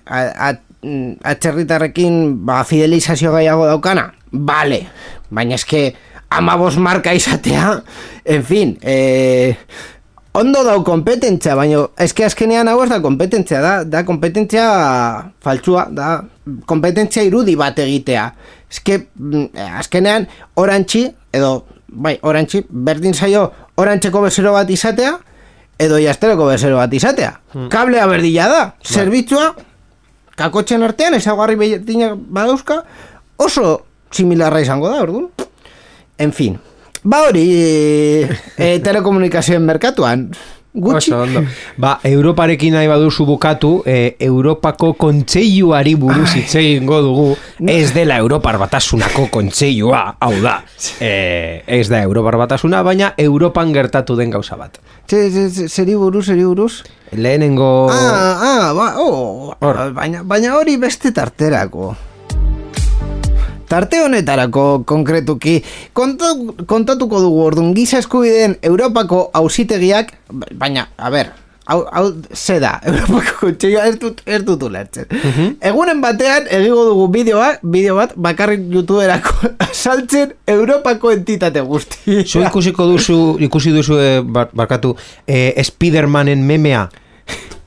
atzerritarrekin 1.25 2.45
ba, 2.47 2.63
fidelizazio 2.69 3.33
gehiago 3.37 3.67
daukana, 3.71 4.11
bale, 4.31 4.85
baina 5.31 5.57
eske 5.57 5.95
amabos 6.31 6.77
marka 6.79 7.15
izatea, 7.17 7.83
en 8.25 8.45
fin, 8.45 8.77
e, 8.83 9.57
ondo 10.33 10.63
dau 10.65 10.83
kompetentzia, 10.87 11.57
baina 11.59 11.87
eske 12.01 12.25
azkenean 12.27 12.69
hau 12.71 12.79
ez 12.85 12.91
da 12.91 13.01
kompetentzia, 13.03 13.61
da, 13.65 13.73
da 13.85 14.05
kompetentzia 14.07 14.67
faltsua, 15.43 15.87
da 15.91 16.21
kompetentzia 16.71 17.25
irudi 17.27 17.57
bat 17.59 17.79
egitea. 17.83 18.29
Eske 18.71 19.01
mm, 19.15 19.49
azkenean 19.81 20.29
orantxi, 20.61 21.09
edo 21.35 21.65
bai, 21.91 22.17
orantxi, 22.23 22.63
berdin 22.71 23.15
zaio 23.15 23.49
orantxeko 23.81 24.23
bezero 24.23 24.55
bat 24.55 24.71
izatea, 24.71 25.17
edo 25.81 25.99
jaztereko 25.99 26.47
bezero 26.51 26.79
bat 26.79 26.95
izatea. 26.95 27.35
Hmm. 27.55 27.69
Kablea 27.73 28.07
berdila 28.11 28.49
da, 28.53 28.65
bai. 28.71 28.95
zerbitzua, 28.95 29.51
kakotxen 30.39 30.85
artean, 30.87 31.17
ezagarri 31.19 31.59
berdina 31.61 32.13
badauzka, 32.15 32.83
oso 33.41 33.81
similarra 34.15 34.61
izango 34.63 34.91
da, 34.93 35.01
orduan. 35.03 35.31
En 36.21 36.35
fin, 36.37 36.59
Ba 37.03 37.23
hori, 37.25 37.45
e, 38.61 38.67
telekomunikazioen 38.85 39.63
merkatuan, 39.65 40.27
gutxi. 40.75 41.15
Ba, 41.81 41.95
Europarekin 42.05 42.75
nahi 42.77 42.91
baduzu 42.91 43.25
bukatu, 43.25 43.71
e, 43.89 44.17
Europako 44.21 44.93
kontseiluari 45.01 45.95
buruz 45.97 46.29
hitz 46.37 46.55
egingo 46.61 47.01
dugu, 47.01 47.25
ez 47.65 47.95
dela 47.97 48.19
Europar 48.21 48.59
batasunako 48.61 49.31
kontseilua, 49.33 50.03
hau 50.21 50.35
da. 50.45 50.59
E, 51.01 51.63
ez 51.67 51.89
da 51.89 52.03
Europar 52.05 52.37
batasuna, 52.37 52.83
baina 52.85 53.15
Europan 53.17 53.73
gertatu 53.73 54.19
den 54.21 54.37
gauza 54.37 54.61
bat. 54.61 54.77
Zeri 55.09 55.97
buruz, 55.97 56.27
zeri 56.27 56.45
buruz? 56.45 56.83
Lehenengo... 57.17 57.89
Ah, 57.91 58.45
ah, 58.45 58.71
ba, 58.77 58.93
oh, 59.01 59.57
baina, 59.97 60.23
baina 60.23 60.55
hori 60.61 60.77
beste 60.77 61.17
tarterako. 61.17 61.95
Tarte 63.71 64.01
honetarako 64.03 64.83
konkretuki 64.83 65.61
kontatuko 65.95 67.21
dugu 67.23 67.45
ordun 67.45 67.71
giza 67.77 68.01
eskubideen 68.03 68.57
Europako 68.67 69.29
auzitegiak 69.39 70.11
baina 70.59 70.89
a 70.99 71.11
ber 71.15 71.31
hau, 71.71 71.85
hau 71.93 72.03
ze 72.35 72.59
da 72.59 72.73
Europako 72.91 73.37
kontseilua 73.45 73.85
ez 73.87 73.95
dut 74.03 74.23
ez 74.27 74.41
dut 74.43 74.65
ulertzen. 74.67 75.07
Mhm. 75.07 75.53
Egunen 75.71 76.03
batean 76.03 76.49
egigo 76.51 76.83
dugu 76.89 77.07
bideoa, 77.15 77.53
bideo 77.63 77.95
bat 78.01 78.17
bakarrik 78.17 78.65
YouTuberako 78.75 79.53
saltzen 79.85 80.35
Europako 80.51 81.15
entitate 81.15 81.63
guzti. 81.63 82.25
Zu 82.27 82.43
ikusiko 82.43 82.89
duzu 82.91 83.21
ikusi 83.47 83.77
duzu 83.77 84.01
eh, 84.03 84.19
barkatu 84.27 84.97
eh, 85.29 85.55
Spidermanen 85.63 86.43
memea 86.43 86.89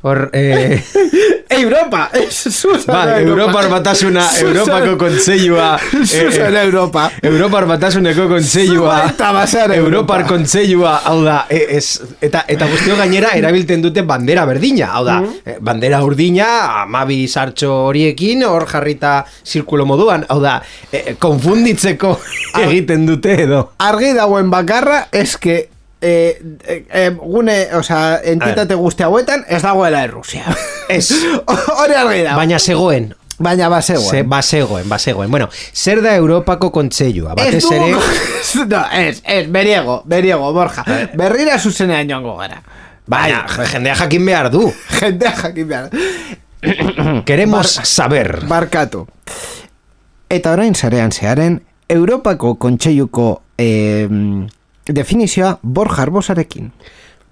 Hor, 0.04 0.30
eh... 0.34 0.84
Europa, 1.62 2.10
ba, 2.88 3.20
Europa 3.20 3.68
batasuna, 3.70 4.26
Europako 4.42 4.98
kontseilua. 4.98 5.80
Susan 6.06 6.56
eh, 6.56 6.64
Europa. 6.64 7.12
Europa 7.22 7.66
batasuneko 7.66 8.28
kontseilua. 8.28 9.14
Europar 9.76 10.26
kontseilua, 10.28 10.96
hau 11.06 11.24
da, 11.24 11.46
e, 11.50 11.78
es, 11.78 12.02
eta, 12.22 12.46
eta 12.48 12.68
guztio 12.72 12.98
gainera 13.00 13.34
erabilten 13.38 13.82
dute 13.84 14.04
bandera 14.08 14.46
berdina, 14.50 14.94
hau 14.98 15.04
da, 15.06 15.20
mm 15.22 15.28
-hmm. 15.28 15.60
bandera 15.62 16.04
urdina, 16.04 16.84
amabi 16.84 17.28
sartxo 17.28 17.72
horiekin, 17.90 18.44
hor 18.44 18.68
jarrita 18.68 19.26
zirkulo 19.46 19.86
moduan, 19.86 20.26
hau 20.30 20.40
da, 20.42 20.62
konfunditzeko 21.20 22.18
egiten 22.64 23.06
dute 23.06 23.42
edo. 23.44 23.72
Argi 23.78 24.14
dagoen 24.14 24.50
bakarra, 24.50 25.08
eske 25.12 25.73
eh, 26.04 26.84
eh, 26.90 27.10
gune, 27.16 27.70
o 27.76 27.84
sea, 27.84 28.20
entitate 28.24 28.76
guzti 28.76 29.04
hauetan, 29.04 29.46
ez 29.48 29.62
dagoela 29.64 30.06
Rusia. 30.08 30.44
Ez. 30.90 31.10
Hore 31.80 31.96
argi 31.96 32.24
da. 32.26 32.36
Baina 32.36 32.60
zegoen. 32.60 33.14
Baina 33.40 33.70
basegoen. 33.70 34.10
Se, 34.10 34.24
basegoen, 34.24 34.90
basegoen. 34.90 35.32
Bueno, 35.32 35.50
zer 35.74 36.02
da 36.04 36.14
Europako 36.16 36.72
kontseilua? 36.72 37.34
Batez 37.36 37.64
ere... 37.72 37.92
no, 38.70 38.84
ez, 38.92 39.22
ez, 39.24 39.48
beriego, 39.52 40.02
beriego, 40.06 40.52
Borja. 40.54 40.86
Berrira 41.18 41.58
zuzenean 41.60 42.10
joango 42.10 42.38
gara. 42.38 42.62
Baina, 43.08 43.46
jendea 43.72 43.96
jakin 43.96 44.26
behar 44.26 44.52
du. 44.52 44.68
jendea 45.00 45.34
jakin 45.42 45.68
behar 45.68 45.90
Queremos 47.26 47.80
saber. 47.84 48.42
Barkatu. 48.48 49.08
Eta 50.30 50.52
orain 50.56 50.76
zarean 50.76 51.12
zearen 51.12 51.62
Europako 51.90 52.56
kontseiluko 52.56 53.42
eh, 53.58 54.08
definizioa 54.88 55.60
Borja 55.62 56.04
Arbosarekin. 56.04 56.72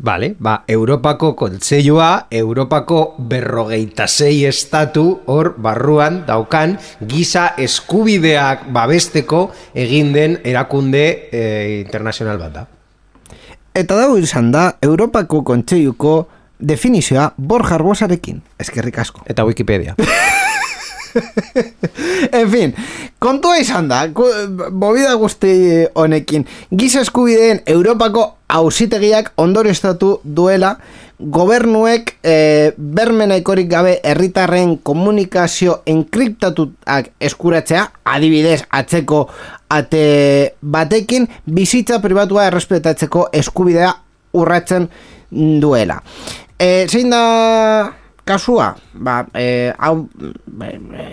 Vale, 0.03 0.35
ba, 0.39 0.63
Europako 0.67 1.35
kontseilua, 1.35 2.25
Europako 2.31 3.15
berrogeita 3.19 4.07
sei 4.07 4.45
estatu 4.49 5.21
hor 5.29 5.53
barruan 5.61 6.23
daukan 6.25 6.79
giza 7.05 7.51
eskubideak 7.61 8.65
babesteko 8.73 9.51
egin 9.77 10.09
den 10.13 10.39
erakunde 10.43 11.29
eh, 11.29 11.83
internazional 11.85 12.41
bat 12.41 12.53
da. 12.57 12.65
Eta 13.77 13.95
dago 13.95 14.17
izan 14.17 14.49
da 14.51 14.71
Europako 14.81 15.43
kontseiluko 15.45 16.27
definizioa 16.57 17.33
Borja 17.37 17.77
Arbosarekin. 17.77 18.41
Eskerrik 18.57 18.97
asko. 19.05 19.21
Eta 19.29 19.45
Wikipedia. 19.45 19.95
en 22.39 22.51
fin, 22.51 22.73
kontua 23.19 23.59
izan 23.61 23.89
da, 23.91 24.05
bobida 24.11 25.13
guzti 25.19 25.53
honekin, 25.93 26.45
giza 26.71 27.03
eskubideen 27.05 27.61
Europako 27.65 28.25
hausitegiak 28.51 29.31
ondoreztatu 29.41 30.19
duela, 30.23 30.75
gobernuek 31.21 32.15
e, 32.25 32.35
bermenaikorik 32.77 33.69
gabe 33.69 33.97
herritarren 34.03 34.77
komunikazio 34.83 35.81
enkriptatuak 35.85 37.11
eskuratzea, 37.21 37.85
adibidez 38.05 38.63
atzeko 38.69 39.27
ate 39.71 40.55
batekin, 40.61 41.27
bizitza 41.45 42.01
pribatua 42.01 42.47
errespetatzeko 42.49 43.29
eskubidea 43.37 43.93
urratzen 44.33 44.89
duela. 45.61 46.01
E, 46.57 46.87
zein 46.89 47.13
da 47.13 47.21
kasua, 48.25 48.75
ba, 48.93 49.25
e, 49.33 49.73
hau, 49.77 50.07
e, 50.21 50.67
e, 50.67 51.05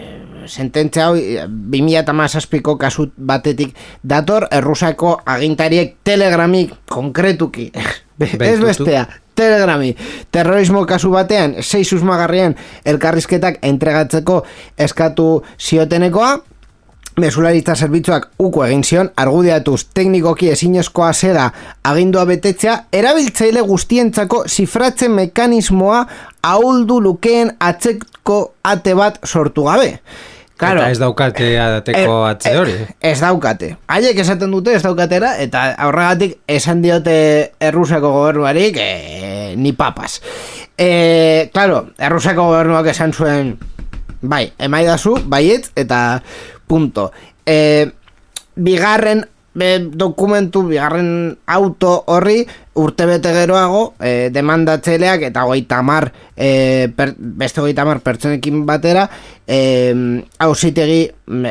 sententzia 0.46 1.08
hau, 1.08 1.16
e, 1.16 1.46
2008ko 1.46 2.76
kasu 2.80 3.08
batetik 3.16 3.74
dator, 4.02 4.48
errusako 4.50 5.18
agintariek 5.24 5.96
telegramik 6.04 6.74
konkretuki, 6.88 7.70
ez 8.20 8.60
bestea, 8.60 9.06
telegrami, 9.38 9.94
terrorismo 10.34 10.84
kasu 10.86 11.12
batean, 11.14 11.58
sei 11.62 11.84
susmagarrien 11.86 12.56
elkarrizketak 12.84 13.60
entregatzeko 13.62 14.42
eskatu 14.78 15.30
ziotenekoa, 15.58 16.38
Mesularitza 17.18 17.74
zerbitzuak 17.76 18.28
uko 18.38 18.64
egin 18.66 18.82
zion, 18.84 19.10
argudiatuz 19.16 19.84
teknikoki 19.94 20.48
ezinezkoa 20.52 21.12
zera 21.12 21.48
agindua 21.82 22.24
betetzea, 22.28 22.84
erabiltzaile 22.92 23.60
guztientzako 23.66 24.44
zifratze 24.48 25.08
mekanismoa 25.08 26.06
ahuldu 26.42 27.00
lukeen 27.00 27.54
atzeko 27.60 28.40
ate 28.62 28.94
bat 28.94 29.18
sortu 29.26 29.64
gabe. 29.64 30.00
Claro, 30.58 30.80
Eta 30.82 30.90
ez 30.90 30.98
daukate 30.98 31.48
adateko 31.62 32.14
Eh, 32.26 32.30
atze 32.30 32.56
hori. 32.58 32.72
eh, 32.72 33.12
Ez 33.12 33.20
daukate. 33.20 33.76
Haiek 33.86 34.18
esaten 34.18 34.50
dute 34.50 34.72
ez 34.74 34.82
daukatera, 34.82 35.36
eta 35.38 35.76
horregatik 35.86 36.38
esan 36.48 36.82
diote 36.82 37.52
errusako 37.60 38.10
gobernuarik 38.12 38.76
eh, 38.80 39.54
ni 39.56 39.72
papas. 39.72 40.20
Eh, 40.76 41.50
claro, 41.52 41.90
errusako 41.98 42.48
gobernuak 42.50 42.86
esan 42.90 43.12
zuen 43.12 43.56
bai, 44.20 44.52
emaidazu, 44.58 45.14
baiet, 45.30 45.70
eta 45.76 46.22
punto. 46.68 47.10
Eh, 47.46 47.90
bigarren 48.54 49.24
be, 49.58 49.78
dokumentu, 49.90 50.62
bigarren 50.68 51.38
auto 51.46 52.04
horri 52.06 52.44
urtebete 52.78 53.32
geroago 53.34 53.94
e, 53.98 54.30
demandatzeleak 54.34 55.24
eta 55.30 55.44
hogeita 55.48 55.80
hamar 55.82 56.12
e, 56.36 56.88
per, 56.94 57.14
beste 57.18 57.62
hogeita 57.62 57.82
hamar 57.82 58.02
pertsonekin 58.06 58.62
batera 58.68 59.08
e, 59.46 59.58
hausitegi 60.38 61.00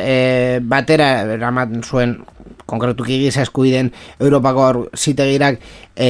e, 0.00 0.16
batera 0.64 1.10
eraman 1.36 1.82
zuen 1.84 2.16
konkretuki 2.68 3.20
giza 3.24 3.44
eskubiden 3.44 3.92
Europako 4.20 4.64
hausitegirak 4.70 5.60
e, 5.96 6.08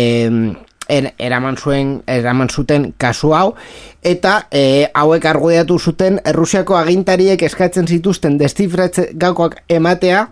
er, 0.89 1.13
eraman 1.19 1.57
zuen 1.57 2.03
eraman 2.07 2.49
zuten 2.49 2.93
kasu 2.99 3.33
hau 3.37 3.55
eta 4.03 4.47
e, 4.51 4.89
hauek 4.95 5.25
argudiatu 5.25 5.79
zuten 5.79 6.21
Errusiako 6.25 6.77
agintariek 6.77 7.43
eskatzen 7.43 7.87
zituzten 7.87 8.39
destifratze 8.39 9.11
gakoak 9.15 9.63
ematea 9.69 10.29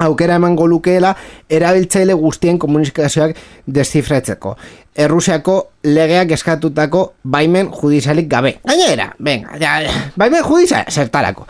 aukera 0.00 0.36
emango 0.40 0.66
lukeela 0.66 1.14
erabiltzaile 1.50 2.14
guztien 2.16 2.58
komunikazioak 2.58 3.36
deszifratzeko. 3.66 4.54
Errusiako 4.96 5.56
legeak 5.84 6.32
eskatutako 6.36 7.04
baimen 7.24 7.70
judizialik 7.74 8.28
gabe. 8.28 8.56
Gainera, 8.66 9.10
venga, 9.24 9.56
ja, 9.60 9.76
baimen 10.16 10.44
judizial, 10.44 10.88
zertarako. 10.90 11.46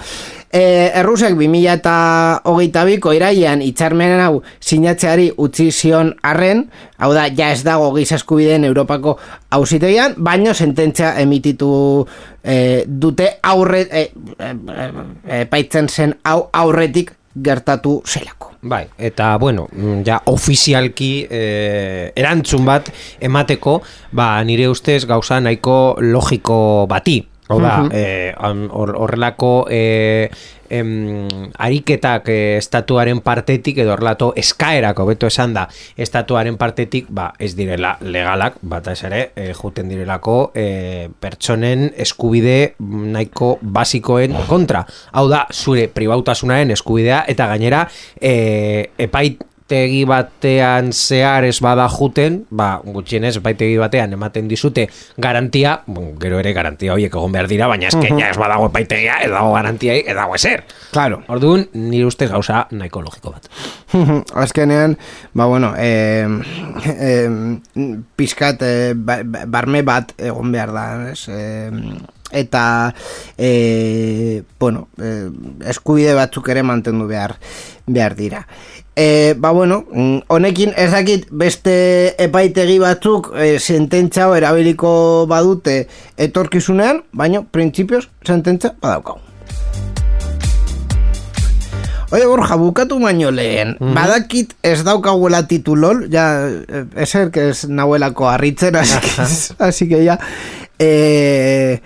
E, 0.51 0.91
Errusiak 0.99 1.37
2000 1.39 1.77
eta 1.79 1.95
hogeita 2.51 2.83
biko 2.89 3.13
iraian 3.15 3.63
itxarmenen 3.63 4.19
hau 4.25 4.41
sinatzeari 4.59 5.29
utzi 5.39 5.69
zion 5.71 6.11
arren, 6.27 6.65
hau 6.99 7.13
da, 7.15 7.29
ja 7.31 7.53
ez 7.55 7.63
dago 7.63 7.93
giza 7.95 8.19
eskubideen 8.19 8.67
Europako 8.67 9.17
hausitegian, 9.55 10.19
baino 10.19 10.55
sententzia 10.55 11.15
emititu 11.23 11.71
e, 12.43 12.83
dute 12.87 13.37
aurre, 13.43 13.87
e, 13.87 14.11
e, 14.43 15.47
e, 15.47 15.87
zen 15.87 16.19
hau 16.25 16.49
aurretik 16.53 17.15
gertatu 17.35 18.01
zelako. 18.07 18.51
Bai, 18.63 18.85
eta 18.99 19.37
bueno, 19.41 19.69
ja 20.05 20.19
ofizialki 20.29 21.27
eh, 21.31 22.13
erantzun 22.13 22.67
bat 22.67 22.91
emateko, 23.23 23.79
ba 24.13 24.35
nire 24.45 24.69
ustez 24.69 25.07
gauza 25.09 25.41
nahiko 25.41 25.97
logiko 26.01 26.87
bati. 26.91 27.23
Hau 27.51 27.59
da, 27.61 27.75
am- 28.39 28.69
hor- 28.71 28.95
horrelako 28.97 29.67
eh, 29.71 30.31
em, 30.71 31.27
ariketak 31.59 32.29
eh, 32.31 32.57
estatuaren 32.61 33.19
partetik 33.27 33.81
edo 33.83 33.93
horrelato 33.97 34.29
eskaerak 34.39 35.01
hobeto 35.03 35.27
esan 35.27 35.53
da 35.57 35.65
estatuaren 35.99 36.55
partetik 36.61 37.09
ba, 37.11 37.33
ez 37.43 37.57
direla 37.59 37.97
legalak 38.01 38.61
batez 38.63 39.01
ere 39.09 39.23
eh, 39.35 39.51
juten 39.59 39.91
direlako 39.91 40.37
eh, 40.55 41.09
pertsonen 41.21 41.89
eskubide 41.97 42.75
nahiko 42.79 43.57
basikoen 43.61 44.37
kontra. 44.47 44.85
Hau 45.13 45.27
da 45.29 45.47
zure 45.51 45.89
pribautasunaren 45.91 46.71
eskubidea 46.77 47.25
eta 47.29 47.51
gainera 47.51 47.83
eh, 48.21 48.91
epait 48.99 49.43
epaitegi 49.71 50.05
batean 50.05 50.91
zehar 50.93 51.45
ez 51.47 51.61
bada 51.63 51.87
juten, 51.89 52.41
ba, 52.51 52.81
gutxienez 52.83 53.37
epaitegi 53.39 53.77
batean 53.79 54.13
ematen 54.17 54.49
dizute 54.51 54.89
garantia, 55.17 55.77
bon, 55.87 56.17
gero 56.19 56.41
ere 56.43 56.53
garantia 56.53 56.93
horiek 56.95 57.15
egon 57.15 57.31
behar 57.33 57.47
dira, 57.49 57.69
baina 57.71 57.87
eske 57.87 58.11
ja 58.19 58.31
ez 58.33 58.37
badago 58.41 58.67
epaitegia, 58.67 59.21
ez 59.23 59.31
dago 59.31 59.53
garantia, 59.55 59.95
ez 59.95 60.17
dago 60.17 60.35
ezer. 60.35 60.65
Claro. 60.91 61.23
Orduan, 61.31 61.69
nire 61.73 62.07
ustez 62.11 62.31
gauza 62.33 62.67
nahiko 62.71 63.03
logiko 63.07 63.31
bat. 63.37 63.47
Azkenean, 64.35 64.99
ba 65.35 65.47
bueno, 65.47 65.75
eh, 65.79 66.27
eh, 66.91 67.31
pizkat 68.17 68.63
eh, 68.67 68.95
ba- 68.97 69.23
ba- 69.25 69.47
barme 69.47 69.83
bat 69.87 70.15
egon 70.19 70.51
behar 70.53 70.73
da, 70.75 70.87
ez? 71.13 71.29
Eh, 71.31 71.71
eta 72.33 72.95
eh, 73.39 74.43
bueno, 74.61 74.89
eh, 75.03 75.27
eskubide 75.67 76.15
batzuk 76.15 76.47
ere 76.53 76.63
mantendu 76.63 77.07
behar 77.11 77.35
behar 77.91 78.15
dira. 78.15 78.45
E, 79.01 79.35
ba 79.39 79.51
bueno, 79.51 79.87
mm, 79.89 80.29
honekin 80.29 80.75
ez 80.77 80.91
dakit 80.93 81.23
beste 81.33 81.73
epaitegi 82.21 82.77
batzuk 82.83 83.31
e, 83.33 83.55
sententza 83.57 84.27
hau 84.27 84.35
erabiliko 84.37 84.91
badute 85.31 85.87
etorkizunean, 86.21 87.01
baina 87.17 87.41
printzipioz 87.41 88.11
sententza 88.29 88.75
badaukagu. 88.83 89.25
Oye, 92.11 92.27
Borja, 92.27 92.59
bukatu 92.61 92.99
baino 93.01 93.31
lehen, 93.31 93.77
badakit 93.95 94.53
ez 94.67 94.83
daukaguela 94.85 95.47
titulol, 95.49 96.09
ja, 96.13 96.27
eh, 96.51 96.85
eser 97.07 97.31
que 97.31 97.49
ez 97.55 97.69
nahuelako 97.71 98.29
harritzen, 98.29 98.77
así 98.77 98.99
que, 99.01 99.29
así 99.65 99.89
que 99.89 100.05
ya, 100.05 100.19
eh, 100.77 101.81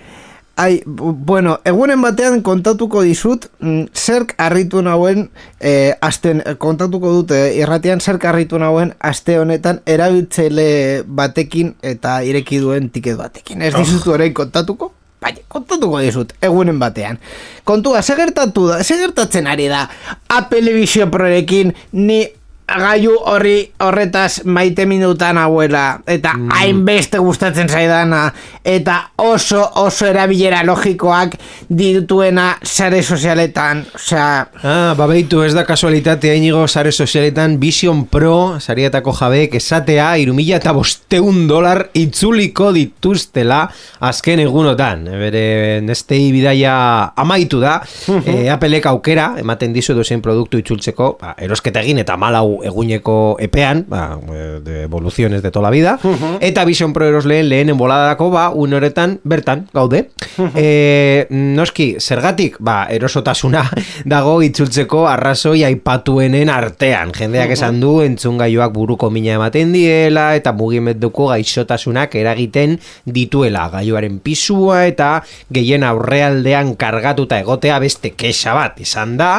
ai, 0.57 0.81
bu- 0.85 1.13
bueno, 1.13 1.59
egunen 1.65 2.01
batean 2.01 2.41
kontatuko 2.41 3.01
dizut, 3.03 3.45
mm, 3.59 3.89
zerk 3.93 4.33
harritu 4.37 4.81
nauen, 4.81 5.29
eh, 5.59 5.93
asten, 6.01 6.41
eh, 6.45 6.55
kontatuko 6.57 7.11
dute 7.11 7.55
irratian 7.57 7.99
zerk 8.01 8.23
harritu 8.25 8.57
nauen 8.59 8.93
aste 8.99 9.37
honetan 9.39 9.81
erabiltzaile 9.85 11.03
batekin 11.07 11.75
eta 11.81 12.21
ireki 12.23 12.59
duen 12.63 12.89
tiket 12.89 13.17
batekin. 13.17 13.61
Ez 13.61 13.73
dizutu 13.75 14.11
orain 14.15 14.33
kontatuko? 14.33 14.93
Baina, 15.21 15.39
kontatuko 15.47 15.99
dizut, 15.99 16.33
egunen 16.41 16.79
batean. 16.79 17.19
Kontua, 17.63 18.01
ze 18.01 18.15
gertatu 18.15 18.67
da, 18.67 18.83
ze 18.83 18.97
gertatzen 18.99 19.47
ari 19.47 19.67
da 19.67 19.89
Apple 20.29 20.73
Vision 20.73 21.09
Prorekin 21.11 21.73
ni 21.91 22.27
gaiu 22.67 23.13
horri 23.29 23.71
horretaz 23.79 24.41
maite 24.45 24.85
minutan 24.85 25.37
hauela 25.37 25.99
eta 26.07 26.33
Mm. 26.35 26.49
hainbeste 26.51 27.17
gustatzen 27.19 27.69
zaidana. 27.69 28.33
Eta 28.63 29.11
oso 29.17 29.61
oso 29.75 30.05
erabilera 30.07 30.63
logikoak 30.65 31.35
dituena 31.69 32.57
sare 32.63 33.03
sozialetan. 33.03 33.85
Osea 33.95 34.47
Ah, 34.63 34.93
babeitu 34.97 35.43
ez 35.43 35.53
da 35.53 35.63
kasualitatea 35.65 36.33
inigo 36.33 36.67
sare 36.67 36.91
sozialetan 36.91 37.59
Vision 37.61 38.05
Pro 38.07 38.59
sarietako 38.59 39.13
jabeek 39.13 39.55
esatea 39.55 40.17
irumila 40.17 40.57
eta 40.57 40.73
bosteun 40.73 41.47
dolar 41.47 41.89
itzuliko 41.93 42.71
dituztela 42.73 43.69
azken 43.99 44.39
egunotan. 44.39 45.03
Bere 45.05 45.81
nestei 45.81 46.31
bidaia 46.31 47.13
amaitu 47.15 47.59
da, 47.59 47.81
e, 48.25 48.49
Applek 48.49 48.85
aukera, 48.87 49.35
ematen 49.39 49.73
dizu 49.73 49.93
edozein 49.93 50.21
produktu 50.21 50.57
itzultzeko, 50.57 51.17
ba, 51.21 51.35
erosketa 51.37 51.81
egin 51.85 51.99
eta 51.99 52.17
malau 52.17 52.54
eguneko 52.63 53.37
epean, 53.39 53.85
ba, 53.89 54.19
eh, 54.31 54.59
de 54.63 54.83
evoluciones 54.83 55.41
de 55.41 55.51
toda 55.51 55.63
la 55.63 55.69
vida, 55.69 55.99
eta 56.39 56.65
Vision 56.65 56.93
Pro 56.93 57.07
erosleen 57.07 57.49
lehenen 57.49 57.77
boladako, 57.77 58.29
ba, 58.31 58.49
un 58.49 58.73
horretan 58.73 59.19
bertan 59.23 59.67
gaude. 59.73 60.09
e, 60.55 61.27
noski, 61.29 61.95
zergatik, 61.99 62.57
ba, 62.59 62.85
erosotasuna 62.91 63.63
dago 64.05 64.41
itzultzeko 64.43 65.05
arrazoi 65.07 65.63
aipatuenen 65.67 66.49
artean. 66.49 67.13
Jendeak 67.15 67.55
esan 67.55 67.79
du, 67.79 67.99
entzungailuak 68.05 68.73
buruko 68.75 69.09
mina 69.09 69.35
ematen 69.39 69.73
diela, 69.75 70.33
eta 70.35 70.53
mugimenduko 70.53 71.29
gaixotasunak 71.31 72.15
eragiten 72.19 72.79
dituela. 73.05 73.69
Gailuaren 73.73 74.19
pisua 74.23 74.85
eta 74.89 75.23
gehien 75.53 75.83
aurrealdean 75.87 76.75
kargatuta 76.79 77.39
egotea 77.39 77.79
beste 77.83 78.13
kexa 78.15 78.55
bat 78.57 78.79
izan 78.83 79.17
da, 79.19 79.31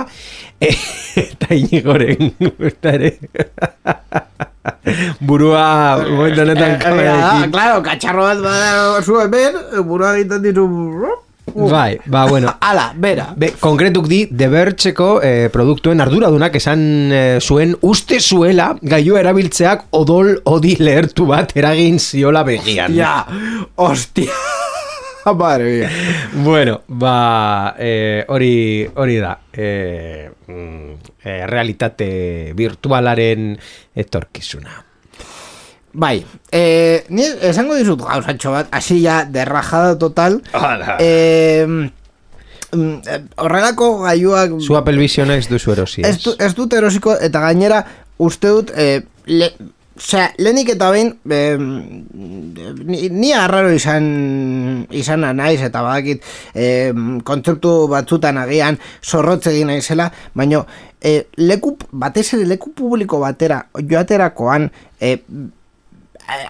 eta 0.61 1.55
inigoren 1.55 2.33
gusta 2.59 2.95
ere. 2.97 3.17
Burua 5.21 5.99
momentu 6.09 6.41
honetan 6.43 6.71
Eh, 6.75 6.79
kamerarekin. 6.83 7.51
claro, 7.53 7.83
katxarro 7.83 8.23
bat 8.27 8.41
bada 8.43 9.03
zu 9.03 9.21
hemen, 9.21 9.55
burua 9.87 10.17
egiten 10.17 10.43
ditu 10.43 10.67
Bai, 11.57 12.01
ba, 12.07 12.27
bueno. 12.27 12.51
Ala, 12.61 12.93
bera 12.99 13.29
Be, 13.39 13.53
konkretuk 13.61 14.09
di, 14.11 14.27
The 14.27 14.49
Vergeko 14.51 15.21
eh, 15.23 15.49
produktuen 15.53 16.01
arduradunak 16.03 16.57
esan 16.59 16.83
eh, 17.15 17.39
zuen 17.41 17.77
uste 17.87 18.19
zuela 18.21 18.73
gailu 18.83 19.17
erabiltzeak 19.17 19.87
odol 19.95 20.41
odi 20.45 20.75
lehertu 20.83 21.25
bat 21.31 21.55
eragin 21.57 22.01
ziola 22.03 22.43
begian. 22.45 22.93
Ja, 22.93 23.25
hostia 23.77 24.35
Madre 25.35 25.64
mía 25.64 25.91
Bueno, 26.33 26.83
ba, 26.87 27.74
eh, 27.79 28.24
hori, 28.29 28.89
hori 28.95 29.16
da. 29.16 29.39
Mm, 29.57 30.93
eh, 31.24 31.47
realitate 31.47 32.53
virtualaren 32.55 33.59
etorkizuna. 33.95 34.87
Bai, 35.97 36.24
eh, 36.53 37.07
ni 37.09 37.24
esango 37.49 37.74
dizut 37.79 38.03
gauzatxo 38.05 38.51
bat, 38.53 38.66
hasi 38.77 38.99
ja, 39.01 39.22
derrajada 39.24 39.95
total. 39.99 40.43
Hala. 40.53 40.99
Eh, 41.01 41.64
mm, 41.66 42.99
eh, 43.09 43.22
horrelako 43.41 44.03
gaiuak... 44.03 44.59
Zu 44.61 44.77
Apple 44.77 45.01
Vision 45.01 45.33
X 45.33 45.49
duzu 45.49 45.72
erosi, 45.72 46.05
ez, 46.05 46.18
du, 46.20 46.35
ez 46.37 46.53
dut 46.55 46.77
erosiko, 46.77 47.16
eta 47.16 47.41
gainera, 47.41 47.81
uste 48.20 48.53
dut, 48.53 48.74
eh, 48.77 49.07
le, 49.24 49.51
Osea, 49.97 50.27
lehenik 50.37 50.75
eta 50.75 50.91
behin, 50.93 51.15
eh, 51.33 51.57
ni, 51.57 53.09
ni 53.09 53.33
arraro 53.33 53.71
izan, 53.73 54.07
izana 54.93 55.33
naiz, 55.33 55.63
eta 55.65 55.81
badakit, 55.81 56.25
eh, 56.55 56.93
kontzeptu 57.25 57.73
batzutan 57.89 58.37
agian 58.43 58.77
zorrotze 59.01 59.55
egin 59.55 59.73
naizela, 59.73 60.11
baina 60.37 60.61
eh, 61.01 61.27
leku, 61.41 61.77
batez 61.93 62.27
ere 62.37 62.45
leku 62.45 62.75
publiko 62.77 63.23
batera, 63.25 63.63
joaterakoan, 63.81 64.69
eh, 65.01 65.17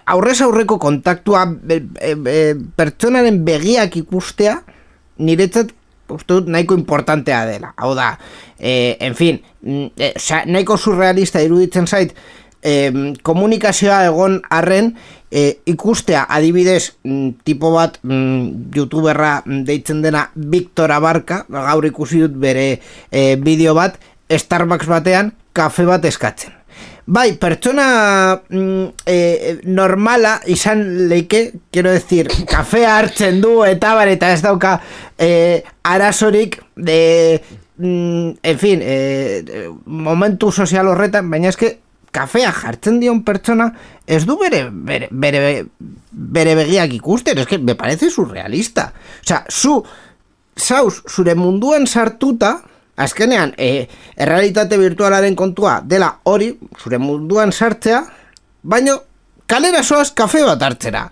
aurrez 0.07 0.41
aurreko 0.43 0.79
kontaktua 0.83 1.45
be, 1.47 1.81
be, 2.17 2.37
pertsonaren 2.77 3.43
begiak 3.45 3.99
ikustea 4.01 4.57
niretzat 5.19 5.75
uste 6.13 6.33
dut 6.33 6.49
nahiko 6.53 6.77
importantea 6.79 7.45
dela. 7.49 7.73
Hau 7.77 7.93
da, 7.99 8.13
e, 8.59 8.97
en 9.01 9.15
fin, 9.19 9.41
mm, 9.63 9.87
e, 9.97 10.13
osea, 10.17 10.45
nahiko 10.47 10.77
surrealista 10.79 11.43
iruditzen 11.43 11.87
zait, 11.87 12.15
e, 12.67 13.15
komunikazioa 13.23 14.03
egon 14.09 14.41
arren 14.51 14.91
e, 15.31 15.63
ikustea 15.71 16.27
adibidez 16.29 16.97
mm, 17.05 17.47
tipo 17.47 17.71
bat 17.77 18.01
mm, 18.03 18.75
youtuberra 18.75 19.39
mm, 19.45 19.63
deitzen 19.69 20.03
dena 20.03 20.27
Victor 20.35 20.93
Abarca, 20.93 21.45
gaur 21.49 21.87
ikusi 21.87 22.25
dut 22.27 22.37
bere 22.43 22.69
e, 23.11 23.37
bideo 23.39 23.77
bat, 23.79 24.01
Starbucks 24.27 24.91
batean 24.91 25.31
kafe 25.55 25.87
bat 25.87 26.05
eskatzen. 26.05 26.57
Bai, 27.07 27.37
pertsona 27.39 27.85
eh, 28.51 29.59
normala 29.63 30.41
izan 30.51 30.83
leike, 31.07 31.53
quiero 31.71 31.93
decir, 31.95 32.27
kafea 32.51 32.97
hartzen 32.99 33.39
du 33.45 33.61
eta 33.63 33.95
bar, 33.95 34.11
eta 34.11 34.33
ez 34.35 34.41
dauka 34.43 34.81
eh, 35.15 35.63
arazorik 35.87 36.59
de, 36.75 37.39
mm, 37.79 38.31
en 38.43 38.59
fin, 38.59 38.83
eh, 38.83 39.69
momentu 39.87 40.51
sozial 40.51 40.91
horretan, 40.91 41.31
baina 41.31 41.55
eske 41.55 41.77
kafea 42.17 42.53
jartzen 42.55 43.01
dion 43.03 43.23
pertsona 43.27 43.69
ez 44.07 44.25
du 44.25 44.39
bere, 44.41 44.65
bere, 44.71 45.09
bere, 45.11 45.67
bere 46.11 46.55
begiak 46.57 46.95
ikusten, 46.97 47.39
eske 47.43 47.59
me 47.59 47.75
parece 47.77 48.09
surrealista. 48.11 48.89
Osea, 49.25 49.43
zu, 49.51 49.75
zauz, 50.57 51.03
zure 51.11 51.35
munduan 51.37 51.87
sartuta, 51.87 52.55
azkenean, 52.97 53.53
e, 53.59 53.89
errealitate 54.17 54.79
virtualaren 54.81 55.37
kontua 55.37 55.81
dela 55.85 56.15
hori, 56.31 56.53
zure 56.81 57.01
munduan 57.03 57.53
sartzea, 57.53 58.01
baino 58.63 58.97
kalera 59.47 59.83
soaz 59.83 60.13
kafe 60.17 60.45
bat 60.47 60.63
hartzera. 60.63 61.07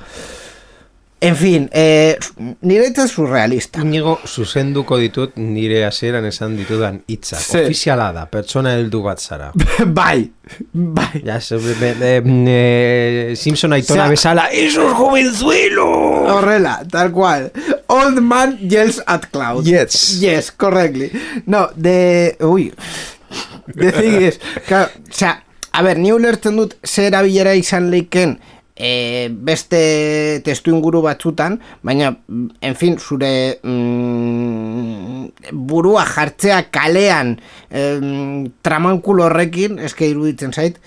En 1.24 1.36
fin, 1.36 1.68
eh, 1.72 2.18
nire 2.60 2.90
surrealista. 3.08 3.80
Inigo, 3.80 4.18
zuzenduko 4.26 4.98
ditut 5.00 5.36
nire 5.40 5.84
hasieran 5.86 6.26
esan 6.28 6.56
ditudan 6.58 7.00
hitzak. 7.08 7.40
Ze. 7.40 7.62
Ofiziala 7.64 8.10
da, 8.12 8.26
pertsona 8.28 8.74
heldu 8.76 9.00
bat 9.02 9.20
zara. 9.20 9.50
bai, 9.98 10.30
bai. 10.72 11.22
Ja, 11.24 11.40
ze, 11.40 11.56
be, 11.56 11.74
be, 11.80 11.94
be, 11.96 12.36
eh, 12.52 13.36
Simpson 13.40 13.72
aitona 13.72 14.04
Osea- 14.04 14.10
bezala, 14.10 14.46
¡Eso 14.52 14.88
es 14.90 14.94
jovenzuelo! 14.98 15.88
Horrela, 16.34 16.82
tal 16.90 17.10
cual. 17.12 17.50
Old 17.86 18.20
man 18.20 18.58
yells 18.58 19.00
at 19.06 19.30
cloud. 19.30 19.64
Yes. 19.64 20.20
Yes, 20.20 20.52
correctly. 20.52 21.10
No, 21.46 21.70
de... 21.74 22.36
Thing 23.74 24.22
is, 24.22 24.40
claro, 24.66 24.90
o 24.94 25.12
sea, 25.12 25.42
a 25.72 25.82
ver, 25.82 25.98
ni 25.98 26.12
ulertzen 26.12 26.56
dut 26.60 26.76
zer 26.86 27.08
erabilera 27.08 27.54
izan 27.58 27.88
leiken 27.90 28.36
e, 28.76 29.28
beste 29.30 30.40
testu 30.44 30.74
inguru 30.74 31.02
batzutan, 31.02 31.60
baina, 31.82 32.12
en 32.60 32.76
fin, 32.78 32.98
zure 32.98 33.58
mm, 33.62 35.50
burua 35.52 36.04
jartzea 36.08 36.64
kalean 36.74 37.36
em, 37.70 38.50
tramankulo 38.62 39.28
horrekin, 39.28 39.78
eske 39.78 40.08
iruditzen 40.10 40.52
zait, 40.52 40.80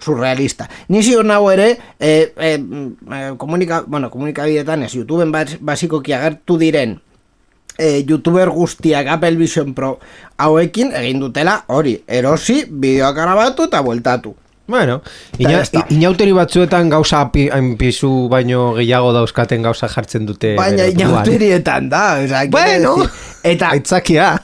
surrealista. 0.00 0.68
Ni 0.88 1.02
ziur 1.02 1.26
nago 1.26 1.50
ere, 1.52 1.72
eh, 1.98 2.32
eh, 2.36 2.58
eh, 2.58 3.32
komunika, 3.36 3.82
bueno, 3.86 4.10
komunikabidetan 4.10 4.86
ez, 4.86 4.94
YouTubeen 4.94 5.32
bas, 5.34 5.58
basikoki 5.60 6.14
agertu 6.14 6.58
diren 6.58 6.98
eh, 7.78 8.04
YouTuber 8.06 8.50
guztiak 8.50 9.06
Apple 9.06 9.36
Vision 9.36 9.72
Pro 9.74 9.98
hauekin 10.38 10.92
egin 10.98 11.22
dutela 11.22 11.62
hori, 11.68 11.96
erosi, 12.06 12.64
bideoak 12.68 13.16
grabatu 13.16 13.68
eta 13.70 13.82
bueltatu. 13.86 14.34
Bueno, 14.68 15.00
ina, 15.40 15.62
inauteri 15.88 16.34
batzuetan 16.36 16.90
gauza 16.92 17.22
pizu 17.32 18.28
baino 18.28 18.74
gehiago 18.76 19.14
dauzkaten 19.16 19.62
gauza 19.64 19.88
jartzen 19.88 20.26
dute 20.28 20.50
Baina 20.58 20.84
inauterietan 20.92 21.88
da, 21.88 22.02
oza, 22.20 22.44
Bueno, 22.52 22.98
eta 23.42 23.70
aitzakia. 23.78 24.34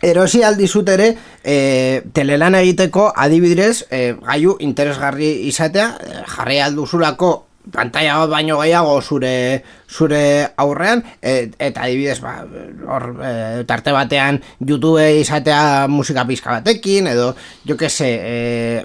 erosi 0.00 0.44
aldizut 0.46 0.88
ere 0.94 1.08
e, 1.42 2.02
telelan 2.14 2.54
egiteko 2.54 3.08
adibidez 3.16 3.82
e, 3.90 4.14
gaiu 4.22 4.54
interesgarri 4.62 5.32
izatea 5.48 5.88
e, 6.06 6.22
jarri 6.36 6.60
alduzulako 6.62 7.47
pantalla 7.72 8.18
bat 8.22 8.30
baino 8.30 8.58
gehiago 8.60 9.00
zure 9.02 9.62
zure 9.88 10.48
aurrean 10.56 11.02
e, 11.22 11.50
eta 11.58 11.84
adibidez 11.84 12.20
ba, 12.20 12.42
hor 12.88 13.06
e, 13.22 13.32
tarte 13.68 13.92
batean 13.92 14.40
YouTube 14.60 15.04
izatea 15.20 15.88
musika 15.88 16.26
pizka 16.28 16.58
batekin 16.58 17.10
edo 17.12 17.34
jo 17.66 17.76
que 17.76 17.88
se 17.88 18.08
e, 18.08 18.36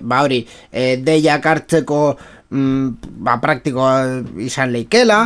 ba 0.01 0.23
hori 0.23 0.43
e, 0.71 0.97
deiak 0.97 1.45
hartzeko 1.45 2.01
mm, 2.49 2.87
ba, 3.23 3.39
praktikoa 3.41 4.23
izan 4.43 4.73
leikela 4.75 5.25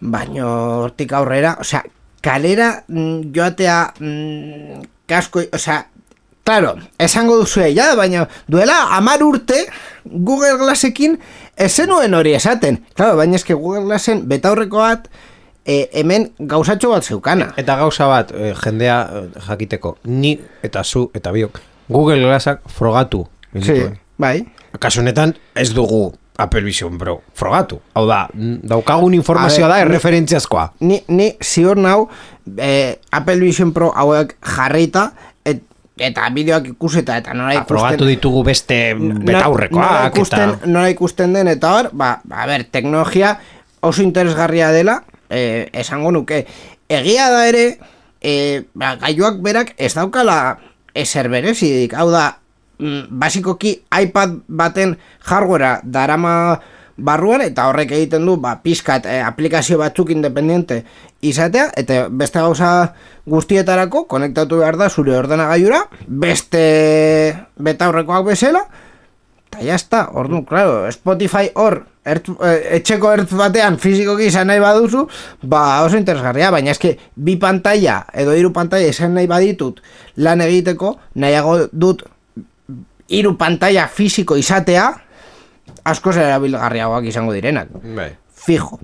baino 0.00 0.48
hortik 0.86 1.12
aurrera 1.12 1.56
osea 1.60 1.84
kalera 2.22 2.84
mm, 2.88 3.32
joatea 3.34 3.78
mm, 3.98 4.84
kasko, 5.06 5.48
osea 5.52 5.86
Claro, 6.42 6.74
esango 6.98 7.36
duzu 7.38 7.62
ja, 7.70 7.92
baina 7.94 8.24
duela 8.50 8.96
amar 8.96 9.22
urte 9.22 9.60
Google 10.02 10.56
Glassekin 10.58 11.20
ezenuen 11.56 12.14
hori 12.14 12.34
esaten. 12.34 12.80
Claro, 12.94 13.16
baina 13.16 13.36
eske 13.36 13.54
Google 13.54 13.84
Glassen 13.86 14.24
betaurreko 14.28 14.82
bat 14.82 15.08
e, 15.64 15.88
hemen 15.92 16.30
gauzatxo 16.38 16.92
bat 16.92 17.04
zeukana. 17.04 17.52
Eta 17.60 17.76
gauza 17.80 18.08
bat, 18.10 18.32
eh, 18.34 18.54
jendea 18.64 19.02
eh, 19.02 19.28
jakiteko, 19.48 19.96
ni 20.04 20.36
eta 20.62 20.84
zu 20.84 21.10
eta 21.14 21.32
biok, 21.32 21.60
Google 21.88 22.22
Glassak 22.24 22.66
frogatu. 22.70 23.26
Sí. 23.60 23.82
Bai. 24.18 24.42
Kasu 24.80 25.02
honetan 25.02 25.34
ez 25.54 25.72
dugu 25.74 26.12
Apple 26.38 26.62
Vision 26.64 26.96
Pro 26.98 27.20
frogatu. 27.36 27.80
Hau 27.94 28.06
da, 28.08 28.24
daukagun 28.32 29.14
informazioa 29.14 29.68
da 29.68 29.80
erreferentziazkoa. 29.84 30.70
Ni, 30.80 31.02
ni 31.08 31.32
ziur 31.42 31.76
nau 31.76 32.08
eh, 32.56 32.96
Apple 33.12 33.40
Vision 33.40 33.74
Pro 33.76 33.92
hauek 33.94 34.36
jarrita 34.54 35.10
eta 35.98 36.28
bideoak 36.32 36.72
ikuseta 36.72 37.18
eta 37.20 37.34
nora 37.36 37.54
ikusten 37.54 37.68
Frogatu 37.68 38.08
ditugu 38.08 38.42
beste 38.46 38.78
betaurrekoak 38.96 40.16
ikusten, 40.16 40.54
eta... 40.56 40.70
nora 40.70 40.90
ikusten 40.92 41.32
den 41.36 41.50
eta 41.52 41.72
hor, 41.76 41.90
ba, 41.92 42.14
a 42.30 42.46
ber, 42.48 42.64
teknologia 42.64 43.36
oso 43.82 44.02
interesgarria 44.02 44.70
dela, 44.72 45.02
eh, 45.28 45.68
esango 45.72 46.12
nuke. 46.14 46.46
Egia 46.88 47.28
da 47.32 47.46
ere, 47.48 47.78
eh, 48.20 48.64
ba, 48.74 48.94
gailuak 49.00 49.42
berak 49.42 49.74
ez 49.76 49.92
daukala 49.98 50.58
eser 50.94 51.28
berezik, 51.32 51.94
hau 51.98 52.08
da, 52.12 52.38
mm, 52.78 53.10
basikoki 53.10 53.82
iPad 53.90 54.38
baten 54.48 54.96
hardwarea 55.28 55.80
darama 55.84 56.60
barruan 57.02 57.42
eta 57.44 57.66
horrek 57.70 57.92
egiten 57.98 58.26
du 58.26 58.36
ba, 58.40 58.56
pizkat 58.62 59.06
eh, 59.10 59.20
aplikazio 59.24 59.78
batzuk 59.80 60.12
independiente 60.14 60.82
izatea 61.20 61.70
eta 61.76 62.06
beste 62.08 62.40
gauza 62.40 62.94
guztietarako 63.26 64.06
konektatu 64.10 64.62
behar 64.62 64.78
da 64.78 64.88
zure 64.90 65.16
ordenagailura 65.18 65.84
beste 66.06 66.64
betaurrekoak 67.58 68.32
bezala 68.32 68.66
Eta 69.52 69.66
jazta, 69.66 70.06
ordu, 70.16 70.46
claro, 70.48 70.86
Spotify 70.88 71.50
hor, 71.60 71.82
ertz, 72.08 72.30
eh, 72.40 72.78
etxeko 72.78 73.10
ertz 73.12 73.34
batean 73.36 73.74
fizikoki 73.76 74.30
izan 74.30 74.48
nahi 74.48 74.62
baduzu, 74.62 75.02
ba 75.44 75.82
oso 75.84 75.98
interesgarria, 76.00 76.48
baina 76.54 76.72
eske 76.72 76.94
bi 77.12 77.34
pantalla 77.36 77.98
edo 78.16 78.32
hiru 78.32 78.48
pantalla 78.56 78.88
izan 78.88 79.12
nahi 79.12 79.28
baditut 79.28 79.82
lan 80.16 80.40
egiteko, 80.40 80.94
nahiago 81.20 81.66
dut 81.68 82.00
hiru 83.12 83.34
pantalla 83.36 83.84
fisiko 83.92 84.40
izatea, 84.40 84.86
askoz 85.84 86.16
erabilgarriagoak 86.16 87.06
izango 87.10 87.32
direnak. 87.32 87.68
Bai. 87.96 88.12
Fijo. 88.34 88.78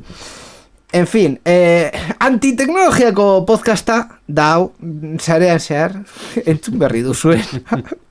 En 0.93 1.07
fin, 1.07 1.39
eh, 1.45 1.91
antiteknologiako 2.19 3.45
podcasta 3.47 4.21
da 4.27 4.53
hau, 4.55 4.73
zarean 5.21 5.61
zehar, 5.61 5.99
entzun 6.51 6.79
berri 6.79 7.03
duzuen. 7.03 7.45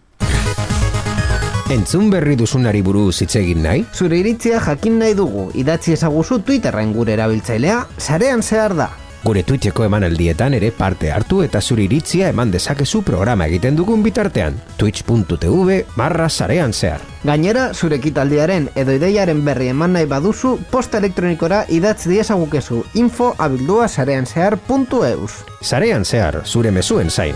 Entzun 1.68 2.06
berri 2.08 2.38
duzunari 2.40 2.80
buruz 2.80 3.18
hitz 3.26 3.34
egin 3.36 3.60
nahi? 3.66 3.82
Zure 3.92 4.16
iritzia 4.22 4.62
jakin 4.64 5.02
nahi 5.02 5.18
dugu, 5.20 5.50
idatzi 5.60 5.98
ezaguzu 5.98 6.38
Twitterren 6.48 6.94
gure 6.96 7.12
erabiltzailea, 7.18 7.82
sarean 8.00 8.40
zehar 8.40 8.78
da. 8.78 8.88
Gure 9.24 9.44
Twitcheko 9.44 9.84
emanaldietan 9.88 10.54
ere 10.54 10.72
parte 10.72 11.12
hartu 11.12 11.42
eta 11.44 11.62
zure 11.62 11.84
iritzia 11.88 12.30
eman 12.30 12.52
dezakezu 12.54 13.02
programa 13.04 13.48
egiten 13.48 13.76
dugun 13.76 14.04
bitartean. 14.04 14.60
twitch.tv 14.78 15.82
barra 15.96 16.30
sarean 16.30 16.74
zehar. 16.74 17.02
Gainera, 17.24 17.74
zure 17.74 17.98
ekitaldiaren 17.98 18.70
edo 18.76 18.96
ideiaren 18.96 19.44
berri 19.46 19.72
eman 19.74 19.98
nahi 19.98 20.06
baduzu, 20.06 20.58
posta 20.72 21.02
elektronikora 21.02 21.66
idatz 21.68 22.08
diezagukezu 22.08 22.84
info 22.94 23.34
abildua 23.38 23.88
sarean 23.88 24.26
zehar.eus. 24.26 25.44
Sarean 25.62 26.06
zehar, 26.06 26.44
zure 26.46 26.72
mezuen 26.72 27.10
zain. 27.10 27.36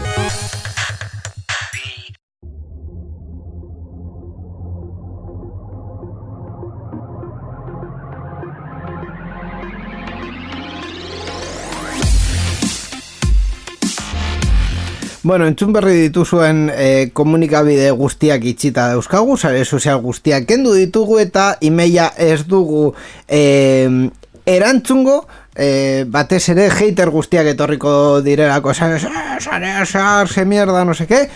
Bueno, 15.24 15.46
entzun 15.46 15.70
berri 15.70 16.08
dituzuen 16.08 16.72
eh, 16.74 17.12
komunikabide 17.14 17.92
guztiak 17.94 18.42
itxita 18.50 18.88
dauzkagu, 18.90 19.36
sare 19.38 19.60
sozial 19.66 20.00
guztiak 20.02 20.48
kendu 20.50 20.74
ditugu 20.74 21.20
eta 21.22 21.60
imeia 21.62 22.08
ez 22.18 22.40
dugu 22.50 22.88
eh, 23.30 24.10
erantzungo, 24.50 25.20
eh, 25.54 26.08
batez 26.10 26.42
ere 26.56 26.72
hater 26.74 27.14
guztiak 27.14 27.52
etorriko 27.54 27.94
direlako, 28.26 28.74
sare, 28.74 28.98
sare, 28.98 29.86
sare, 29.86 30.28
se 30.28 30.46
mierda, 30.46 30.84
no 30.86 30.98
qué, 30.98 31.28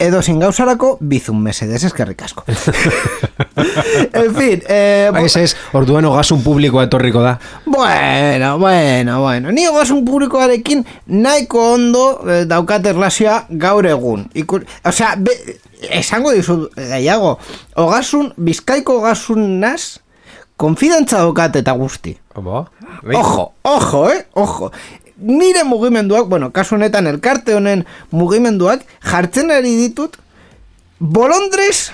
edo 0.00 0.22
sin 0.24 0.40
gauzarako 0.40 0.94
bizun 1.00 1.42
mesedes 1.44 1.84
eskerrik 1.84 2.22
asko. 2.24 2.44
en 4.22 4.34
fin, 4.34 4.62
eh, 4.66 5.10
Ez 5.20 5.36
ez, 5.36 5.56
orduan 5.76 6.04
ogasun 6.08 6.42
publikoa 6.42 6.86
etorriko 6.88 7.20
da. 7.22 7.36
Bueno, 7.66 8.58
bueno, 8.58 9.20
bueno. 9.20 9.52
Ni 9.52 9.66
ogasun 9.68 10.04
publikoarekin 10.04 10.86
nahiko 11.06 11.72
ondo 11.74 12.04
eh, 12.24 12.44
daukat 12.48 12.86
erlazioa 12.86 13.44
gaur 13.50 13.86
egun. 13.86 14.24
Iku, 14.34 14.62
osea, 14.88 15.14
be, 15.20 15.36
esango 16.00 16.32
dizut 16.32 16.70
gehiago, 16.76 17.36
ogasun, 17.76 18.32
bizkaiko 18.40 19.02
ogasun 19.02 19.60
naz, 19.60 20.00
konfidantza 20.56 21.20
daukat 21.20 21.60
eta 21.60 21.76
guzti. 21.76 22.16
Obo? 22.40 22.66
Ojo, 23.14 23.52
ojo, 23.62 24.10
eh, 24.10 24.26
ojo. 24.34 24.72
Nire 25.20 25.64
mugimenduak, 25.68 26.28
bueno, 26.28 26.50
kasu 26.52 26.76
honetan 26.76 27.06
elkarte 27.06 27.54
honen 27.54 27.84
mugimenduak 28.10 28.86
jartzen 29.04 29.50
ari 29.52 29.74
ditut 29.76 30.16
bolondrez 30.98 31.90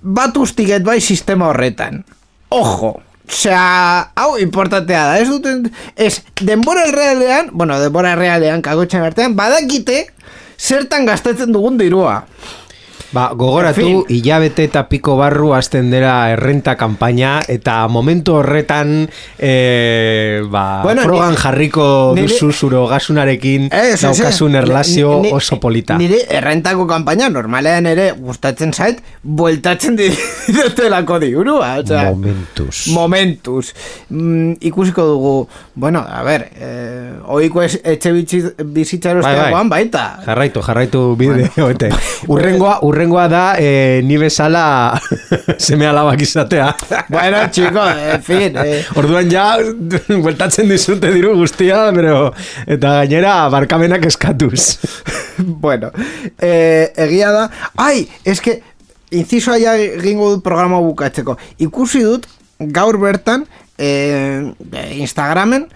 bat 0.00 0.36
ustiget 0.36 0.84
bai 0.84 1.00
sistema 1.00 1.50
horretan. 1.52 2.04
Ojo, 2.50 2.96
Osea, 3.28 4.12
hau 4.14 4.36
importantea 4.38 5.02
da, 5.08 5.18
ez 5.18 5.28
duten, 5.28 5.64
ez, 5.96 6.22
denbora 6.40 6.86
errealean, 6.86 7.50
bueno, 7.52 7.78
denbora 7.82 8.12
errealean, 8.14 8.62
kagotxan 8.62 9.02
artean, 9.02 9.34
badakite 9.36 10.06
zertan 10.56 11.08
gastatzen 11.08 11.52
dugun 11.52 11.76
dirua. 11.80 12.22
Ba, 13.12 13.30
gogoratu, 13.34 13.80
En 13.80 13.86
fin. 13.86 14.04
hilabete 14.08 14.64
eta 14.64 14.88
piko 14.88 15.16
barru 15.16 15.54
hasten 15.54 15.90
dela 15.90 16.30
errenta 16.32 16.74
kanpaina 16.76 17.40
eta 17.48 17.86
momentu 17.88 18.34
horretan 18.40 19.08
e, 19.38 20.42
ba, 20.50 20.82
Bueno, 20.82 21.02
frogan 21.02 21.30
ni- 21.30 21.36
jarriko 21.36 22.12
nire- 22.16 22.26
duzu 22.28 22.52
zure 22.52 22.76
ogasunarekin 22.76 23.68
Ez, 23.72 24.00
daukasun 24.02 24.54
erlazio 24.56 25.20
Ni- 25.22 25.28
ni- 25.28 25.32
oso 25.32 25.60
polita. 25.60 25.96
Nire 25.96 26.24
errentako 26.28 26.86
kanpaina 26.86 27.28
normalean 27.30 27.86
ere 27.86 28.10
gustatzen 28.12 28.72
zait, 28.74 29.00
bueltatzen 29.22 29.96
diretelako 29.96 31.18
diurua. 31.22 31.76
Osea, 31.78 32.10
Momentuz. 32.10 32.86
Momentuz. 32.88 33.72
Mm, 34.10 34.54
ikusiko 34.60 35.06
dugu, 35.06 35.48
bueno, 35.74 36.04
a 36.08 36.22
ber, 36.22 36.50
eh, 36.58 37.12
oiko 37.26 37.62
es, 37.62 37.80
etxe 37.84 38.12
bitzi- 38.12 38.54
bizitzarosteagoan 38.64 39.68
baita. 39.68 40.18
Jarraitu, 40.26 40.60
jarraitu 40.62 41.16
bide 41.16 41.50
hoete. 41.56 41.90
Urrengoa, 42.26 42.78
urrengoa 42.86 43.05
da 43.10 43.56
e, 43.58 44.02
ni 44.04 44.16
bezala 44.16 44.98
seme 45.58 45.86
alabak 45.86 46.20
izatea. 46.20 46.74
bueno, 47.08 47.50
chico, 47.50 47.80
en 48.14 48.22
fin. 48.22 48.56
Eh, 48.56 48.84
Orduan 48.96 49.30
ja, 49.30 49.56
bueltatzen 50.08 50.68
dizute 50.68 51.12
diru 51.12 51.36
guztia, 51.36 51.90
pero, 51.94 52.32
eta 52.66 53.02
gainera 53.02 53.48
barkamenak 53.48 54.06
eskatuz. 54.06 54.78
bueno, 55.38 55.90
eh, 56.38 56.92
egia 56.96 57.32
da. 57.32 57.50
Ai, 57.76 58.08
eske, 58.24 58.60
inciso 59.10 59.52
aia 59.52 59.76
egingo 59.76 60.30
dut 60.34 60.44
programa 60.44 60.80
bukatzeko. 60.80 61.36
Ikusi 61.58 62.02
dut, 62.02 62.26
gaur 62.58 62.98
bertan, 62.98 63.46
eh, 63.78 64.52
Instagramen, 64.96 65.68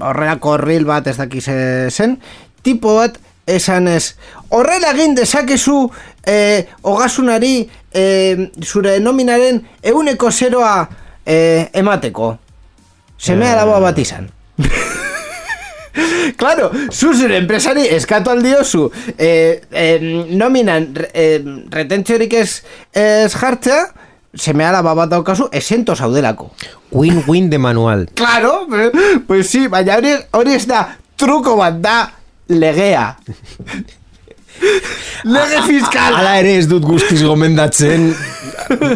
horrelako 0.00 0.56
reel 0.58 0.84
bat 0.88 1.06
ez 1.06 1.16
dakiz 1.18 1.46
eh, 1.48 1.90
zen, 1.90 2.18
tipo 2.62 2.96
bat 2.98 3.18
esan 3.46 3.88
ez, 3.88 4.14
horrela 4.48 4.92
egin 4.94 5.14
dezakezu 5.14 5.90
eh, 6.26 6.66
ogasunari 6.82 7.68
eh, 7.92 8.50
zure 8.62 8.98
nominaren 9.00 9.62
euneko 9.82 10.30
zeroa 10.30 10.88
eh, 11.26 11.68
emateko. 11.72 12.36
Seme 13.18 13.48
alaba 13.48 13.80
bat 13.80 13.98
izan. 13.98 14.30
Claro, 16.36 16.70
zu 16.90 17.12
zure 17.14 17.36
enpresari 17.38 17.84
eskatu 17.94 18.32
aldiozu 18.32 18.88
eh, 19.16 19.62
eh, 19.70 20.26
nominan 20.34 20.88
eh, 21.12 21.38
retentziorik 21.70 22.34
ez, 22.34 22.64
ez 22.90 23.30
jartzea, 23.34 23.84
seme 24.34 24.66
alaba 24.66 24.96
bat 24.98 25.12
daukazu, 25.12 25.46
esento 25.52 25.94
zaudelako. 25.94 26.50
Win-win 26.90 27.48
de 27.50 27.58
manual. 27.58 28.08
Claro, 28.14 28.66
pues 29.28 29.48
sí, 29.48 29.68
baina 29.68 29.98
hori, 30.00 30.16
hori 30.32 30.58
ez 30.58 30.66
da 30.66 30.82
truko 31.16 31.56
bat 31.60 31.78
da 31.82 31.98
leguea. 32.46 33.16
Lege 35.24 35.60
fiskala. 35.66 36.18
Hala 36.20 36.38
ere 36.40 36.56
ez 36.58 36.66
dut 36.68 36.84
guztiz 36.84 37.22
gomendatzen 37.24 38.10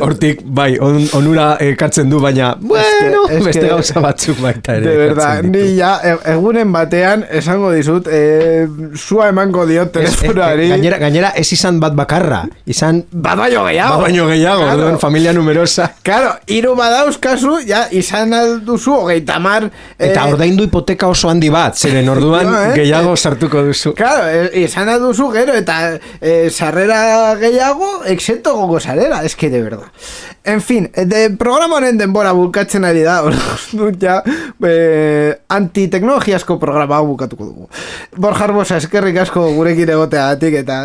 Hortik, 0.00 0.40
bai, 0.44 0.78
on, 0.80 1.02
onura 1.16 1.56
ekartzen 1.60 2.08
du, 2.10 2.20
baina 2.22 2.54
Bueno, 2.60 3.24
es 3.28 3.38
que- 3.38 3.44
beste 3.44 3.66
gauza 3.68 4.00
batzuk 4.00 4.38
baita 4.40 4.76
ere 4.76 4.88
De 4.90 4.96
verdad, 4.96 5.42
ni 5.44 5.76
ja, 5.76 5.98
e- 6.04 6.32
egunen 6.32 6.70
batean 6.72 7.24
esango 7.30 7.70
dizut, 7.72 8.06
eh, 8.10 8.66
zua 8.96 9.28
emango 9.32 9.66
diot 9.66 9.96
Ez, 9.96 10.04
ez, 10.08 10.16
telefonari. 10.20 10.68
gainera, 10.72 10.98
gainera 11.02 11.30
ez 11.36 11.46
izan 11.52 11.80
bat 11.80 11.94
bakarra 11.98 12.42
Izan 12.66 13.02
Bat 13.10 13.36
baino 13.42 13.64
gehiago. 13.66 13.96
bat 13.96 14.06
baino 14.06 14.26
gehiago, 14.28 14.62
Claro. 14.62 14.78
orduan 14.78 14.98
familia 14.98 15.32
numerosa 15.32 15.90
Claro, 16.02 16.32
hiru 16.46 16.74
badauzkazu, 16.76 17.58
ja, 17.66 17.86
izan 17.90 18.32
alduzu, 18.32 18.94
hogeita 19.02 19.38
mar... 19.38 19.68
Eta 19.98 20.24
ordaindu 20.30 20.64
hipoteka 20.64 21.08
oso 21.08 21.28
handi 21.28 21.50
bat 21.50 21.76
Zeren 21.76 22.08
orduan 22.08 22.46
Jo, 22.52 22.62
eh? 22.62 22.72
gehiago 22.76 23.16
sartuko 23.16 23.62
duzu 23.68 23.92
Claro, 23.98 24.28
eh, 24.28 24.62
izan 24.64 24.88
alduzu 24.88 25.28
gero 25.34 25.57
eta 25.58 25.98
e, 26.20 26.50
sarrera 26.50 27.34
gehiago, 27.40 28.04
exento 28.06 28.54
gogo 28.56 28.80
sarrera, 28.80 29.24
eske 29.24 29.50
de 29.50 29.62
verdad. 29.62 29.86
En 30.48 30.62
fin, 30.62 30.90
de 30.94 31.28
programaren 31.36 31.98
denbora 31.98 32.32
bukatzen 32.32 32.86
ari 32.88 33.02
da, 33.04 33.18
dut 33.78 33.98
ja, 34.00 34.22
e, 34.64 35.34
antiteknologiasko 35.52 36.56
programa 36.58 37.00
bukatuko 37.04 37.44
dugu. 37.44 37.66
Borja 38.16 38.46
Arbosa, 38.46 38.78
eskerrik 38.80 39.18
asko 39.24 39.42
gurekin 39.52 39.90
egoteagatik 39.92 40.56
eta 40.62 40.78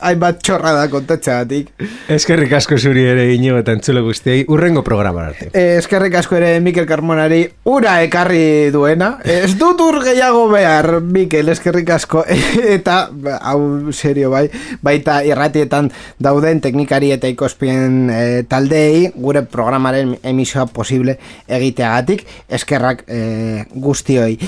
hainbat 0.00 0.40
txorra 0.40 0.72
da 0.78 0.86
kontatzeagatik. 0.92 1.74
Eskerrik 2.16 2.54
asko 2.56 2.78
zuri 2.78 3.04
ere 3.10 3.26
ino 3.34 3.58
eta 3.60 3.74
entzule 3.76 4.00
guztiei, 4.06 4.46
urrengo 4.48 4.84
programa 4.86 5.26
arte. 5.28 5.50
E, 5.52 5.76
eskerrik 5.82 6.16
asko 6.22 6.38
ere 6.40 6.54
Mikel 6.64 6.88
Carmonari 6.88 7.42
ura 7.68 7.98
ekarri 8.06 8.70
duena. 8.72 9.16
Ez 9.24 9.52
dut 9.60 9.80
ur 9.84 10.00
gehiago 10.06 10.46
behar, 10.52 11.02
Mikel, 11.02 11.52
eskerrik 11.52 11.92
asko. 11.98 12.24
eta, 12.78 13.10
hau 13.42 13.85
serio 13.92 14.30
bai, 14.30 14.46
baita 14.82 15.22
irratietan 15.26 15.90
dauden 16.22 16.60
teknikari 16.60 17.12
eta 17.14 17.28
ikospien 17.30 18.10
e, 18.10 18.22
taldeei 18.48 19.10
gure 19.14 19.42
programaren 19.42 20.16
emisioa 20.22 20.66
posible 20.66 21.18
egiteagatik 21.48 22.26
eskerrak 22.48 23.04
e, 23.06 23.66
guztioi. 23.74 24.38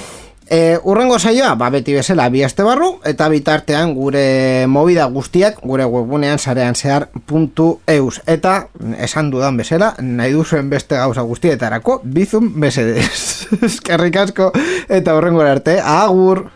E, 0.51 0.79
urrengo 0.83 1.19
saioa, 1.19 1.53
ba, 1.61 1.69
beti 1.69 1.93
bezala 1.93 2.31
bi 2.33 2.41
aste 2.41 2.65
barru, 2.65 2.95
eta 3.05 3.27
bitartean 3.29 3.93
gure 3.93 4.65
movida 4.73 5.05
guztiak, 5.13 5.61
gure 5.61 5.85
webgunean 5.85 6.41
sarean 6.41 6.75
zehar 6.75 7.11
puntu 7.29 7.83
eus. 7.87 8.23
Eta, 8.25 8.71
esan 8.97 9.29
dudan 9.31 9.61
bezala, 9.61 9.93
nahi 10.01 10.33
duzuen 10.33 10.71
beste 10.73 10.97
gauza 10.97 11.27
guztietarako, 11.29 12.01
bizun 12.05 12.55
besedez. 12.65 13.11
Eskerrik 13.69 14.17
asko, 14.25 14.53
eta 14.89 15.19
urrengo 15.21 15.45
arte, 15.45 15.83
agur! 15.85 16.47